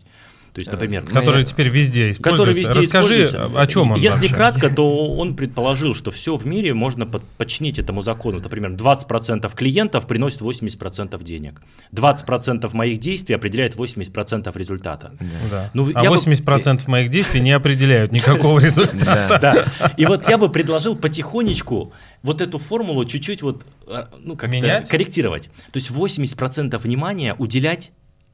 То 0.54 0.60
есть, 0.60 0.70
Э, 0.70 0.74
например, 0.74 1.04
Который 1.04 1.44
теперь 1.46 1.70
везде 1.70 2.12
используется. 2.12 2.22
который 2.22 2.54
везде 2.54 2.80
Расскажи, 2.80 3.24
используется. 3.26 3.60
о 3.62 3.66
чем 3.68 3.92
он 3.92 3.98
Если 4.00 4.20
вообще? 4.28 4.36
кратко, 4.36 4.70
то 4.70 5.16
он 5.16 5.36
предположил, 5.36 5.96
что 5.96 6.12
все 6.12 6.38
в 6.38 6.46
мире 6.46 6.76
можно 6.76 7.08
под- 7.08 7.24
подчинить 7.38 7.80
этому 7.80 8.04
закону. 8.04 8.40
Например, 8.40 8.72
20% 8.72 9.56
клиентов 9.56 10.06
приносит 10.06 10.42
80% 10.42 11.24
денег. 11.24 11.62
20% 11.92 12.72
моих 12.74 13.00
действий 13.00 13.34
определяет 13.34 13.76
80% 13.76 14.56
результата. 14.56 15.14
Да. 15.50 15.72
Ну, 15.74 15.90
а 15.96 16.04
я 16.04 16.10
бы- 16.12 16.16
80% 16.18 16.88
моих 16.88 17.10
действий 17.10 17.42
не 17.42 17.52
определяют 17.52 18.12
никакого 18.12 18.60
результата. 18.64 19.40
Да. 19.42 19.92
И 19.98 20.06
вот 20.06 20.30
я 20.30 20.38
бы 20.38 20.50
предложил 20.50 20.96
потихонечку 20.96 21.94
вот 22.22 22.42
эту 22.42 22.60
формулу 22.60 23.06
чуть-чуть 23.06 23.42
вот, 23.42 23.66
э, 23.88 24.06
ну, 24.20 24.36
как-то 24.36 24.84
корректировать. 24.88 25.50
То 25.72 25.78
есть 25.80 25.90
80% 25.90 26.78
внимания 26.78 27.34
уделять 27.40 27.92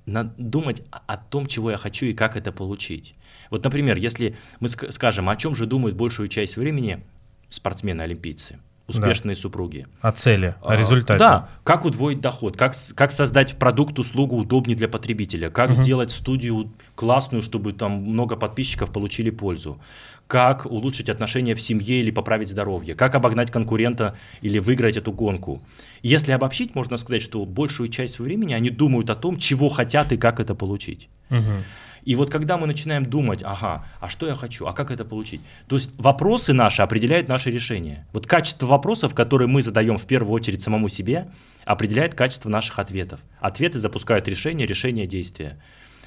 на 0.09 0.23
думать 0.37 0.81
о- 0.91 1.17
том, 1.17 1.47
чего 1.47 1.71
я 1.71 1.77
хочу 1.77 2.05
и 2.07 2.13
как 2.13 2.35
это 2.35 2.51
получить. 2.51 3.15
Вот, 3.49 3.63
например, 3.63 3.97
если 3.97 4.35
мы 4.59 4.67
ск- 4.67 4.91
скажем, 4.91 5.29
о 5.29 5.35
чем 5.35 5.55
же 5.55 5.65
думают 5.65 5.95
большую 5.95 6.27
часть 6.29 6.57
времени 6.57 7.01
спортсмены-олимпийцы, 7.49 8.59
успешные 8.89 9.35
супруги. 9.35 9.87
О 10.01 10.11
цели, 10.11 10.55
о 10.61 10.73
А, 10.73 10.75
результате. 10.75 11.19
Да, 11.19 11.49
как 11.63 11.85
удвоить 11.85 12.21
доход, 12.21 12.57
как, 12.57 12.73
как 12.95 13.11
создать 13.11 13.57
продукт, 13.57 13.99
услугу 13.99 14.35
удобнее 14.37 14.75
для 14.75 14.87
потребителя, 14.87 15.49
как 15.49 15.69
Мгм. 15.71 15.83
сделать 15.83 16.11
студию 16.11 16.71
классную, 16.95 17.41
чтобы 17.41 17.73
там 17.73 17.91
много 18.03 18.35
подписчиков 18.35 18.91
получили 18.91 19.29
пользу, 19.29 19.79
как 20.27 20.65
улучшить 20.65 21.09
отношения 21.09 21.55
в 21.55 21.61
семье 21.61 22.01
или 22.01 22.11
поправить 22.11 22.49
здоровье, 22.49 22.93
как 22.95 23.15
обогнать 23.15 23.51
конкурента 23.51 24.15
или 24.41 24.59
выиграть 24.59 24.97
эту 24.97 25.11
гонку. 25.11 25.61
Если 26.03 26.31
обобщить, 26.31 26.75
можно 26.75 26.97
сказать, 26.97 27.21
что 27.21 27.45
большую 27.45 27.89
часть 27.89 28.19
времени 28.19 28.53
они 28.53 28.69
думают 28.69 29.09
о 29.09 29.15
том, 29.15 29.37
чего 29.37 29.69
хотят 29.69 30.11
и 30.11 30.17
как 30.17 30.39
это 30.39 30.53
получить. 30.55 31.09
Мгм. 31.29 31.63
И 32.09 32.15
вот 32.15 32.31
когда 32.31 32.57
мы 32.57 32.65
начинаем 32.65 33.05
думать, 33.05 33.43
ага, 33.43 33.85
а 33.99 34.09
что 34.09 34.25
я 34.25 34.33
хочу, 34.33 34.65
а 34.65 34.73
как 34.73 34.89
это 34.89 35.05
получить? 35.05 35.41
То 35.67 35.75
есть 35.75 35.91
вопросы 35.99 36.53
наши 36.53 36.81
определяют 36.81 37.27
наши 37.27 37.51
решения. 37.51 38.07
Вот 38.13 38.25
качество 38.25 38.65
вопросов, 38.65 39.13
которые 39.13 39.47
мы 39.47 39.61
задаем 39.61 39.99
в 39.99 40.07
первую 40.07 40.33
очередь 40.33 40.63
самому 40.63 40.89
себе, 40.89 41.29
определяет 41.65 42.15
качество 42.15 42.49
наших 42.49 42.79
ответов. 42.79 43.19
Ответы 43.39 43.77
запускают 43.77 44.27
решения, 44.27 44.65
решения 44.65 45.05
действия. 45.05 45.61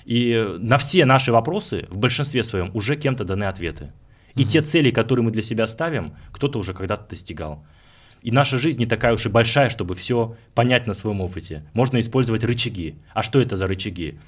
И 0.05 0.45
на 0.59 0.77
все 0.77 1.05
наши 1.05 1.31
вопросы 1.31 1.87
в 1.89 1.99
большинстве 1.99 2.43
своем 2.43 2.73
уже 2.75 2.97
кем-то 2.97 3.25
даны 3.25 3.45
ответы. 3.45 3.93
И 4.35 4.45
те 4.45 4.61
цели, 4.61 4.91
которые 4.91 5.25
мы 5.25 5.31
для 5.31 5.43
себя 5.43 5.69
ставим, 5.69 6.17
кто-то 6.33 6.59
уже 6.59 6.75
когда-то 6.75 7.11
достигал. 7.11 7.65
И 8.23 8.33
наша 8.33 8.59
жизнь 8.59 8.81
не 8.81 8.87
такая 8.87 9.15
уж 9.15 9.27
и 9.27 9.29
большая, 9.29 9.71
чтобы 9.71 9.95
все 9.95 10.37
понять 10.57 10.89
на 10.89 10.95
своем 10.95 11.21
опыте. 11.21 11.63
Можно 11.75 12.01
использовать 12.01 12.43
рычаги. 12.43 12.97
А 13.15 13.23
что 13.23 13.41
это 13.41 13.57
за 13.57 13.69
рычаги? 13.69 14.19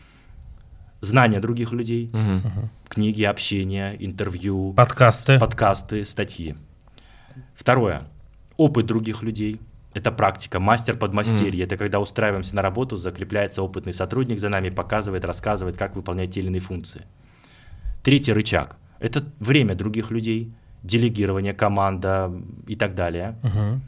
Знания 1.04 1.40
других 1.40 1.72
людей, 1.72 2.10
Мгм. 2.12 2.70
книги, 2.88 3.22
общение, 3.22 3.96
интервью, 4.04 4.72
Подкасты. 4.74 5.38
подкасты, 5.38 6.04
статьи. 6.04 6.54
Второе. 7.54 8.02
Опыт 8.56 8.86
других 8.86 9.22
людей. 9.22 9.60
Это 9.92 10.10
практика, 10.10 10.58
мастер 10.58 10.96
подмастерье. 10.96 11.62
Mm. 11.62 11.66
Это 11.66 11.76
когда 11.76 12.00
устраиваемся 12.00 12.56
на 12.56 12.62
работу, 12.62 12.96
закрепляется 12.96 13.62
опытный 13.62 13.92
сотрудник 13.92 14.40
за 14.40 14.48
нами, 14.48 14.70
показывает, 14.70 15.24
рассказывает, 15.24 15.76
как 15.76 15.94
выполнять 15.94 16.32
те 16.32 16.40
или 16.40 16.48
иные 16.48 16.60
функции. 16.60 17.02
Третий 18.02 18.32
рычаг– 18.32 18.76
это 18.98 19.24
время 19.38 19.74
других 19.76 20.10
людей, 20.10 20.52
делегирование, 20.82 21.54
команда 21.54 22.32
и 22.66 22.74
так 22.76 22.94
далее. 22.94 23.38
Uh-huh. 23.42 23.78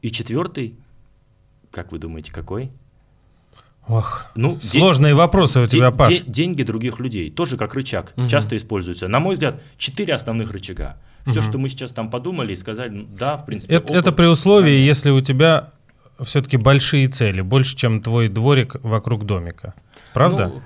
И 0.00 0.10
четвертый, 0.10 0.76
как 1.72 1.92
вы 1.92 1.98
думаете, 1.98 2.32
какой? 2.32 2.70
Ох, 3.88 4.26
ну, 4.34 4.58
сложные 4.60 5.12
день, 5.12 5.18
вопросы 5.18 5.60
у 5.60 5.66
тебя, 5.66 5.90
Паш. 5.90 6.08
День, 6.12 6.24
деньги 6.26 6.62
других 6.62 7.00
людей, 7.00 7.30
тоже 7.30 7.56
как 7.56 7.74
рычаг, 7.74 8.12
угу. 8.16 8.28
часто 8.28 8.56
используются. 8.56 9.08
На 9.08 9.18
мой 9.18 9.34
взгляд, 9.34 9.62
четыре 9.78 10.14
основных 10.14 10.52
рычага. 10.52 10.96
Все, 11.26 11.40
угу. 11.40 11.48
что 11.48 11.58
мы 11.58 11.68
сейчас 11.68 11.92
там 11.92 12.10
подумали 12.10 12.52
и 12.52 12.56
сказали, 12.56 12.90
ну, 12.90 13.06
да, 13.18 13.36
в 13.38 13.46
принципе. 13.46 13.74
Это, 13.74 13.84
опыт, 13.86 13.96
это 13.96 14.12
при 14.12 14.26
условии, 14.26 14.70
знания. 14.70 14.86
если 14.86 15.10
у 15.10 15.20
тебя 15.22 15.70
все-таки 16.20 16.58
большие 16.58 17.08
цели, 17.08 17.40
больше, 17.40 17.76
чем 17.76 18.02
твой 18.02 18.28
дворик 18.28 18.76
вокруг 18.82 19.24
домика. 19.24 19.74
Правда? 20.12 20.48
Ну, 20.54 20.62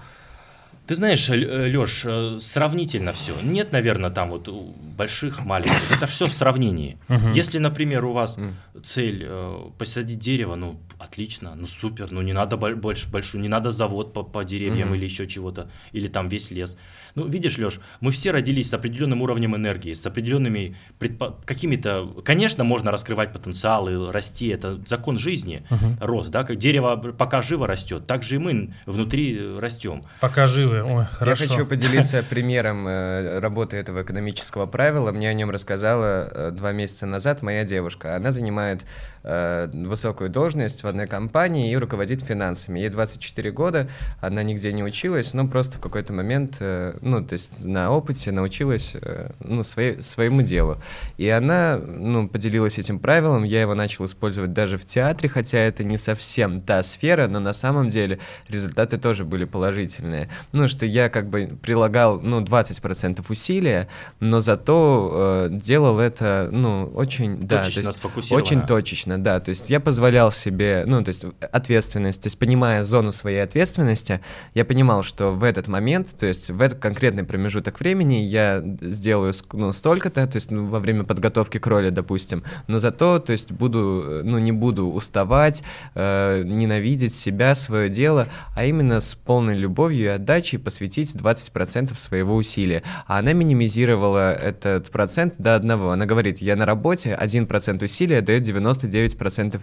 ты 0.87 0.97
знаешь, 0.97 1.29
Леш, 1.29 2.03
э, 2.05 2.39
сравнительно 2.41 3.13
все. 3.13 3.35
Нет, 3.41 3.71
наверное, 3.73 4.11
там 4.11 4.31
вот 4.31 4.49
больших, 4.49 5.45
маленьких. 5.45 5.93
Это 5.93 6.07
все 6.07 6.27
в 6.27 6.33
сравнении. 6.33 6.99
Если, 7.35 7.59
например, 7.59 8.05
у 8.05 8.13
вас 8.13 8.37
цель 8.83 9.25
э, 9.29 9.57
посадить 9.79 10.19
дерево, 10.19 10.57
ну, 10.57 10.81
отлично, 11.03 11.55
ну, 11.55 11.67
супер, 11.67 12.11
ну, 12.11 12.23
не 12.23 12.33
надо 12.33 12.57
больше, 12.57 13.11
большую, 13.11 13.43
не 13.43 13.49
надо 13.49 13.71
завод 13.71 14.13
по, 14.13 14.23
по 14.23 14.45
деревьям 14.45 14.95
или 14.95 15.05
еще 15.05 15.27
чего-то, 15.27 15.71
или 15.93 16.09
там 16.09 16.29
весь 16.29 16.51
лес. 16.51 16.77
Ну, 17.15 17.27
видишь, 17.27 17.59
Леш, 17.59 17.81
мы 18.01 18.11
все 18.11 18.31
родились 18.31 18.71
с 18.71 18.75
определенным 18.75 19.23
уровнем 19.23 19.55
энергии, 19.57 19.95
с 19.95 20.07
определенными 20.07 20.77
предпо... 20.99 21.37
какими-то... 21.45 22.23
Конечно, 22.25 22.65
можно 22.65 22.91
раскрывать 22.91 23.33
потенциал 23.33 23.89
и 23.89 24.11
расти, 24.11 24.49
это 24.49 24.81
закон 24.87 25.19
жизни, 25.19 25.67
рост, 26.01 26.31
да, 26.31 26.45
как 26.45 26.57
дерево 26.57 26.97
пока 26.97 27.43
живо 27.43 27.67
растет, 27.67 28.07
так 28.07 28.23
же 28.23 28.37
и 28.37 28.39
мы 28.39 28.75
внутри 28.87 29.37
э, 29.39 29.59
растем. 29.59 30.05
Пока 30.21 30.47
живы, 30.47 30.83
ой, 30.83 31.05
хорошо. 31.05 31.45
Я 31.45 31.51
хочу 31.51 31.67
поделиться 31.67 32.23
примером 32.29 32.87
э, 32.89 33.39
работы 33.41 33.77
этого 33.77 34.03
экономического 34.03 34.67
правила. 34.67 35.13
Мне 35.13 35.29
о 35.29 35.35
нем 35.35 35.51
рассказала 35.51 36.29
э, 36.31 36.51
два 36.53 36.73
месяца 36.73 37.07
назад 37.07 37.43
моя 37.43 37.65
девушка. 37.65 38.17
Она 38.17 38.31
занимает 38.31 38.83
э, 39.23 39.69
высокую 39.73 40.31
должность 40.31 40.83
в 40.83 40.87
одной 40.87 41.07
компании 41.07 41.73
и 41.73 41.77
руководит 41.77 42.23
финансами. 42.23 42.81
Ей 42.81 42.89
24 42.89 43.51
года, 43.51 43.89
она 44.21 44.43
нигде 44.43 44.73
не 44.73 44.83
училась, 44.83 45.35
но 45.35 45.47
просто 45.47 45.79
в 45.79 45.81
какой-то 45.81 46.13
момент, 46.13 46.57
э, 46.61 46.97
ну, 47.01 47.25
то 47.25 47.35
есть 47.35 47.65
на 47.65 47.91
опыте 47.91 48.33
научилась, 48.33 48.93
э, 48.95 49.31
ну, 49.41 49.65
своей, 49.65 50.03
своему 50.03 50.43
делу. 50.43 50.79
И 51.17 51.29
она, 51.29 51.79
ну, 51.79 52.29
поделилась 52.29 52.79
этим 52.79 52.99
правилом, 52.99 53.45
я 53.45 53.61
его 53.61 53.75
начал 53.75 54.05
использовать 54.05 54.53
даже 54.53 54.79
в 54.79 54.85
театре, 54.85 55.29
хотя 55.29 55.59
это 55.59 55.85
не 55.85 55.99
совсем 55.99 56.61
та 56.61 56.83
сфера, 56.83 57.29
но 57.29 57.41
на 57.41 57.53
самом 57.53 57.89
деле 57.89 58.19
результаты 58.49 58.99
тоже 58.99 59.25
были 59.25 59.45
положительные. 59.45 60.29
Ну, 60.53 60.69
что 60.69 60.87
я 60.87 61.09
как 61.09 61.29
бы 61.29 61.59
прилагал, 61.63 62.21
ну, 62.21 62.41
20% 62.41 63.25
усилия, 63.29 63.89
но 64.21 64.41
зато 64.41 65.11
э, 65.13 65.49
делал 65.51 65.99
это, 65.99 66.49
ну, 66.53 66.91
очень, 66.95 67.47
точечно, 67.47 67.93
да, 67.93 67.93
то 67.93 68.11
есть 68.17 68.33
очень 68.33 68.63
точечно, 68.63 69.12
да, 69.19 69.41
то 69.41 69.51
есть 69.51 69.71
я 69.71 69.81
позволял 69.81 70.33
себе, 70.33 70.85
ну, 70.87 71.03
то 71.03 71.09
есть 71.09 71.25
ответственность, 71.41 72.23
то 72.23 72.27
есть 72.27 72.39
понимая 72.39 72.83
зону 72.83 73.13
своей 73.13 73.43
ответственности, 73.43 74.21
я 74.55 74.65
понимал, 74.65 75.03
что 75.03 75.31
в 75.31 75.45
этот 75.45 75.69
момент, 75.69 76.15
то 76.19 76.27
есть 76.27 76.51
в 76.51 76.61
этот 76.61 76.79
конкретный 76.79 77.25
промежуток 77.25 77.81
времени 77.81 78.17
я 78.17 78.63
сделаю, 78.81 79.33
ну, 79.53 79.73
столько-то, 79.73 80.27
то 80.27 80.37
есть 80.37 80.51
ну, 80.51 80.67
во 80.67 80.81
время 80.81 81.05
подготовки 81.05 81.59
к 81.59 81.67
роли, 81.67 81.91
допустим, 81.91 82.45
но 82.67 82.79
зато, 82.79 83.19
то 83.19 83.33
есть 83.33 83.53
буду, 83.53 84.23
ну, 84.25 84.39
не 84.39 84.53
буду 84.53 84.87
уставать, 84.87 85.63
э, 85.95 86.43
ненавидеть 86.45 87.15
себя, 87.15 87.55
свое 87.55 87.89
дело, 87.89 88.29
а 88.55 88.65
именно 88.65 89.01
с 89.01 89.15
полной 89.15 89.57
любовью 89.57 90.05
и 90.05 90.09
отдачей 90.09 90.59
посвятить 90.59 91.15
20% 91.15 91.97
своего 91.97 92.37
усилия. 92.37 92.83
А 93.07 93.19
она 93.19 93.33
минимизировала 93.33 94.33
этот 94.33 94.91
процент 94.91 95.35
до 95.39 95.55
одного. 95.55 95.91
Она 95.91 96.07
говорит, 96.07 96.39
я 96.39 96.57
на 96.57 96.67
работе, 96.67 97.17
1% 97.21 97.85
усилия 97.85 98.21
дает 98.21 98.47
99% 98.47 98.89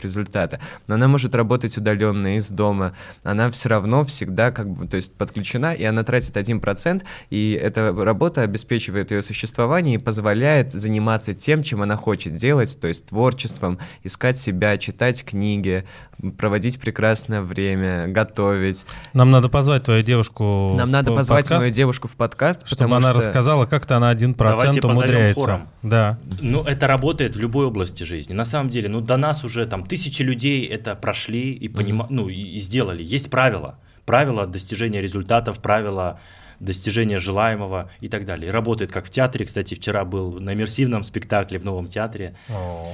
результата. 0.04 0.60
Но 0.88 0.96
она 0.96 1.08
может 1.08 1.36
работать 1.36 1.78
удаленно 1.78 2.38
из 2.38 2.50
дома. 2.50 2.94
Она 3.24 3.50
все 3.52 3.70
равно 3.70 4.06
всегда 4.06 4.52
как 4.52 4.70
бы, 4.70 4.88
то 4.88 4.98
есть 4.98 5.16
подключена, 5.16 5.74
и 5.74 5.84
она 5.84 6.04
тратит 6.04 6.36
1%, 6.38 7.04
и 7.30 7.52
эта 7.52 7.94
работа 7.94 8.42
обеспечивает 8.42 9.12
ее 9.12 9.22
существование 9.22 9.96
и 9.96 9.98
позволяет 9.98 10.74
заниматься 10.74 11.34
тем, 11.34 11.64
чем 11.64 11.82
она 11.82 11.96
хочет 11.96 12.36
делать, 12.36 12.78
то 12.80 12.88
есть 12.88 13.08
творчеством, 13.08 13.80
искать 14.04 14.38
себя, 14.38 14.78
читать 14.78 15.24
книги, 15.24 15.86
проводить 16.38 16.80
прекрасное 16.80 17.42
время, 17.42 18.08
готовить. 18.08 18.86
Нам 19.14 19.32
надо 19.32 19.50
позвать 19.50 19.84
твою 19.84 20.04
девушку 20.04 20.76
Нам 20.78 20.92
надо 20.92 21.14
позвать 21.14 21.46
подкаст, 21.46 21.64
мою 21.64 21.74
девушку 21.74 22.08
в 22.08 22.16
подкаст, 22.16 22.68
чтобы 22.68 22.98
она 22.98 23.12
что... 23.12 23.20
рассказала, 23.20 23.66
как-то 23.66 23.98
она 23.98 24.10
один 24.10 24.34
процент 24.34 24.84
умудряется. 24.84 25.40
Хором. 25.40 25.68
Да. 25.82 26.20
Ну, 26.42 26.64
это 26.64 26.88
работает 26.88 27.36
в 27.36 27.40
любой 27.40 27.66
области 27.66 28.04
жизни. 28.04 28.34
На 28.34 28.46
самом 28.46 28.70
деле, 28.70 28.90
ну, 28.90 29.02
до 29.02 29.18
нас 29.30 29.44
уже 29.44 29.66
там 29.66 29.86
тысячи 29.86 30.22
людей 30.22 30.66
это 30.66 30.96
прошли 30.96 31.54
и, 31.54 31.70
понима... 31.70 32.06
mm-hmm. 32.06 32.14
ну, 32.14 32.30
и, 32.30 32.58
и 32.58 32.60
сделали. 32.60 33.04
Есть 33.04 33.30
правила. 33.30 33.80
Правила 34.06 34.48
достижения 34.48 35.02
результатов, 35.02 35.60
правила 35.62 36.20
достижения 36.60 37.20
желаемого 37.20 37.90
и 38.02 38.10
так 38.10 38.26
далее. 38.26 38.52
работает 38.52 38.92
как 38.92 39.06
в 39.06 39.10
театре. 39.10 39.46
Кстати, 39.46 39.76
вчера 39.76 40.04
был 40.04 40.40
на 40.40 40.54
иммерсивном 40.54 41.04
спектакле 41.04 41.60
в 41.60 41.64
Новом 41.64 41.88
театре 41.88 42.36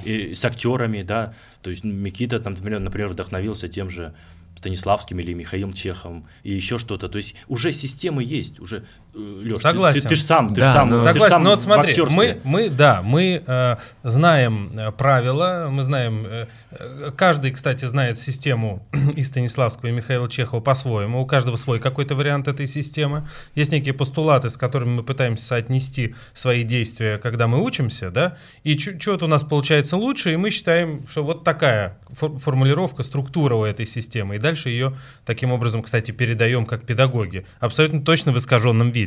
и 0.04 0.34
с 0.36 0.46
актерами, 0.46 1.02
да. 1.02 1.34
То 1.62 1.70
есть 1.72 1.84
Микита 1.84 2.40
там, 2.40 2.54
например, 2.54 3.08
вдохновился 3.08 3.68
тем 3.68 3.90
же 3.90 4.14
Станиславским 4.58 5.20
или 5.20 5.34
Михаилом 5.34 5.74
Чеховым 5.74 6.28
и 6.44 6.54
еще 6.54 6.78
что-то. 6.78 7.10
То 7.10 7.18
есть 7.18 7.36
уже 7.48 7.74
системы 7.74 8.24
есть, 8.24 8.60
уже 8.60 8.86
Леш, 9.16 9.62
согласен. 9.62 10.02
Ты, 10.02 10.04
ты, 10.04 10.10
ты 10.10 10.16
же 10.16 10.24
сам, 10.24 10.54
ты 10.54 10.62
да, 10.62 10.74
сам, 10.74 10.90
ну, 10.90 11.00
согласен. 11.00 11.30
Сам 11.32 11.44
но 11.44 11.52
вот 11.52 11.62
смотри, 11.62 11.96
мы, 12.10 12.40
мы, 12.44 12.70
да, 12.70 13.02
мы 13.02 13.42
э, 13.46 13.76
знаем 14.04 14.72
э, 14.78 14.92
правила, 14.92 15.70
мы 15.72 15.84
знаем, 15.84 16.26
э, 16.26 16.48
э, 16.72 17.12
каждый, 17.16 17.52
кстати, 17.52 17.86
знает 17.86 18.20
систему 18.20 18.86
и 19.16 19.24
Станиславского, 19.24 19.90
и 19.90 19.94
Михаила 19.94 20.30
Чехова 20.30 20.60
по-своему. 20.60 21.22
У 21.22 21.26
каждого 21.26 21.56
свой 21.56 21.80
какой-то 21.80 22.16
вариант 22.16 22.50
этой 22.50 22.68
системы. 22.68 23.26
Есть 23.56 23.72
некие 23.72 23.94
постулаты, 23.94 24.50
с 24.50 24.58
которыми 24.58 24.98
мы 24.98 25.04
пытаемся 25.04 25.46
соотнести 25.46 26.16
свои 26.34 26.64
действия, 26.64 27.18
когда 27.18 27.48
мы 27.48 27.64
учимся, 27.64 28.12
да, 28.12 28.36
и 28.64 28.78
что-то 28.78 29.26
у 29.26 29.30
нас 29.30 29.44
получается 29.44 29.96
лучше, 29.96 30.34
и 30.34 30.36
мы 30.36 30.50
считаем, 30.50 31.08
что 31.08 31.24
вот 31.24 31.46
такая 31.46 31.98
формулировка, 32.16 33.04
структура 33.04 33.56
у 33.56 33.64
этой 33.64 33.86
системы. 33.86 34.36
И 34.36 34.40
дальше 34.40 34.70
ее 34.70 34.98
таким 35.26 35.52
образом, 35.52 35.84
кстати, 35.84 36.12
передаем 36.12 36.66
как 36.66 36.86
педагоги, 36.86 37.46
абсолютно 37.60 38.02
точно 38.02 38.32
в 38.32 38.38
искаженном 38.38 38.92
виде. 38.92 39.05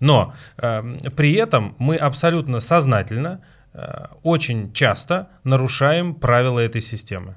Но 0.00 0.34
э, 0.58 0.82
при 1.16 1.32
этом 1.34 1.74
мы 1.78 1.96
абсолютно 1.96 2.60
сознательно, 2.60 3.40
э, 3.72 4.06
очень 4.22 4.72
часто 4.72 5.28
нарушаем 5.44 6.14
правила 6.14 6.60
этой 6.60 6.80
системы. 6.80 7.36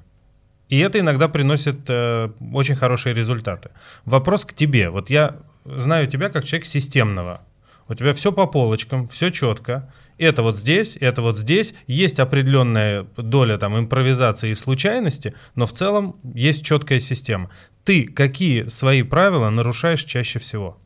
И 0.68 0.78
это 0.78 0.98
иногда 0.98 1.28
приносит 1.28 1.88
э, 1.88 2.30
очень 2.52 2.74
хорошие 2.74 3.14
результаты. 3.14 3.70
Вопрос 4.04 4.44
к 4.44 4.54
тебе. 4.54 4.90
Вот 4.90 5.10
я 5.10 5.36
знаю 5.64 6.06
тебя 6.06 6.28
как 6.28 6.44
человек 6.44 6.66
системного. 6.66 7.40
У 7.86 7.94
тебя 7.94 8.12
все 8.12 8.32
по 8.32 8.46
полочкам, 8.46 9.08
все 9.08 9.30
четко 9.30 9.90
это 10.18 10.42
вот 10.42 10.56
здесь, 10.56 10.96
это 11.00 11.22
вот 11.22 11.36
здесь. 11.36 11.74
Есть 11.86 12.20
определенная 12.20 13.06
доля 13.16 13.58
там 13.58 13.78
импровизации 13.78 14.50
и 14.50 14.54
случайности, 14.54 15.34
но 15.54 15.66
в 15.66 15.72
целом 15.72 16.16
есть 16.34 16.64
четкая 16.64 17.00
система. 17.00 17.50
Ты 17.84 18.04
какие 18.04 18.64
свои 18.64 19.02
правила 19.02 19.50
нарушаешь 19.50 20.04
чаще 20.04 20.38
всего? 20.38 20.78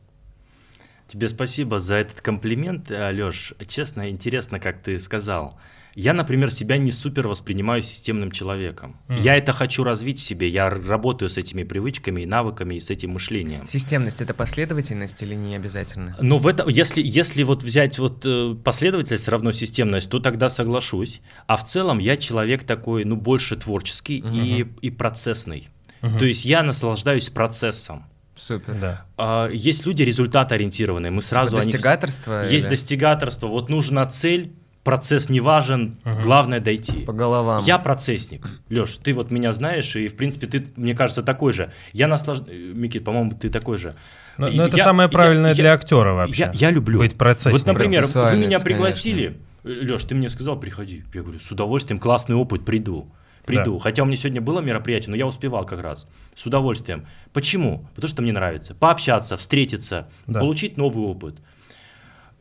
Тебе 1.09 1.27
спасибо 1.27 1.79
за 1.79 1.95
этот 1.95 2.21
комплимент, 2.21 2.91
Алёш. 2.91 3.53
Честно, 3.67 4.11
интересно, 4.11 4.59
как 4.59 4.83
ты 4.83 4.99
сказал. 4.99 5.59
Я, 5.95 6.13
например, 6.13 6.51
себя 6.51 6.77
не 6.77 6.91
супер 6.91 7.27
воспринимаю 7.27 7.81
системным 7.81 8.29
человеком. 8.29 8.95
Mm. 9.07 9.21
Я 9.21 9.35
это 9.35 9.53
хочу 9.53 9.83
развить 9.83 10.19
в 10.19 10.23
себе. 10.23 10.47
Я 10.47 10.69
работаю 10.69 11.29
с 11.29 11.37
этими 11.37 11.63
привычками 11.63 12.21
и 12.21 12.25
навыками, 12.27 12.75
и 12.75 12.79
с 12.79 12.91
этим 12.91 13.11
мышлением. 13.11 13.67
Системность 13.67 14.21
это 14.21 14.35
последовательность 14.35 15.21
или 15.23 15.33
не 15.33 15.55
обязательно? 15.55 16.15
Ну, 16.21 16.37
в 16.37 16.45
это, 16.45 16.69
если, 16.69 17.01
если 17.01 17.41
вот 17.41 17.63
взять 17.63 17.97
вот 17.97 18.21
э, 18.23 18.55
последовательность 18.63 19.27
равно 19.27 19.51
системность, 19.51 20.11
то 20.11 20.19
тогда 20.19 20.49
соглашусь. 20.49 21.21
А 21.47 21.57
в 21.57 21.65
целом 21.65 21.97
я 21.97 22.17
человек 22.17 22.65
такой, 22.65 23.03
ну, 23.03 23.15
больше 23.15 23.55
творческий 23.55 24.21
uh-huh. 24.21 24.45
и, 24.81 24.87
и 24.87 24.91
процессный. 24.91 25.69
Uh-huh. 26.01 26.19
То 26.19 26.25
есть 26.25 26.45
я 26.45 26.61
наслаждаюсь 26.61 27.29
процессом. 27.29 28.05
Супер. 28.39 28.75
Да. 28.79 29.05
А, 29.17 29.49
есть 29.49 29.85
люди 29.85 30.03
результат-ориентированные. 30.03 31.11
Мы 31.11 31.21
сразу 31.21 31.57
типа 31.57 31.71
достигаторство? 31.71 32.41
Они... 32.41 32.53
Есть 32.53 32.65
или... 32.67 32.71
достигаторство. 32.71 33.47
Вот 33.47 33.69
нужна 33.69 34.05
цель, 34.05 34.53
процесс 34.83 35.29
не 35.29 35.41
важен, 35.41 35.97
угу. 36.05 36.21
главное 36.23 36.59
дойти. 36.59 37.01
По 37.01 37.13
головам. 37.13 37.63
Я 37.65 37.77
процессник. 37.77 38.47
Леш, 38.69 38.97
ты 39.03 39.13
вот 39.13 39.29
меня 39.29 39.53
знаешь, 39.53 39.95
и 39.95 40.07
в 40.07 40.15
принципе 40.15 40.47
ты, 40.47 40.65
мне 40.75 40.95
кажется, 40.95 41.21
такой 41.21 41.51
же. 41.53 41.71
Я 41.91 42.07
наслаждаюсь. 42.07 42.75
Микит, 42.75 43.03
по-моему, 43.03 43.31
ты 43.31 43.49
такой 43.49 43.77
же. 43.77 43.95
Но, 44.37 44.49
но 44.49 44.67
это 44.67 44.77
я, 44.77 44.83
самое 44.83 45.09
правильное 45.09 45.51
я, 45.51 45.55
для 45.55 45.73
актера 45.73 46.13
вообще. 46.13 46.43
Я, 46.43 46.51
я 46.53 46.71
люблю. 46.71 46.97
Быть 46.99 47.17
процессником. 47.17 47.59
Вот, 47.59 47.67
например, 47.67 48.05
вы 48.05 48.37
меня 48.37 48.59
пригласили. 48.59 49.37
Леш, 49.63 50.05
ты 50.05 50.15
мне 50.15 50.29
сказал, 50.29 50.57
приходи. 50.57 51.03
Я 51.13 51.21
говорю, 51.21 51.39
с 51.39 51.51
удовольствием, 51.51 51.99
классный 51.99 52.35
опыт, 52.35 52.63
приду. 52.63 53.11
Приду. 53.49 53.77
Да. 53.77 53.83
Хотя 53.83 54.03
у 54.03 54.05
меня 54.05 54.17
сегодня 54.17 54.41
было 54.41 54.61
мероприятие, 54.61 55.11
но 55.11 55.15
я 55.15 55.27
успевал 55.27 55.65
как 55.65 55.81
раз. 55.81 56.07
С 56.35 56.45
удовольствием. 56.45 57.05
Почему? 57.33 57.85
Потому 57.95 58.09
что 58.09 58.21
мне 58.21 58.31
нравится. 58.31 58.75
Пообщаться, 58.75 59.35
встретиться, 59.35 60.09
да. 60.27 60.39
получить 60.39 60.77
новый 60.77 61.03
опыт. 61.05 61.35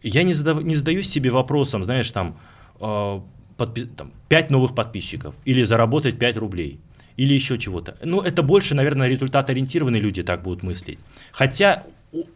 Я 0.02 0.22
не, 0.22 0.34
задав, 0.34 0.62
не 0.62 0.76
задаюсь 0.76 1.08
себе 1.08 1.30
вопросом, 1.30 1.84
знаешь, 1.84 2.10
там, 2.10 2.38
э, 2.80 3.20
подпи, 3.56 3.86
там 3.86 4.12
5 4.28 4.50
новых 4.50 4.74
подписчиков 4.74 5.34
или 5.44 5.64
заработать 5.64 6.18
5 6.18 6.36
рублей 6.36 6.80
или 7.16 7.34
еще 7.34 7.58
чего-то. 7.58 7.96
Ну, 8.04 8.20
это 8.20 8.42
больше, 8.42 8.74
наверное, 8.74 9.08
результат-ориентированные 9.08 10.00
люди 10.00 10.22
так 10.22 10.42
будут 10.42 10.62
мыслить. 10.62 11.00
Хотя 11.32 11.82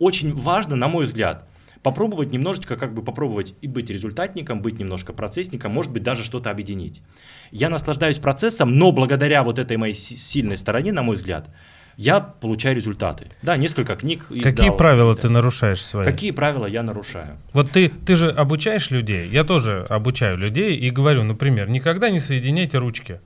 очень 0.01 0.35
важно, 0.35 0.77
на 0.77 0.89
мой 0.89 1.05
взгляд, 1.05 1.49
попробовать 1.83 2.33
немножечко, 2.33 2.76
как 2.76 2.95
бы 2.95 3.03
попробовать 3.03 3.55
и 3.61 3.66
быть 3.66 3.91
результатником, 3.91 4.62
быть 4.62 4.78
немножко 4.78 5.12
процессником, 5.12 5.72
может 5.72 5.93
быть, 5.93 6.03
даже 6.03 6.24
что-то 6.24 6.51
объединить. 6.51 7.03
Я 7.51 7.68
наслаждаюсь 7.68 8.18
процессом, 8.18 8.78
но 8.78 8.93
благодаря 8.93 9.43
вот 9.43 9.59
этой 9.59 9.76
моей 9.76 9.95
сильной 9.95 10.57
стороне, 10.57 10.93
на 10.93 11.03
мой 11.03 11.16
взгляд, 11.16 11.51
я 11.97 12.20
получаю 12.20 12.74
результаты. 12.74 13.28
Да, 13.43 13.57
несколько 13.57 13.97
книг 13.97 14.26
издал. 14.30 14.53
Какие 14.53 14.70
правила 14.70 15.14
ты 15.14 15.28
нарушаешь 15.28 15.85
свои? 15.85 16.05
Какие 16.05 16.30
правила 16.30 16.66
я 16.66 16.83
нарушаю? 16.83 17.39
Вот 17.53 17.72
ты, 17.72 17.89
ты 17.89 18.14
же 18.14 18.30
обучаешь 18.30 18.91
людей, 18.91 19.28
я 19.28 19.45
тоже 19.45 19.87
обучаю 19.89 20.39
людей 20.39 20.76
и 20.76 20.91
говорю, 20.91 21.22
например, 21.22 21.68
никогда 21.68 22.11
не 22.11 22.20
соединяйте 22.20 22.78
ручки. 22.78 23.20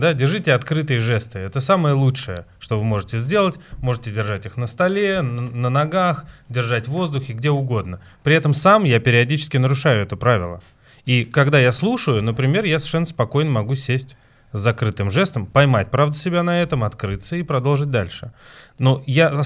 Да, 0.00 0.14
держите 0.14 0.54
открытые 0.54 0.98
жесты. 0.98 1.40
Это 1.40 1.60
самое 1.60 1.94
лучшее, 1.94 2.46
что 2.58 2.78
вы 2.78 2.84
можете 2.84 3.18
сделать. 3.18 3.56
Можете 3.80 4.10
держать 4.10 4.46
их 4.46 4.56
на 4.56 4.66
столе, 4.66 5.20
на, 5.20 5.68
ногах, 5.68 6.24
держать 6.48 6.88
в 6.88 6.92
воздухе, 6.92 7.34
где 7.34 7.50
угодно. 7.50 8.00
При 8.22 8.34
этом 8.34 8.54
сам 8.54 8.84
я 8.84 8.98
периодически 8.98 9.58
нарушаю 9.58 10.02
это 10.02 10.16
правило. 10.16 10.62
И 11.04 11.24
когда 11.26 11.58
я 11.58 11.70
слушаю, 11.70 12.22
например, 12.22 12.64
я 12.64 12.78
совершенно 12.78 13.04
спокойно 13.04 13.50
могу 13.50 13.74
сесть 13.74 14.16
с 14.52 14.60
закрытым 14.60 15.10
жестом, 15.10 15.44
поймать, 15.44 15.90
правда, 15.90 16.16
себя 16.16 16.42
на 16.42 16.62
этом, 16.62 16.82
открыться 16.82 17.36
и 17.36 17.42
продолжить 17.42 17.90
дальше. 17.90 18.32
Но 18.78 19.02
я 19.06 19.42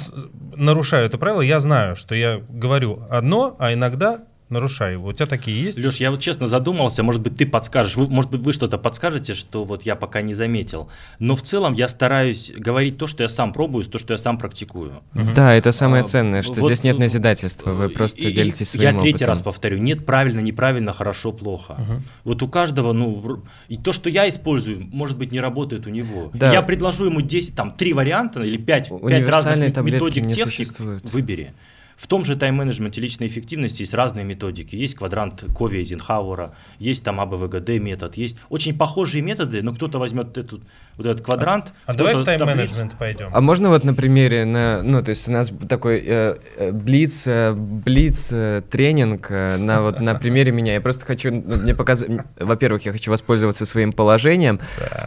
нарушаю 0.54 1.04
это 1.06 1.18
правило, 1.18 1.42
я 1.42 1.58
знаю, 1.58 1.96
что 1.96 2.14
я 2.14 2.40
говорю 2.48 3.04
одно, 3.10 3.56
а 3.58 3.72
иногда 3.72 4.20
нарушаю 4.54 4.94
его. 4.94 5.08
У 5.08 5.12
тебя 5.12 5.26
такие 5.26 5.64
есть? 5.64 5.78
Леш, 5.78 5.96
я 5.96 6.10
вот 6.10 6.20
честно 6.20 6.48
задумался, 6.48 7.02
может 7.02 7.20
быть, 7.20 7.36
ты 7.36 7.46
подскажешь, 7.46 7.96
вы, 7.96 8.06
может 8.08 8.30
быть, 8.30 8.40
вы 8.40 8.52
что-то 8.52 8.78
подскажете, 8.78 9.34
что 9.34 9.64
вот 9.64 9.82
я 9.82 9.96
пока 9.96 10.22
не 10.22 10.32
заметил. 10.34 10.88
Но 11.18 11.36
в 11.36 11.42
целом 11.42 11.74
я 11.74 11.88
стараюсь 11.88 12.52
говорить 12.56 12.96
то, 12.96 13.06
что 13.06 13.22
я 13.22 13.28
сам 13.28 13.52
пробую, 13.52 13.84
то, 13.84 13.98
что 13.98 14.14
я 14.14 14.18
сам 14.18 14.38
практикую. 14.38 15.02
Да, 15.12 15.54
это 15.54 15.72
самое 15.72 16.04
а, 16.04 16.06
ценное, 16.06 16.42
что 16.42 16.60
вот, 16.60 16.66
здесь 16.66 16.82
нет 16.82 16.98
назидательства, 16.98 17.72
вы 17.72 17.88
просто 17.88 18.22
и, 18.22 18.32
делитесь 18.32 18.70
своим 18.70 18.96
Я 18.96 19.00
третий 19.00 19.24
опытом. 19.24 19.28
раз 19.28 19.42
повторю, 19.42 19.78
нет 19.78 20.06
правильно, 20.06 20.40
неправильно, 20.40 20.92
хорошо, 20.92 21.32
плохо. 21.32 21.72
Угу. 21.72 22.02
Вот 22.24 22.42
у 22.42 22.48
каждого, 22.48 22.92
ну, 22.92 23.42
и 23.68 23.76
то, 23.76 23.92
что 23.92 24.08
я 24.08 24.28
использую, 24.28 24.88
может 24.92 25.18
быть, 25.18 25.32
не 25.32 25.40
работает 25.40 25.86
у 25.86 25.90
него. 25.90 26.30
Да. 26.32 26.52
Я 26.52 26.62
предложу 26.62 27.06
ему 27.06 27.20
10, 27.20 27.54
там, 27.54 27.72
три 27.72 27.92
варианта 27.92 28.42
или 28.42 28.56
5, 28.56 28.92
5 29.06 29.28
разных 29.28 29.76
методик 29.76 30.28
техник, 30.28 30.44
существует. 30.44 31.04
выбери. 31.12 31.52
В 31.96 32.06
том 32.06 32.24
же 32.24 32.36
тайм-менеджменте 32.36 33.00
личной 33.00 33.28
эффективности 33.28 33.82
есть 33.82 33.94
разные 33.94 34.24
методики. 34.24 34.74
Есть 34.76 34.96
квадрант 34.96 35.44
Кови 35.54 35.78
и 35.78 35.84
Зинхауэра, 35.84 36.54
есть 36.78 37.04
там 37.04 37.20
АБВГД 37.20 37.68
метод, 37.80 38.16
есть 38.16 38.36
очень 38.48 38.76
похожие 38.76 39.22
методы, 39.22 39.62
но 39.62 39.72
кто-то 39.74 39.98
возьмет 39.98 40.36
этот, 40.36 40.60
вот 40.96 41.06
этот 41.06 41.24
квадрант. 41.24 41.72
А, 41.86 41.92
а 41.92 41.94
давай 41.94 42.14
в 42.14 42.24
тайм-менеджмент 42.24 42.94
пойдем. 42.98 43.30
А 43.32 43.40
можно 43.40 43.68
вот 43.68 43.84
на 43.84 43.94
примере, 43.94 44.44
на, 44.44 44.82
ну, 44.82 45.02
то 45.02 45.10
есть 45.10 45.28
у 45.28 45.32
нас 45.32 45.52
такой 45.68 46.02
э, 46.04 46.36
э 46.56 46.72
блиц, 46.72 47.26
э, 47.26 47.52
блиц 47.52 48.28
э, 48.32 48.62
тренинг 48.70 49.30
э, 49.30 49.56
на, 49.56 49.82
вот, 49.82 50.00
на 50.00 50.14
примере 50.14 50.52
меня. 50.52 50.74
Я 50.74 50.80
просто 50.80 51.04
хочу, 51.04 51.30
ну, 51.30 51.56
мне 51.56 51.74
показать, 51.74 52.10
во-первых, 52.38 52.84
я 52.86 52.92
хочу 52.92 53.10
воспользоваться 53.10 53.66
своим 53.66 53.92
положением, 53.92 54.60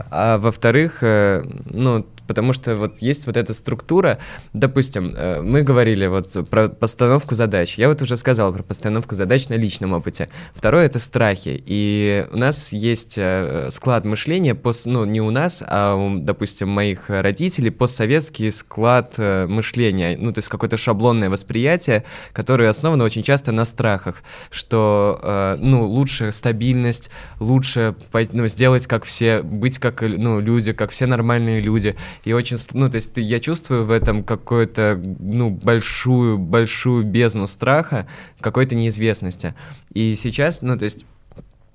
а 0.09 0.37
во-вторых, 0.37 0.99
э, 1.01 1.43
ну, 1.65 2.05
потому 2.27 2.53
что 2.53 2.75
вот 2.75 2.97
есть 2.99 3.25
вот 3.25 3.37
эта 3.37 3.53
структура, 3.53 4.19
допустим, 4.53 5.13
э, 5.15 5.41
мы 5.41 5.63
говорили 5.63 6.05
вот 6.07 6.49
про 6.49 6.69
постановку 6.69 7.35
задач, 7.35 7.77
я 7.77 7.87
вот 7.87 8.01
уже 8.01 8.17
сказал 8.17 8.53
про 8.53 8.63
постановку 8.63 9.15
задач 9.15 9.49
на 9.49 9.55
личном 9.55 9.93
опыте. 9.93 10.29
Второе— 10.53 10.85
это 10.87 10.99
страхи, 10.99 11.61
и 11.65 12.27
у 12.31 12.37
нас 12.37 12.71
есть 12.71 13.17
э, 13.17 13.69
склад 13.71 14.05
мышления, 14.05 14.55
пост, 14.55 14.85
ну, 14.85 15.05
не 15.05 15.21
у 15.21 15.31
нас, 15.31 15.63
а 15.65 15.95
у, 15.95 16.19
допустим, 16.19 16.69
моих 16.69 17.09
родителей, 17.09 17.71
постсоветский 17.71 18.51
склад 18.51 19.15
э, 19.17 19.47
мышления, 19.47 20.17
ну, 20.19 20.33
то 20.33 20.39
есть 20.39 20.49
какое-то 20.49 20.77
шаблонное 20.77 21.29
восприятие, 21.29 22.03
которое 22.33 22.69
основано 22.69 23.03
очень 23.03 23.23
часто 23.23 23.51
на 23.51 23.65
страхах, 23.65 24.23
что, 24.51 25.57
ну, 25.59 25.87
лучше 25.87 26.31
стабильность, 26.31 27.09
лучше 27.39 27.95
ну, 28.31 28.47
сделать 28.47 28.87
как 28.87 29.05
все, 29.05 29.41
быть 29.41 29.79
как, 29.79 30.01
ну, 30.01 30.39
люди, 30.39 30.73
как 30.73 30.91
все 30.91 31.05
нормальные 31.05 31.61
люди, 31.61 31.95
и 32.23 32.33
очень, 32.33 32.57
ну, 32.73 32.89
то 32.89 32.95
есть 32.95 33.11
я 33.15 33.39
чувствую 33.39 33.85
в 33.85 33.91
этом 33.91 34.23
какую-то, 34.23 34.99
ну, 35.19 35.49
большую, 35.49 36.37
большую 36.37 37.03
бездну 37.03 37.47
страха, 37.47 38.07
какой-то 38.39 38.75
неизвестности. 38.75 39.55
И 39.93 40.15
сейчас, 40.15 40.61
ну, 40.61 40.77
то 40.77 40.85
есть 40.85 41.05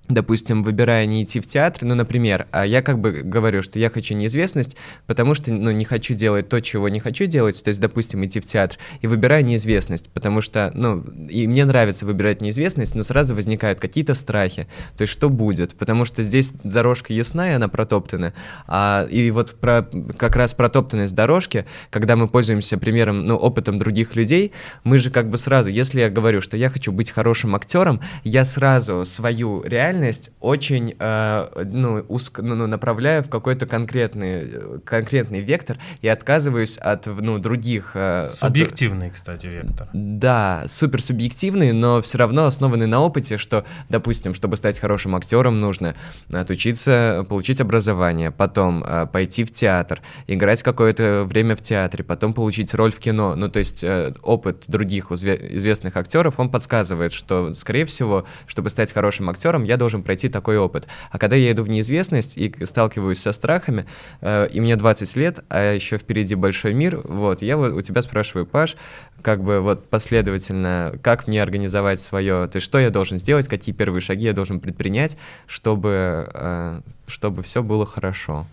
допустим, 0.09 0.63
выбирая 0.63 1.07
не 1.07 1.25
идти 1.25 1.41
в 1.41 1.47
театр, 1.47 1.85
ну, 1.85 1.95
например, 1.95 2.47
а 2.51 2.67
я 2.67 2.83
как 2.83 2.99
бы 2.99 3.23
говорю, 3.23 3.63
что 3.63 3.79
я 3.79 3.89
хочу 3.89 4.15
неизвестность, 4.15 4.77
потому 5.07 5.35
что, 5.35 5.53
ну, 5.53 5.71
не 5.71 5.85
хочу 5.85 6.15
делать 6.15 6.49
то, 6.49 6.61
чего 6.61 6.89
не 6.89 7.01
хочу 7.01 7.27
делать, 7.27 7.63
то 7.63 7.69
есть, 7.69 7.81
допустим, 7.81 8.25
идти 8.25 8.41
в 8.41 8.47
театр, 8.47 8.79
и 9.01 9.07
выбираю 9.07 9.45
неизвестность, 9.45 10.11
потому 10.11 10.41
что, 10.41 10.73
ну, 10.75 11.03
и 11.29 11.47
мне 11.47 11.65
нравится 11.65 12.05
выбирать 12.05 12.41
неизвестность, 12.41 12.95
но 12.95 13.03
сразу 13.03 13.35
возникают 13.35 13.81
какие-то 13.81 14.15
страхи, 14.15 14.67
то 14.97 15.03
есть, 15.03 15.13
что 15.13 15.31
будет, 15.31 15.75
потому 15.75 16.05
что 16.05 16.23
здесь 16.23 16.53
дорожка 16.65 17.13
ясная, 17.13 17.57
она 17.57 17.69
протоптана, 17.69 18.35
а, 18.67 19.07
и 19.11 19.31
вот 19.31 19.59
про, 19.59 19.89
как 20.17 20.37
раз 20.37 20.53
протоптанность 20.53 21.15
дорожки, 21.15 21.65
когда 21.91 22.17
мы 22.17 22.29
пользуемся 22.29 22.77
примером, 22.77 23.27
ну, 23.27 23.37
опытом 23.37 23.79
других 23.79 24.17
людей, 24.17 24.53
мы 24.85 24.99
же 24.99 25.11
как 25.11 25.31
бы 25.31 25.39
сразу, 25.39 25.71
если 25.71 26.01
я 26.01 26.11
говорю, 26.11 26.41
что 26.41 26.57
я 26.57 26.71
хочу 26.71 26.93
быть 26.93 27.11
хорошим 27.11 27.55
актером, 27.55 28.01
я 28.25 28.45
сразу 28.45 29.05
свою 29.05 29.63
реальность 29.63 29.92
реальность 29.93 30.31
очень, 30.41 30.95
э, 30.99 31.65
ну, 31.65 32.05
узко, 32.09 32.43
ну, 32.43 32.55
ну, 32.55 32.67
направляю 32.67 33.23
в 33.23 33.29
какой-то 33.29 33.67
конкретный, 33.67 34.81
конкретный 34.85 35.41
вектор 35.41 35.79
и 36.01 36.09
отказываюсь 36.09 36.79
от, 36.79 37.07
ну, 37.07 37.39
других... 37.39 37.93
Э, 37.95 38.27
субъективный, 38.29 39.09
от... 39.09 39.15
кстати, 39.15 39.47
вектор. 39.47 39.89
Да, 39.93 40.65
супер 40.69 41.03
субъективный, 41.03 41.73
но 41.73 42.01
все 42.01 42.19
равно 42.19 42.47
основанный 42.47 42.87
на 42.87 43.01
опыте, 43.01 43.37
что, 43.37 43.65
допустим, 43.89 44.35
чтобы 44.35 44.57
стать 44.57 44.79
хорошим 44.79 45.15
актером, 45.15 45.61
нужно 45.61 45.95
отучиться, 46.33 47.27
получить 47.29 47.61
образование, 47.61 48.31
потом 48.31 48.83
э, 48.85 49.07
пойти 49.07 49.45
в 49.45 49.53
театр, 49.53 50.01
играть 50.27 50.63
какое-то 50.63 51.25
время 51.25 51.57
в 51.57 51.63
театре, 51.63 52.05
потом 52.05 52.33
получить 52.35 52.75
роль 52.75 52.93
в 52.93 52.99
кино. 52.99 53.35
Ну, 53.37 53.49
то 53.49 53.59
есть 53.59 53.85
э, 53.85 54.15
опыт 54.23 54.65
других 54.69 55.13
известных 55.13 55.97
актеров, 55.97 56.39
он 56.39 56.51
подсказывает, 56.51 57.13
что, 57.13 57.53
скорее 57.55 57.85
всего, 57.85 58.25
чтобы 58.47 58.71
стать 58.71 58.93
хорошим 58.93 59.29
актером, 59.29 59.65
я 59.65 59.77
должен 59.83 60.05
пройти 60.05 60.29
такой 60.29 60.59
опыт. 60.59 60.87
А 61.11 61.19
когда 61.19 61.35
я 61.35 61.51
иду 61.51 61.65
в 61.65 61.69
неизвестность 61.69 62.39
и 62.39 62.55
сталкиваюсь 62.65 63.19
со 63.19 63.33
страхами, 63.33 63.87
э, 64.21 64.49
и 64.53 64.61
мне 64.61 64.77
20 64.77 65.17
лет, 65.17 65.45
а 65.49 65.75
еще 65.75 65.99
впереди 65.99 66.37
большой 66.37 66.73
мир, 66.73 67.01
вот, 67.03 67.43
я 67.43 67.57
вот 67.57 67.73
у 67.73 67.81
тебя 67.81 68.01
спрашиваю, 68.01 68.47
Паш, 68.47 68.77
как 69.23 69.43
бы 69.43 69.61
вот 69.61 69.89
последовательно, 69.89 70.95
как 71.03 71.27
мне 71.27 71.43
организовать 71.43 72.01
свое, 72.01 72.47
то 72.47 72.57
есть 72.57 72.65
что 72.65 72.79
я 72.79 72.91
должен 72.91 73.19
сделать, 73.19 73.49
какие 73.49 73.75
первые 73.75 74.01
шаги 74.01 74.27
я 74.27 74.33
должен 74.33 74.61
предпринять, 74.61 75.17
чтобы, 75.47 76.31
э, 76.33 76.81
чтобы 77.09 77.43
все 77.43 77.63
было 77.65 77.85
хорошо. 77.85 78.47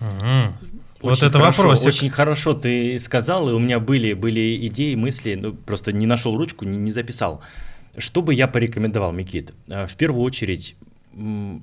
Угу. 0.00 0.70
Вот 1.02 1.12
очень 1.12 1.26
это 1.26 1.38
вопрос. 1.38 1.84
Очень 1.84 2.10
хорошо 2.10 2.54
ты 2.54 2.98
сказал, 3.00 3.50
и 3.50 3.52
у 3.52 3.58
меня 3.58 3.80
были, 3.80 4.12
были 4.12 4.66
идеи, 4.68 4.94
мысли, 4.94 5.34
ну, 5.34 5.52
просто 5.52 5.92
не 5.92 6.06
нашел 6.06 6.36
ручку, 6.36 6.64
не, 6.64 6.76
не 6.76 6.92
записал. 6.92 7.42
Что 7.96 8.22
бы 8.22 8.34
я 8.34 8.48
порекомендовал, 8.48 9.12
Микит? 9.12 9.52
Э, 9.68 9.86
в 9.86 9.96
первую 9.96 10.22
очередь 10.22 10.76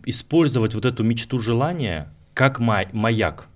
использовать 0.05 0.75
вот 0.75 0.85
эту 0.85 1.03
мечту 1.03 1.39
желания 1.39 2.09
как 2.33 2.59
маяк. 2.59 3.47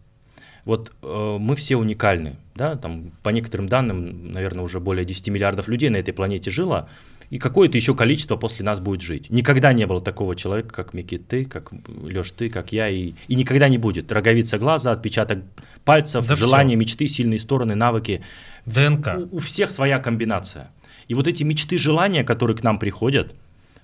Вот 0.63 0.93
э, 1.01 1.37
мы 1.39 1.55
все 1.55 1.75
уникальны, 1.75 2.35
да, 2.55 2.75
там 2.75 3.11
по 3.23 3.29
некоторым 3.29 3.67
данным, 3.67 4.31
наверное, 4.31 4.63
уже 4.63 4.79
более 4.79 5.05
10 5.05 5.29
миллиардов 5.29 5.67
людей 5.67 5.89
на 5.89 5.97
этой 5.97 6.13
планете 6.13 6.49
жило, 6.51 6.87
и 7.31 7.37
какое-то 7.39 7.77
еще 7.77 7.95
количество 7.95 8.35
после 8.35 8.65
нас 8.65 8.79
будет 8.79 9.01
жить. 9.01 9.29
Никогда 9.29 9.73
не 9.73 9.87
было 9.87 10.01
такого 10.01 10.35
человека, 10.35 10.73
как 10.73 10.93
Микит, 10.93 11.27
ты, 11.27 11.45
как 11.45 11.71
Леш, 11.87 12.31
ты, 12.31 12.49
как 12.49 12.71
я, 12.71 12.89
и, 12.89 13.13
и 13.27 13.35
никогда 13.35 13.69
не 13.69 13.77
будет. 13.77 14.11
Роговица 14.11 14.59
глаза, 14.59 14.91
отпечаток 14.91 15.39
пальцев, 15.85 16.27
да 16.27 16.35
желания, 16.35 16.73
все. 16.73 16.79
мечты, 16.79 17.07
сильные 17.07 17.39
стороны, 17.39 17.73
навыки. 17.73 18.21
ДНК. 18.65 19.29
У, 19.31 19.37
у 19.37 19.39
всех 19.39 19.71
своя 19.71 19.99
комбинация. 19.99 20.71
И 21.11 21.13
вот 21.13 21.27
эти 21.27 21.43
мечты, 21.43 21.77
желания, 21.77 22.23
которые 22.23 22.55
к 22.55 22.63
нам 22.63 22.79
приходят, 22.79 23.35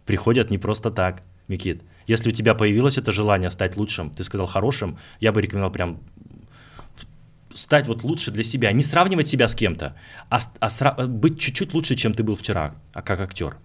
приходят 0.06 0.50
не 0.50 0.58
просто 0.58 0.92
так, 0.92 1.24
Микит. 1.50 1.84
Если 2.06 2.30
у 2.30 2.32
тебя 2.32 2.56
появилось 2.56 2.98
это 2.98 3.12
желание 3.12 3.52
стать 3.52 3.76
лучшим, 3.76 4.12
ты 4.12 4.24
сказал 4.24 4.48
хорошим, 4.48 4.98
я 5.20 5.34
бы 5.34 5.42
рекомендовал 5.42 5.74
прям 5.74 6.00
стать 7.54 7.86
вот 7.88 8.04
лучше 8.04 8.32
для 8.32 8.46
себя, 8.46 8.72
не 8.72 8.82
сравнивать 8.82 9.28
себя 9.28 9.50
с 9.50 9.56
кем-то, 9.56 9.94
а, 10.30 10.40
а 10.62 10.68
сра- 10.68 11.06
быть 11.06 11.38
чуть-чуть 11.38 11.74
лучше, 11.74 11.98
чем 11.98 12.14
ты 12.14 12.24
был 12.24 12.38
вчера, 12.38 12.76
а 12.94 13.02
как 13.02 13.20
актер. 13.20 13.58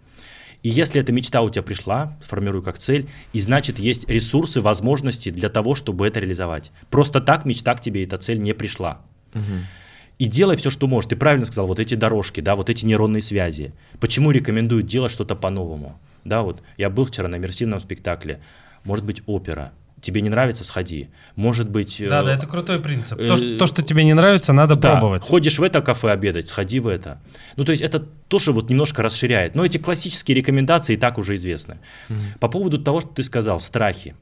И 0.65 0.69
если 0.69 1.01
эта 1.01 1.13
мечта 1.13 1.41
у 1.41 1.49
тебя 1.49 1.63
пришла, 1.63 2.19
сформируй 2.21 2.65
как 2.65 2.79
цель, 2.79 3.09
и 3.33 3.39
значит 3.39 3.79
есть 3.79 4.09
ресурсы, 4.09 4.61
возможности 4.61 5.31
для 5.31 5.49
того, 5.49 5.77
чтобы 5.77 6.09
это 6.09 6.19
реализовать. 6.19 6.73
Просто 6.91 7.21
так 7.21 7.45
мечта 7.45 7.77
к 7.77 7.81
тебе, 7.81 8.03
эта 8.03 8.19
цель 8.19 8.41
не 8.43 8.55
пришла. 8.55 9.03
Угу. 9.35 9.43
И 10.23 10.27
делай 10.27 10.57
все, 10.57 10.71
что 10.71 10.87
можешь. 10.87 11.09
Ты 11.09 11.17
правильно 11.17 11.45
сказал, 11.47 11.67
вот 11.67 11.81
эти 11.81 11.97
дорожки, 11.97 12.41
да, 12.41 12.55
вот 12.55 12.71
эти 12.71 12.85
нейронные 12.85 13.21
связи. 13.23 13.73
Почему 13.99 14.31
рекомендуют 14.31 14.87
делать 14.87 15.11
что-то 15.11 15.35
по-новому? 15.35 15.99
Да, 16.25 16.43
вот 16.43 16.63
я 16.77 16.91
был 16.91 17.05
вчера 17.07 17.27
на 17.27 17.39
иммерсивном 17.39 17.81
спектакле. 17.81 18.41
Может 18.85 19.05
быть, 19.05 19.23
опера 19.27 19.73
тебе 20.01 20.21
не 20.21 20.29
нравится, 20.29 20.65
сходи. 20.65 21.09
Может 21.35 21.69
быть... 21.69 21.97
Да, 22.09 22.23
э, 22.23 22.25
да, 22.25 22.35
это 22.35 22.47
крутой 22.47 22.79
принцип. 22.79 23.19
То, 23.19 23.37
что, 23.37 23.59
то, 23.59 23.67
что 23.67 23.83
тебе 23.83 24.05
не 24.05 24.15
нравится, 24.15 24.53
надо 24.53 24.77
да, 24.77 24.93
пробовать. 24.93 25.25
Ходишь 25.25 25.59
в 25.59 25.63
это 25.65 25.83
кафе 25.83 26.11
обедать, 26.11 26.47
сходи 26.47 26.79
в 26.79 26.87
это. 26.87 27.21
Ну, 27.57 27.65
то 27.65 27.73
есть 27.73 27.83
это 27.83 27.99
тоже 28.29 28.53
вот 28.53 28.71
немножко 28.71 29.03
расширяет. 29.03 29.57
Но 29.57 29.65
эти 29.65 29.79
классические 29.79 30.37
рекомендации 30.37 30.95
и 30.95 30.97
так 30.97 31.19
уже 31.19 31.35
известны. 31.35 31.79
Угу. 32.09 32.39
По 32.39 32.47
поводу 32.47 32.79
того, 32.79 33.01
что 33.01 33.11
ты 33.11 33.25
сказал, 33.25 33.59
страхи. 33.59 34.15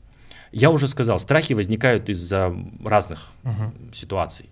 Я 0.51 0.71
уже 0.71 0.89
сказал, 0.89 1.19
страхи 1.19 1.53
возникают 1.53 2.09
из-за 2.09 2.55
разных 2.83 3.27
угу. 3.45 3.75
ситуаций 3.93 4.47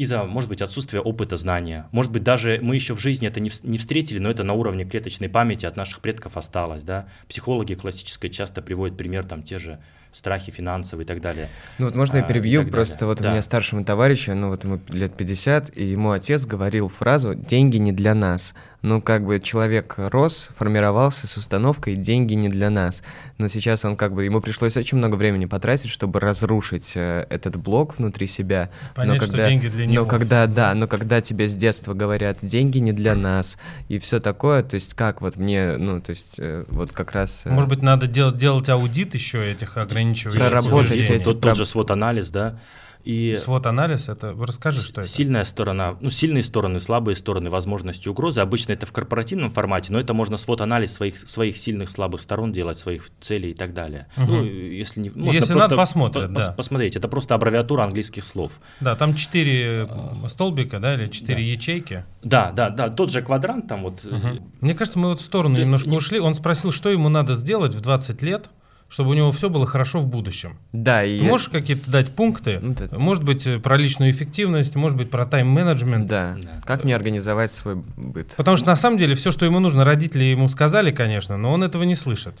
из-за, 0.00 0.24
может 0.24 0.48
быть, 0.48 0.62
отсутствия 0.62 1.00
опыта, 1.00 1.36
знания. 1.36 1.86
Может 1.92 2.10
быть, 2.10 2.22
даже 2.22 2.58
мы 2.62 2.74
еще 2.74 2.96
в 2.96 2.98
жизни 2.98 3.28
это 3.28 3.38
не, 3.38 3.50
не 3.64 3.76
встретили, 3.76 4.18
но 4.18 4.30
это 4.30 4.44
на 4.44 4.54
уровне 4.54 4.86
клеточной 4.86 5.28
памяти 5.28 5.66
от 5.66 5.76
наших 5.76 6.00
предков 6.00 6.38
осталось. 6.38 6.82
Да? 6.82 7.06
Психологи 7.28 7.74
классические 7.74 8.32
часто 8.32 8.62
приводят 8.62 8.96
пример 8.96 9.26
там 9.26 9.42
те 9.42 9.58
же 9.58 9.78
страхи 10.10 10.50
финансовые 10.52 11.04
и 11.04 11.06
так 11.06 11.20
далее. 11.20 11.50
Ну 11.76 11.84
вот 11.84 11.94
можно 11.94 12.16
я 12.16 12.24
а, 12.24 12.26
перебью, 12.26 12.66
просто 12.66 13.00
далее. 13.00 13.08
вот 13.08 13.20
да. 13.20 13.28
у 13.28 13.32
меня 13.32 13.42
старшему 13.42 13.84
товарищу, 13.84 14.34
ну 14.34 14.48
вот 14.48 14.64
ему 14.64 14.80
лет 14.88 15.14
50, 15.14 15.76
и 15.76 15.84
ему 15.84 16.12
отец 16.12 16.46
говорил 16.46 16.88
фразу 16.88 17.34
«деньги 17.34 17.76
не 17.76 17.92
для 17.92 18.14
нас». 18.14 18.54
Ну 18.82 19.02
как 19.02 19.24
бы 19.24 19.40
человек 19.40 19.94
рос, 19.96 20.48
формировался 20.56 21.26
с 21.26 21.36
установкой 21.36 21.96
«деньги 21.96 22.34
не 22.34 22.48
для 22.48 22.70
нас». 22.70 23.02
Но 23.36 23.48
сейчас 23.48 23.84
он 23.84 23.96
как 23.96 24.14
бы, 24.14 24.24
ему 24.24 24.40
пришлось 24.40 24.76
очень 24.76 24.98
много 24.98 25.16
времени 25.16 25.44
потратить, 25.44 25.90
чтобы 25.90 26.20
разрушить 26.20 26.92
э, 26.94 27.26
этот 27.28 27.56
блок 27.56 27.98
внутри 27.98 28.26
себя. 28.26 28.70
Понять, 28.94 29.14
но 29.14 29.20
когда, 29.20 29.42
что 29.42 29.50
деньги 29.50 29.68
для 29.68 29.86
него. 29.86 30.04
Но 30.04 30.08
когда, 30.08 30.46
да, 30.46 30.74
но 30.74 30.86
когда 30.86 31.20
тебе 31.20 31.48
с 31.48 31.54
детства 31.54 31.94
говорят 31.94 32.38
«деньги 32.42 32.78
не 32.78 32.92
для 32.92 33.14
нас» 33.14 33.58
и 33.88 33.98
все 33.98 34.20
такое, 34.20 34.62
то 34.62 34.74
есть 34.74 34.94
как 34.94 35.20
вот 35.20 35.36
мне, 35.36 35.76
ну 35.76 36.00
то 36.00 36.10
есть 36.10 36.34
э, 36.38 36.64
вот 36.68 36.92
как 36.92 37.12
раз... 37.12 37.42
Э, 37.44 37.50
Может 37.50 37.68
быть, 37.68 37.82
надо 37.82 38.06
делать, 38.06 38.36
делать 38.36 38.68
аудит 38.68 39.14
еще 39.14 39.50
этих 39.50 39.76
ограничивающих 39.76 40.40
Проработать 40.40 40.92
эти... 40.92 41.22
Тот, 41.22 41.40
тот 41.40 41.56
же 41.56 41.66
свод-анализ, 41.66 42.30
да, 42.30 42.58
и 43.04 43.36
свод-анализ, 43.36 44.08
это 44.08 44.34
расскажи, 44.38 44.80
что 44.80 45.02
это. 45.02 45.10
Сильная 45.10 45.44
сторона, 45.44 45.96
ну, 46.00 46.10
сильные 46.10 46.42
стороны, 46.42 46.80
слабые 46.80 47.16
стороны, 47.16 47.50
возможности 47.50 48.08
угрозы. 48.08 48.40
Обычно 48.40 48.72
это 48.72 48.86
в 48.86 48.92
корпоративном 48.92 49.50
формате, 49.50 49.92
но 49.92 50.00
это 50.00 50.14
можно 50.14 50.36
свод-анализ 50.36 50.92
своих, 50.92 51.18
своих 51.18 51.56
сильных, 51.56 51.90
слабых 51.90 52.22
сторон 52.22 52.52
делать, 52.52 52.78
своих 52.78 53.10
целей 53.20 53.50
и 53.50 53.54
так 53.54 53.74
далее. 53.74 54.06
Угу. 54.16 54.26
Ну, 54.26 54.44
если 54.44 55.00
не, 55.00 55.10
можно 55.10 55.32
если 55.32 55.54
надо, 55.54 55.76
посмотрит, 55.76 56.28
по, 56.28 56.40
да. 56.40 56.52
Посмотреть, 56.52 56.96
это 56.96 57.08
просто 57.08 57.34
аббревиатура 57.34 57.84
английских 57.84 58.24
слов. 58.24 58.52
Да, 58.80 58.94
там 58.96 59.14
четыре 59.14 59.88
столбика, 60.28 60.78
да, 60.78 60.94
или 60.94 61.08
четыре 61.08 61.36
да. 61.36 61.50
ячейки. 61.50 62.04
Да, 62.22 62.52
да, 62.52 62.70
да, 62.70 62.88
тот 62.88 63.10
же 63.10 63.22
квадрант 63.22 63.68
там 63.68 63.82
вот. 63.82 64.04
Угу. 64.04 64.28
Мне 64.60 64.74
кажется, 64.74 64.98
мы 64.98 65.08
вот 65.08 65.20
в 65.20 65.24
сторону 65.24 65.56
Ты, 65.56 65.62
немножко 65.62 65.88
не... 65.88 65.96
ушли. 65.96 66.20
Он 66.20 66.34
спросил, 66.34 66.72
что 66.72 66.90
ему 66.90 67.08
надо 67.08 67.34
сделать 67.34 67.74
в 67.74 67.80
20 67.80 68.22
лет, 68.22 68.50
чтобы 68.90 69.10
у 69.10 69.14
него 69.14 69.30
все 69.30 69.48
было 69.48 69.66
хорошо 69.66 70.00
в 70.00 70.06
будущем. 70.06 70.58
Да, 70.72 71.04
и 71.04 71.20
Ты 71.20 71.24
можешь 71.24 71.48
какие-то 71.48 71.88
дать 71.88 72.10
пункты? 72.14 72.58
Ну, 72.60 72.72
это... 72.72 72.98
Может 72.98 73.22
быть, 73.22 73.46
э, 73.46 73.60
про 73.60 73.76
личную 73.76 74.10
эффективность, 74.10 74.74
может 74.74 74.98
быть, 74.98 75.10
про 75.10 75.24
тайм-менеджмент. 75.24 76.06
Да. 76.06 76.36
да. 76.42 76.60
Как 76.66 76.82
мне 76.82 76.96
организовать 76.96 77.54
свой 77.54 77.76
быт? 77.76 78.34
Потому 78.36 78.56
что 78.56 78.66
на 78.66 78.76
самом 78.76 78.98
деле 78.98 79.14
все, 79.14 79.30
что 79.30 79.46
ему 79.46 79.60
нужно, 79.60 79.84
родители 79.84 80.24
ему 80.24 80.48
сказали, 80.48 80.90
конечно, 80.90 81.36
но 81.36 81.52
он 81.52 81.62
этого 81.62 81.84
не 81.84 81.94
слышит. 81.94 82.34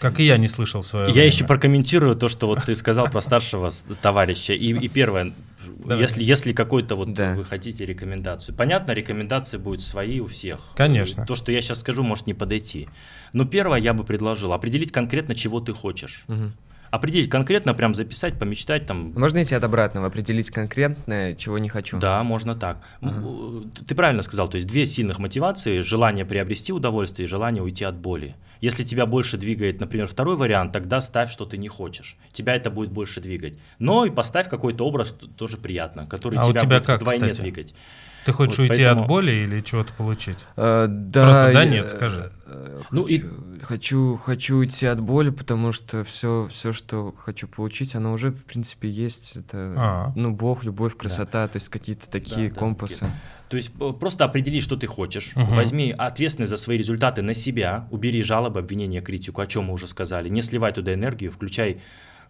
Как 0.00 0.20
и 0.20 0.24
я 0.24 0.36
не 0.36 0.48
слышал 0.48 0.82
в 0.82 0.86
свое 0.86 1.06
Я 1.06 1.12
время. 1.12 1.28
еще 1.28 1.46
прокомментирую 1.46 2.14
то, 2.14 2.28
что 2.28 2.46
вот 2.46 2.62
ты 2.64 2.76
сказал 2.76 3.08
про 3.08 3.22
старшего 3.22 3.70
товарища. 4.02 4.52
И, 4.52 4.74
и 4.74 4.88
первое, 4.88 5.32
если, 5.98 6.22
если 6.22 6.52
какой-то 6.52 6.96
вот 6.96 7.12
да. 7.12 7.34
вы 7.34 7.44
хотите 7.44 7.84
рекомендацию. 7.86 8.54
Понятно, 8.54 8.92
рекомендации 8.92 9.58
будут 9.58 9.82
свои 9.82 10.20
у 10.20 10.26
всех. 10.26 10.60
Конечно. 10.76 11.26
То, 11.26 11.34
что 11.34 11.52
я 11.52 11.60
сейчас 11.60 11.80
скажу, 11.80 12.02
может 12.02 12.26
не 12.26 12.34
подойти. 12.34 12.88
Но 13.32 13.44
первое 13.44 13.78
я 13.78 13.94
бы 13.94 14.04
предложил 14.04 14.52
определить 14.52 14.92
конкретно, 14.92 15.34
чего 15.34 15.60
ты 15.60 15.72
хочешь. 15.72 16.24
Угу. 16.28 16.52
Определить 16.90 17.28
конкретно, 17.28 17.74
прям 17.74 17.92
записать, 17.94 18.38
помечтать 18.38 18.86
там. 18.86 19.12
Можно 19.16 19.42
идти 19.42 19.56
от 19.56 19.64
обратного, 19.64 20.06
определить 20.06 20.50
конкретно, 20.50 21.34
чего 21.34 21.58
не 21.58 21.68
хочу. 21.68 21.98
Да, 21.98 22.22
можно 22.22 22.54
так. 22.54 22.84
Угу. 23.00 23.70
Ты 23.84 23.96
правильно 23.96 24.22
сказал, 24.22 24.48
то 24.48 24.56
есть 24.56 24.68
две 24.68 24.86
сильных 24.86 25.18
мотивации: 25.18 25.80
желание 25.80 26.24
приобрести 26.24 26.72
удовольствие 26.72 27.26
и 27.26 27.28
желание 27.28 27.64
уйти 27.64 27.84
от 27.84 27.96
боли. 27.96 28.36
Если 28.64 28.82
тебя 28.82 29.04
больше 29.04 29.36
двигает, 29.36 29.78
например, 29.78 30.06
второй 30.06 30.36
вариант, 30.36 30.72
тогда 30.72 31.02
ставь, 31.02 31.30
что 31.30 31.44
ты 31.44 31.58
не 31.58 31.68
хочешь. 31.68 32.16
Тебя 32.32 32.56
это 32.56 32.70
будет 32.70 32.90
больше 32.92 33.20
двигать. 33.20 33.58
Но 33.78 34.06
и 34.06 34.10
поставь 34.10 34.48
какой-то 34.48 34.86
образ 34.86 35.14
тоже 35.36 35.58
приятно, 35.58 36.06
который 36.06 36.38
а 36.38 36.46
тебя, 36.46 36.62
тебя 36.62 36.78
будет 36.78 36.86
как, 36.86 37.00
вдвойне 37.02 37.28
кстати? 37.28 37.42
двигать. 37.42 37.74
Ты 38.24 38.32
хочешь 38.32 38.56
вот, 38.56 38.70
уйти 38.70 38.84
поэтому... 38.84 39.02
от 39.02 39.08
боли 39.08 39.32
или 39.32 39.60
чего-то 39.60 39.92
получить? 39.92 40.38
А, 40.56 40.86
да, 40.86 41.24
Просто 41.24 41.52
да, 41.52 41.64
нет, 41.66 41.90
скажи. 41.90 42.32
Э, 42.46 42.80
ну 42.90 43.02
хочу, 43.02 43.14
и 43.14 43.60
хочу, 43.60 44.16
хочу 44.16 44.56
уйти 44.56 44.86
от 44.86 44.98
боли, 44.98 45.28
потому 45.28 45.72
что 45.72 46.02
все, 46.04 46.48
все, 46.50 46.72
что 46.72 47.14
хочу 47.18 47.46
получить, 47.46 47.94
оно 47.94 48.14
уже 48.14 48.30
в 48.30 48.46
принципе 48.46 48.88
есть. 48.88 49.36
Это 49.36 49.74
а 49.76 50.12
ну 50.16 50.32
Бог, 50.32 50.64
любовь, 50.64 50.96
красота, 50.96 51.42
да. 51.42 51.48
то 51.48 51.56
есть 51.58 51.68
какие-то 51.68 52.08
такие 52.08 52.48
да, 52.48 52.54
компасы. 52.54 53.00
Да, 53.02 53.10
то 53.54 53.58
есть 53.58 53.70
просто 54.00 54.24
определи, 54.24 54.60
что 54.60 54.74
ты 54.74 54.88
хочешь, 54.88 55.30
угу. 55.36 55.54
возьми 55.54 55.94
ответственность 55.96 56.50
за 56.50 56.56
свои 56.56 56.76
результаты 56.76 57.22
на 57.22 57.34
себя, 57.34 57.86
убери 57.92 58.20
жалобы, 58.20 58.58
обвинения, 58.58 59.00
критику, 59.00 59.40
о 59.40 59.46
чем 59.46 59.66
мы 59.66 59.74
уже 59.74 59.86
сказали, 59.86 60.28
не 60.28 60.42
сливай 60.42 60.72
туда 60.72 60.92
энергию, 60.92 61.30
включай 61.30 61.74
Э, 61.74 61.78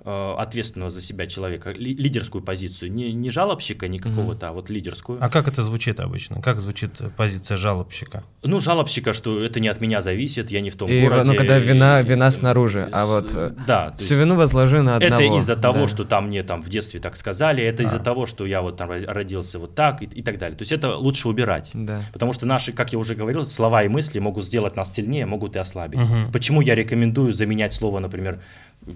ответственного 0.05 0.91
за 0.91 1.01
себя 1.01 1.27
человека, 1.27 1.71
ли, 1.71 1.95
лидерскую 1.95 2.43
позицию, 2.43 2.93
не, 2.93 3.13
не 3.13 3.31
жалобщика, 3.31 3.89
не 3.89 3.99
какого-то, 3.99 4.47
mm-hmm. 4.47 4.51
а 4.51 4.53
вот 4.53 4.71
лидерскую. 4.71 5.19
А 5.23 5.31
как 5.31 5.49
это 5.49 5.63
звучит 5.63 5.99
обычно? 6.01 6.43
Как 6.43 6.61
звучит 6.61 6.93
позиция 7.17 7.57
жалобщика? 7.57 8.23
Ну, 8.43 8.61
жалобщика, 8.61 9.15
что 9.15 9.43
это 9.43 9.61
не 9.61 9.69
от 9.69 9.81
меня 9.81 10.03
зависит, 10.03 10.51
я 10.51 10.61
не 10.61 10.71
в 10.71 10.77
том 10.77 10.91
и, 10.91 11.01
городе. 11.01 11.31
Ну, 11.31 11.37
когда 11.37 11.59
вина, 11.59 12.03
вина 12.03 12.31
снаружи, 12.31 12.89
а 12.93 13.07
вот 13.07 13.31
э, 13.33 13.55
да, 13.67 13.95
всю 13.99 14.17
вину 14.17 14.37
возложи 14.37 14.83
на 14.83 14.97
одного. 14.97 15.15
Это 15.15 15.39
из-за 15.39 15.57
того, 15.57 15.81
да. 15.81 15.89
что 15.89 16.05
там 16.05 16.29
мне 16.29 16.43
там 16.43 16.63
в 16.63 16.69
детстве 16.69 17.01
так 17.01 17.17
сказали, 17.17 17.63
это 17.63 17.83
а. 17.83 17.87
из-за 17.87 17.99
того, 17.99 18.27
что 18.27 18.45
я 18.45 18.61
вот 18.61 18.77
там 18.77 18.91
родился 18.91 19.59
вот 19.59 19.75
так 19.75 20.03
и, 20.03 20.05
и 20.05 20.23
так 20.23 20.39
далее. 20.39 20.57
То 20.59 20.63
есть 20.63 20.73
это 20.73 20.97
лучше 20.97 21.29
убирать. 21.29 21.71
Да. 21.73 22.03
Потому 22.13 22.35
что 22.35 22.45
наши, 22.45 22.73
как 22.73 22.93
я 22.93 22.99
уже 22.99 23.15
говорил, 23.15 23.47
слова 23.47 23.83
и 23.83 23.89
мысли 23.89 24.19
могут 24.19 24.45
сделать 24.45 24.77
нас 24.77 24.93
сильнее, 24.93 25.25
могут 25.25 25.57
и 25.57 25.59
ослабить. 25.59 26.01
Угу. 26.01 26.33
Почему 26.33 26.61
я 26.61 26.75
рекомендую 26.75 27.33
заменять 27.33 27.73
слово, 27.73 28.01
например, 28.01 28.41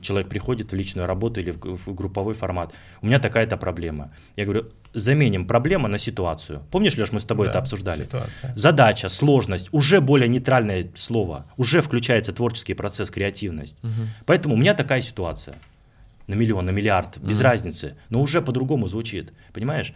человек 0.01 0.29
приходит 0.29 0.73
в 0.73 0.77
личную 0.77 1.07
работу 1.07 1.41
или 1.41 1.51
в, 1.51 1.59
в 1.59 1.95
групповой 1.95 2.35
формат, 2.35 2.73
у 3.03 3.07
меня 3.07 3.19
такая-то 3.19 3.57
проблема. 3.57 4.13
Я 4.37 4.45
говорю, 4.45 4.71
заменим 4.95 5.47
проблему 5.47 5.89
на 5.89 5.99
ситуацию. 5.99 6.63
Помнишь, 6.71 6.97
Леш, 6.97 7.13
мы 7.13 7.21
с 7.21 7.25
тобой 7.25 7.47
да, 7.47 7.51
это 7.51 7.59
обсуждали? 7.61 8.05
Ситуация. 8.05 8.53
Задача, 8.57 9.09
сложность, 9.09 9.69
уже 9.73 10.01
более 10.01 10.29
нейтральное 10.29 10.91
слово, 10.95 11.47
уже 11.57 11.83
включается 11.83 12.33
творческий 12.33 12.75
процесс, 12.75 13.11
креативность. 13.11 13.77
Угу. 13.83 14.09
Поэтому 14.27 14.55
у 14.55 14.59
меня 14.59 14.75
такая 14.75 15.03
ситуация. 15.03 15.57
На 16.27 16.35
миллион, 16.35 16.67
на 16.67 16.71
миллиард, 16.71 17.19
без 17.19 17.39
угу. 17.39 17.45
разницы, 17.45 17.97
но 18.11 18.21
уже 18.21 18.43
по-другому 18.43 18.87
звучит, 18.87 19.33
понимаешь? 19.53 19.95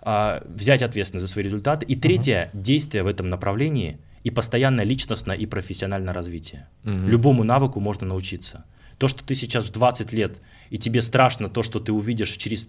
А, 0.00 0.42
взять 0.46 0.82
ответственность 0.82 1.26
за 1.26 1.32
свои 1.32 1.44
результаты. 1.44 1.86
И 1.86 1.96
третье, 1.96 2.50
угу. 2.52 2.62
действие 2.62 3.02
в 3.02 3.06
этом 3.06 3.28
направлении 3.28 3.98
и 4.22 4.30
постоянное 4.30 4.84
личностное 4.84 5.36
и 5.36 5.46
профессиональное 5.46 6.14
развитие. 6.14 6.66
Угу. 6.84 6.92
Любому 6.92 7.44
навыку 7.44 7.80
можно 7.80 8.06
научиться. 8.06 8.64
То, 8.98 9.08
что 9.08 9.24
ты 9.24 9.34
сейчас 9.34 9.66
в 9.66 9.72
20 9.72 10.12
лет, 10.12 10.40
и 10.70 10.78
тебе 10.78 11.02
страшно 11.02 11.48
то, 11.48 11.62
что 11.62 11.80
ты 11.80 11.92
увидишь 11.92 12.30
через, 12.36 12.68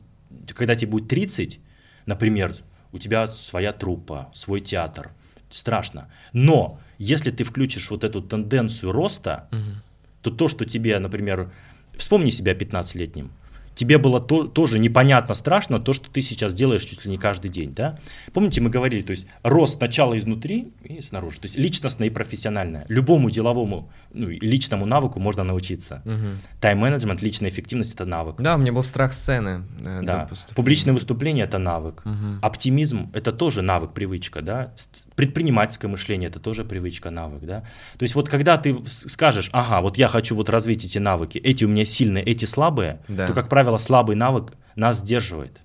когда 0.54 0.76
тебе 0.76 0.92
будет 0.92 1.08
30, 1.08 1.60
например, 2.06 2.56
у 2.92 2.98
тебя 2.98 3.28
своя 3.28 3.74
труппа, 3.74 4.32
свой 4.34 4.62
театр, 4.62 5.12
страшно. 5.50 6.10
Но 6.34 6.80
если 6.98 7.32
ты 7.32 7.44
включишь 7.44 7.90
вот 7.92 8.04
эту 8.04 8.22
тенденцию 8.22 8.92
роста, 8.92 9.48
угу. 9.52 9.82
то 10.22 10.32
то, 10.32 10.48
что 10.48 10.66
тебе, 10.66 10.98
например, 11.00 11.52
вспомни 11.98 12.30
себя 12.30 12.54
15-летним, 12.54 13.32
тебе 13.76 13.98
было 13.98 14.20
то, 14.20 14.46
тоже 14.46 14.80
непонятно 14.80 15.36
страшно 15.36 15.80
то, 15.80 15.94
что 15.94 16.10
ты 16.10 16.22
сейчас 16.22 16.54
делаешь 16.54 16.84
чуть 16.84 17.06
ли 17.06 17.12
не 17.12 17.18
каждый 17.18 17.50
день, 17.50 17.74
да? 17.74 18.00
Помните, 18.34 18.62
мы 18.62 18.70
говорили, 18.70 19.02
то 19.02 19.12
есть 19.12 19.28
рост 19.44 19.78
сначала 19.78 20.18
изнутри 20.18 20.74
и 20.84 21.02
снаружи, 21.02 21.40
то 21.40 21.46
есть 21.46 21.58
личностное 21.58 22.08
и 22.08 22.12
профессиональное. 22.12 22.86
Любому 22.88 23.30
деловому, 23.30 23.92
ну, 24.14 24.30
личному 24.30 24.86
навыку 24.86 25.20
можно 25.20 25.44
научиться. 25.44 26.02
Угу. 26.06 26.60
Тайм-менеджмент, 26.62 27.22
личная 27.22 27.50
эффективность– 27.50 27.94
это 27.96 28.06
навык. 28.06 28.38
Да, 28.40 28.56
у 28.56 28.58
меня 28.58 28.72
был 28.72 28.84
страх 28.84 29.14
сцены. 29.14 29.64
Э, 29.82 30.02
да, 30.04 30.30
публичное 30.56 30.94
выступление– 30.94 31.44
это 31.46 31.58
навык. 31.58 32.02
Угу. 32.06 32.40
Оптимизм– 32.42 33.12
это 33.14 33.32
тоже 33.32 33.62
навык, 33.62 33.94
привычка, 33.94 34.42
да? 34.42 34.74
Предпринимательское 35.16 35.90
мышление– 35.90 36.30
это 36.30 36.40
тоже 36.40 36.64
привычка, 36.66 37.10
навык, 37.10 37.44
да? 37.44 37.62
То 37.98 38.04
есть 38.04 38.16
вот 38.16 38.30
когда 38.30 38.58
ты 38.58 38.76
скажешь, 38.88 39.50
ага, 39.54 39.82
вот 39.82 39.98
я 39.98 40.08
хочу 40.08 40.36
вот 40.36 40.50
развить 40.50 40.86
эти 40.86 40.98
навыки, 40.98 41.38
эти 41.38 41.64
у 41.64 41.68
меня 41.68 41.86
сильные, 41.86 42.24
эти 42.24 42.46
слабые, 42.46 43.00
да. 43.08 43.28
то, 43.28 43.34
как 43.34 43.48
правило, 43.48 43.78
слабый 43.78 44.16
навык 44.16 44.54
нас 44.76 44.98
сдерживает. 44.98 45.62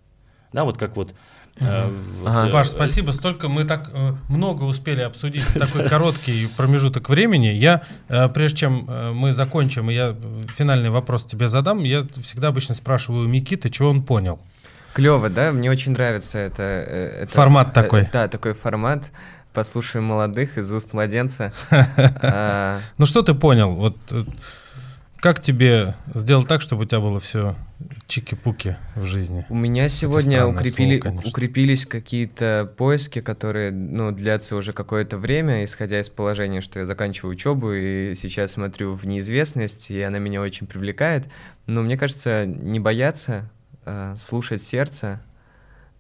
Да, 0.53 0.65
вот 0.65 0.79
как 0.79 0.97
вот 0.97 1.15
Э, 1.61 1.93
ага. 2.27 2.45
Вот, 2.45 2.53
Паш, 2.53 2.69
спасибо. 2.69 3.11
Столько 3.11 3.49
мы 3.49 3.65
так 3.65 3.91
э, 3.93 4.15
много 4.29 4.65
успели 4.65 5.03
обсудить 5.03 5.43
в 5.43 5.59
такой 5.59 5.89
короткий 5.89 6.49
промежуток 6.57 7.09
времени. 7.09 7.49
Я, 7.49 7.83
э, 8.09 8.29
прежде 8.29 8.59
чем 8.59 8.87
э, 8.89 9.13
мы 9.13 9.33
закончим, 9.33 9.91
я 9.91 10.17
финальный 10.57 10.91
вопрос 10.91 11.27
тебе 11.27 11.49
задам, 11.49 11.85
я 11.85 12.03
всегда 12.23 12.49
обычно 12.49 12.75
спрашиваю 12.75 13.27
у 13.27 13.29
Микиты, 13.29 13.69
чего 13.69 13.91
он 13.91 14.03
понял. 14.03 14.41
Клево, 14.95 15.29
да? 15.29 15.53
Мне 15.53 15.71
очень 15.71 15.93
нравится 15.93 16.39
это. 16.39 16.63
Э, 16.63 17.23
это 17.23 17.33
формат 17.33 17.69
э, 17.69 17.73
такой. 17.73 18.09
Да, 18.13 18.27
такой 18.29 18.55
формат. 18.55 19.11
Послушаем 19.53 20.05
молодых 20.05 20.59
из 20.59 20.73
уст 20.73 20.93
младенца. 20.93 21.53
А, 21.71 22.81
ну 22.99 23.07
что 23.07 23.23
ты 23.23 23.35
понял? 23.35 23.73
Вот 23.73 23.97
э, 24.11 24.25
как 25.21 25.43
тебе 25.43 25.95
сделать 26.15 26.49
так, 26.49 26.63
чтобы 26.63 26.83
у 26.83 26.85
тебя 26.87 27.01
было 27.01 27.21
все 27.21 27.55
чики-пуки 28.07 28.77
в 28.97 29.05
жизни? 29.05 29.45
У 29.51 29.55
меня 29.55 29.89
сегодня 29.91 30.47
укрепили, 30.47 31.01
слово, 31.01 31.21
укрепились 31.25 31.85
какие-то 31.85 32.73
поиски, 32.77 33.21
которые 33.21 33.71
ну, 33.71 34.13
длятся 34.13 34.57
уже 34.57 34.73
какое-то 34.73 35.19
время, 35.19 35.65
исходя 35.65 36.01
из 36.01 36.09
положения, 36.09 36.63
что 36.63 36.79
я 36.79 36.87
заканчиваю 36.87 37.33
учебу 37.33 37.73
и 37.73 38.15
сейчас 38.15 38.53
смотрю 38.53 38.95
в 38.95 39.07
неизвестность, 39.07 39.91
и 39.91 40.01
она 40.01 40.19
меня 40.19 40.41
очень 40.41 40.67
привлекает. 40.67 41.27
Но 41.67 41.83
мне 41.83 41.99
кажется, 41.99 42.47
не 42.47 42.81
бояться, 42.81 43.51
а 43.85 44.17
слушать 44.17 44.63
сердце, 44.63 45.21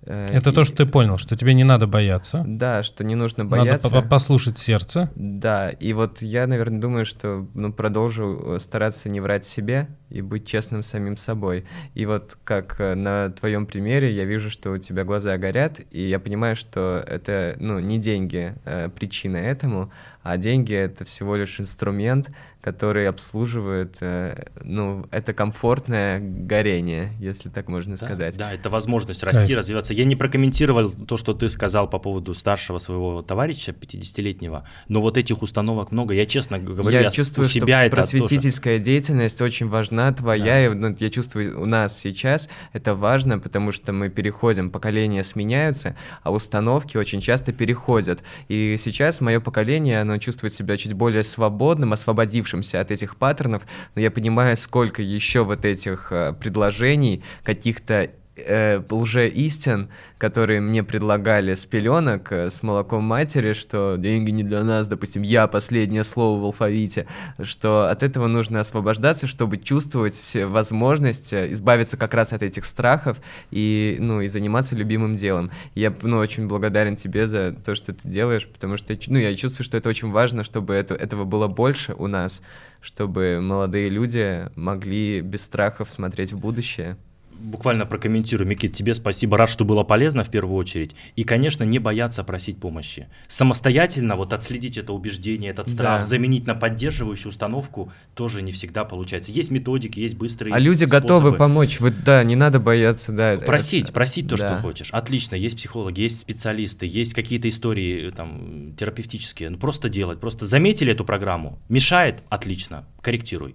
Это 0.05 0.51
и... 0.51 0.53
то, 0.53 0.64
что 0.64 0.76
ты 0.76 0.86
понял, 0.86 1.18
что 1.18 1.36
тебе 1.36 1.53
не 1.53 1.64
надо 1.64 1.86
бояться. 1.86 2.42
Да, 2.46 2.82
что 2.82 3.05
не 3.05 3.14
нужно 3.14 3.44
бояться. 3.44 3.92
Надо 3.92 4.09
послушать 4.09 4.59
сердце. 4.59 5.11
Да, 5.14 5.70
и 5.70 5.92
вот 5.92 6.22
я, 6.22 6.46
наверное, 6.46 6.80
думаю, 6.80 7.05
что 7.05 7.46
ну, 7.55 7.72
продолжу 7.72 8.57
э, 8.57 8.61
стараться 8.61 9.09
не 9.09 9.20
врать 9.20 9.46
себе 9.46 9.88
и 10.09 10.22
быть 10.22 10.46
честным 10.46 10.82
самим 10.82 11.16
собой. 11.16 11.66
И 11.94 12.07
вот 12.07 12.38
как 12.44 12.80
э, 12.80 12.94
на 12.94 13.30
твоем 13.30 13.66
примере 13.66 14.12
я 14.12 14.24
вижу, 14.24 14.51
что 14.51 14.72
у 14.72 14.78
тебя 14.78 15.05
глаза 15.05 15.36
горят, 15.36 15.80
и 15.90 16.01
я 16.01 16.18
понимаю, 16.18 16.57
что 16.57 17.05
это 17.07 17.57
ну, 17.61 17.78
не 17.78 17.98
деньги 17.98 18.55
э, 18.64 18.88
причина 18.88 19.36
этому, 19.36 19.92
а 20.22 20.36
деньги— 20.36 20.74
это 20.74 21.05
всего 21.05 21.36
лишь 21.36 21.61
инструмент, 21.61 22.30
который 22.61 23.09
обслуживает, 23.09 23.97
э, 24.01 24.45
ну, 24.63 25.07
это 25.11 25.33
комфортное 25.33 26.21
горение, 26.21 27.13
если 27.19 27.49
так 27.49 27.69
можно 27.69 27.97
да, 27.97 28.07
сказать. 28.07 28.37
Да, 28.37 28.53
это 28.53 28.69
возможность 28.69 29.23
расти, 29.23 29.47
Кайф. 29.47 29.59
развиваться. 29.59 29.95
Я 29.95 30.05
не 30.05 30.15
прокомментировал 30.15 30.91
то, 30.91 31.17
что 31.17 31.33
ты 31.33 31.49
сказал 31.49 31.89
по 31.89 31.99
поводу 31.99 32.35
старшего 32.35 32.79
своего 32.79 33.23
товарища, 33.23 33.73
50-летнего, 33.73 34.65
но 34.89 35.01
вот 35.01 35.17
этих 35.17 35.41
установок 35.41 35.91
много. 35.91 36.13
Я 36.13 36.27
честно 36.27 36.59
говорю, 36.59 36.91
я, 36.91 37.01
я 37.05 37.11
чувствую, 37.11 37.47
у 37.47 37.49
себя 37.49 37.79
что 37.79 37.87
это 37.87 37.97
просветительская 37.97 38.77
тоже... 38.77 38.85
деятельность 38.85 39.41
очень 39.41 39.69
важна, 39.69 40.13
твоя, 40.13 40.45
да. 40.45 40.67
и 40.67 40.69
ну, 40.69 40.95
я 40.99 41.09
чувствую, 41.09 41.63
у 41.63 41.65
нас 41.65 41.99
сейчас 41.99 42.49
это 42.75 42.95
важно, 42.95 43.39
потому 43.39 43.73
что 43.73 43.93
мы 43.93 44.11
переходим, 44.11 44.71
поколения 44.71 45.25
сменяются, 45.25 45.97
а 46.23 46.31
установки 46.31 46.99
очень 46.99 47.23
часто 47.23 47.53
переходят. 47.53 48.23
И 48.49 48.77
сейчас 48.79 49.23
мое 49.23 49.41
поколение, 49.41 50.03
оно 50.03 50.19
чувствует 50.19 50.53
себя 50.53 50.77
чуть 50.77 50.93
более 50.93 51.23
свободным, 51.23 51.95
освободившимся 51.95 52.49
от 52.80 52.90
этих 52.90 53.16
паттернов, 53.16 53.62
но 53.94 54.01
я 54.01 54.11
понимаю, 54.11 54.57
сколько 54.57 55.03
еще 55.03 55.44
вот 55.44 55.64
этих 55.64 56.12
э, 56.12 56.32
предложений, 56.32 57.22
каких-то 57.42 58.11
э, 58.45 58.82
лжеистин, 58.91 59.88
которые 60.18 60.61
мне 60.61 60.84
предлагали 60.84 61.55
с 61.55 61.64
пеленок, 61.64 62.30
э, 62.30 62.51
с 62.51 62.62
молоком 62.62 63.05
матери, 63.05 63.55
что 63.55 63.97
деньги 63.97 64.30
не 64.30 64.43
для 64.43 64.62
нас, 64.62 64.86
допустим, 64.86 65.22
я 65.22 65.47
последнее 65.47 66.05
слово 66.05 66.41
в 66.41 66.45
алфавите, 66.45 67.07
что 67.43 67.88
от 67.88 68.03
этого 68.03 68.26
нужно 68.26 68.61
освобождаться, 68.61 69.26
чтобы 69.26 69.57
чувствовать 69.57 70.14
все 70.14 70.47
возможность 70.47 71.32
э, 71.32 71.51
избавиться 71.53 71.97
как 71.97 72.12
раз 72.14 72.32
от 72.32 72.43
этих 72.43 72.66
страхов 72.66 73.18
и, 73.51 73.97
ну, 73.99 74.20
и 74.20 74.28
заниматься 74.28 74.74
любимым 74.74 75.16
делом. 75.16 75.51
Я, 75.74 75.93
ну, 76.03 76.18
очень 76.18 76.49
благодарен 76.49 76.97
тебе 76.97 77.26
за 77.26 77.53
то, 77.53 77.74
что 77.74 77.95
ты 77.95 78.07
делаешь, 78.07 78.47
потому 78.47 78.76
что, 78.76 78.95
ну, 79.07 79.18
я 79.18 79.34
чувствую, 79.34 79.64
что 79.64 79.78
это 79.78 79.88
очень 79.88 80.11
важно, 80.11 80.45
чтобы 80.45 80.74
это, 80.74 80.95
этого 80.95 81.24
было 81.24 81.49
больше 81.49 81.95
у 81.95 82.07
нас, 82.07 82.43
чтобы 82.80 83.41
молодые 83.41 83.88
люди 83.88 84.51
могли 84.55 85.20
без 85.22 85.43
страхов 85.43 85.91
смотреть 85.91 86.32
в 86.32 86.41
будущее 86.41 86.97
буквально 87.41 87.86
прокомментирую. 87.86 88.49
Микит, 88.49 88.74
тебе 88.74 88.95
спасибо, 88.95 89.36
рад, 89.36 89.49
что 89.49 89.64
было 89.64 89.82
полезно 89.84 90.24
в 90.24 90.30
первую 90.30 90.57
очередь. 90.57 90.95
И, 91.16 91.24
конечно, 91.24 91.64
не 91.64 91.78
бояться 91.78 92.22
просить 92.24 92.59
помощи. 92.59 93.09
Самостоятельно 93.28 94.16
вот 94.16 94.32
отследить 94.32 94.76
это 94.76 94.93
убеждение, 94.93 95.51
этот 95.51 95.68
страх, 95.68 96.01
да. 96.01 96.05
заменить 96.05 96.47
на 96.47 96.55
поддерживающую 96.55 97.30
установку 97.30 97.93
тоже 98.14 98.43
не 98.43 98.53
всегда 98.53 98.84
получается. 98.84 99.32
Есть 99.32 99.51
методики, 99.51 99.99
есть 100.01 100.16
быстрые 100.16 100.55
А 100.55 100.59
люди 100.59 100.84
способы. 100.84 101.01
готовы 101.01 101.32
помочь, 101.32 101.80
вот 101.80 101.95
да, 102.05 102.22
не 102.22 102.36
надо 102.36 102.61
бояться, 102.61 103.12
да. 103.12 103.36
Просить, 103.38 103.84
это, 103.84 103.93
просить 103.93 104.28
то, 104.28 104.36
да. 104.36 104.49
что 104.49 104.62
хочешь. 104.62 104.91
Отлично, 104.93 105.34
есть 105.34 105.57
психологи, 105.57 106.01
есть 106.01 106.20
специалисты, 106.20 106.86
есть 106.86 107.14
какие-то 107.14 107.49
истории 107.49 108.11
там 108.11 108.74
терапевтические. 108.76 109.51
Ну 109.51 109.59
просто 109.59 109.88
делать, 109.88 110.20
просто 110.20 110.47
заметили 110.47 110.93
эту 110.93 111.05
программу, 111.05 111.59
мешает, 111.68 112.22
отлично, 112.28 112.86
корректируй. 113.01 113.55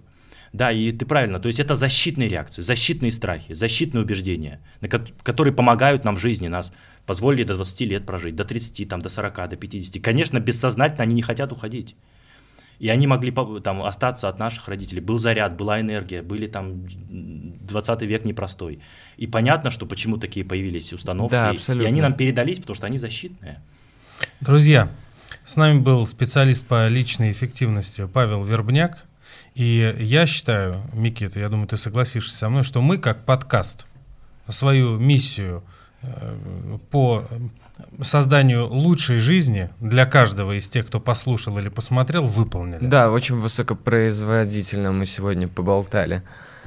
Да, 0.56 0.72
и 0.72 0.90
ты 0.90 1.04
правильно, 1.04 1.38
то 1.38 1.48
есть 1.48 1.60
это 1.60 1.74
защитные 1.74 2.28
реакции, 2.28 2.62
защитные 2.62 3.12
страхи, 3.12 3.52
защитные 3.52 4.02
убеждения, 4.02 4.58
которые 5.22 5.52
помогают 5.52 6.04
нам 6.04 6.16
в 6.16 6.18
жизни, 6.18 6.48
нас 6.48 6.72
позволили 7.04 7.44
до 7.44 7.56
20 7.56 7.80
лет 7.82 8.06
прожить, 8.06 8.36
до 8.36 8.44
30, 8.46 8.88
там, 8.88 9.02
до 9.02 9.10
40, 9.10 9.50
до 9.50 9.56
50. 9.56 10.02
Конечно, 10.02 10.40
бессознательно 10.40 11.02
они 11.02 11.14
не 11.14 11.20
хотят 11.20 11.52
уходить. 11.52 11.94
И 12.78 12.88
они 12.88 13.06
могли 13.06 13.34
там 13.62 13.82
остаться 13.82 14.30
от 14.30 14.38
наших 14.38 14.68
родителей. 14.68 15.00
Был 15.02 15.18
заряд, 15.18 15.56
была 15.56 15.78
энергия, 15.78 16.22
были 16.22 16.46
там 16.46 16.86
20 16.88 18.02
век 18.02 18.24
непростой. 18.24 18.80
И 19.18 19.26
понятно, 19.26 19.70
что 19.70 19.84
почему 19.84 20.16
такие 20.16 20.46
появились 20.46 20.92
установки. 20.94 21.32
Да, 21.32 21.50
абсолютно. 21.50 21.86
И 21.86 21.88
они 21.88 22.00
нам 22.00 22.14
передались, 22.14 22.60
потому 22.60 22.76
что 22.76 22.86
они 22.86 22.96
защитные. 22.96 23.60
Друзья, 24.40 24.90
с 25.44 25.56
нами 25.56 25.80
был 25.80 26.06
специалист 26.06 26.66
по 26.66 26.88
личной 26.88 27.32
эффективности 27.32 28.08
Павел 28.10 28.42
Вербняк. 28.42 29.04
И 29.56 29.96
я 30.00 30.26
считаю, 30.26 30.82
Микита, 30.92 31.40
я 31.40 31.48
думаю, 31.48 31.66
ты 31.66 31.78
согласишься 31.78 32.36
со 32.36 32.50
мной, 32.50 32.62
что 32.62 32.82
мы 32.82 32.98
как 32.98 33.24
подкаст 33.24 33.86
свою 34.50 34.98
миссию 34.98 35.64
э, 36.02 36.78
по 36.90 37.24
созданию 38.02 38.66
лучшей 38.66 39.18
жизни 39.18 39.70
для 39.80 40.04
каждого 40.04 40.58
из 40.58 40.68
тех, 40.68 40.86
кто 40.86 41.00
послушал 41.00 41.56
или 41.58 41.70
посмотрел, 41.70 42.24
выполнили. 42.24 42.86
Да, 42.86 43.10
очень 43.10 43.36
высокопроизводительно 43.36 44.92
мы 44.92 45.06
сегодня 45.06 45.48
поболтали. 45.48 46.22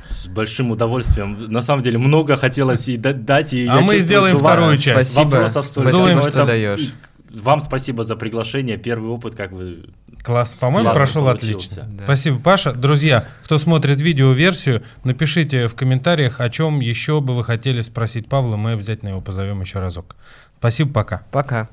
С 0.09 0.25
большим 0.25 0.71
удовольствием. 0.71 1.37
На 1.47 1.61
самом 1.61 1.83
деле 1.83 1.99
много 1.99 2.37
хотелось 2.37 2.87
и 2.87 2.97
дать. 2.97 3.53
И 3.53 3.67
а 3.67 3.81
мы 3.81 3.99
сделаем 3.99 4.35
вторую 4.35 4.77
часть. 4.77 5.11
Спасибо, 5.11 5.35
Вопросов 5.35 5.67
Спасибо, 5.67 6.21
что 6.23 6.45
даешь. 6.47 6.91
Вам 7.31 7.61
спасибо 7.61 8.03
за 8.03 8.15
приглашение. 8.15 8.77
Первый 8.77 9.11
опыт, 9.11 9.35
как 9.35 9.51
бы. 9.53 9.89
Класс, 10.29 10.53
по-моему, 10.53 10.93
прошел 10.93 11.27
отлично. 11.27 11.87
Да. 11.89 12.03
Спасибо, 12.03 12.37
Паша. 12.37 12.71
Друзья, 12.71 13.27
кто 13.43 13.57
смотрит 13.57 13.99
видеоверсию, 13.99 14.83
напишите 15.03 15.67
в 15.67 15.73
комментариях, 15.73 16.39
о 16.39 16.51
чем 16.51 16.81
еще 16.81 17.19
бы 17.19 17.33
вы 17.33 17.43
хотели 17.43 17.81
спросить 17.81 18.29
Павла. 18.29 18.55
Мы 18.55 18.73
обязательно 18.73 19.09
его 19.09 19.21
позовем 19.21 19.61
еще 19.61 19.79
разок. 19.79 20.15
Спасибо, 20.59 20.93
пока. 20.93 21.23
Пока. 21.31 21.67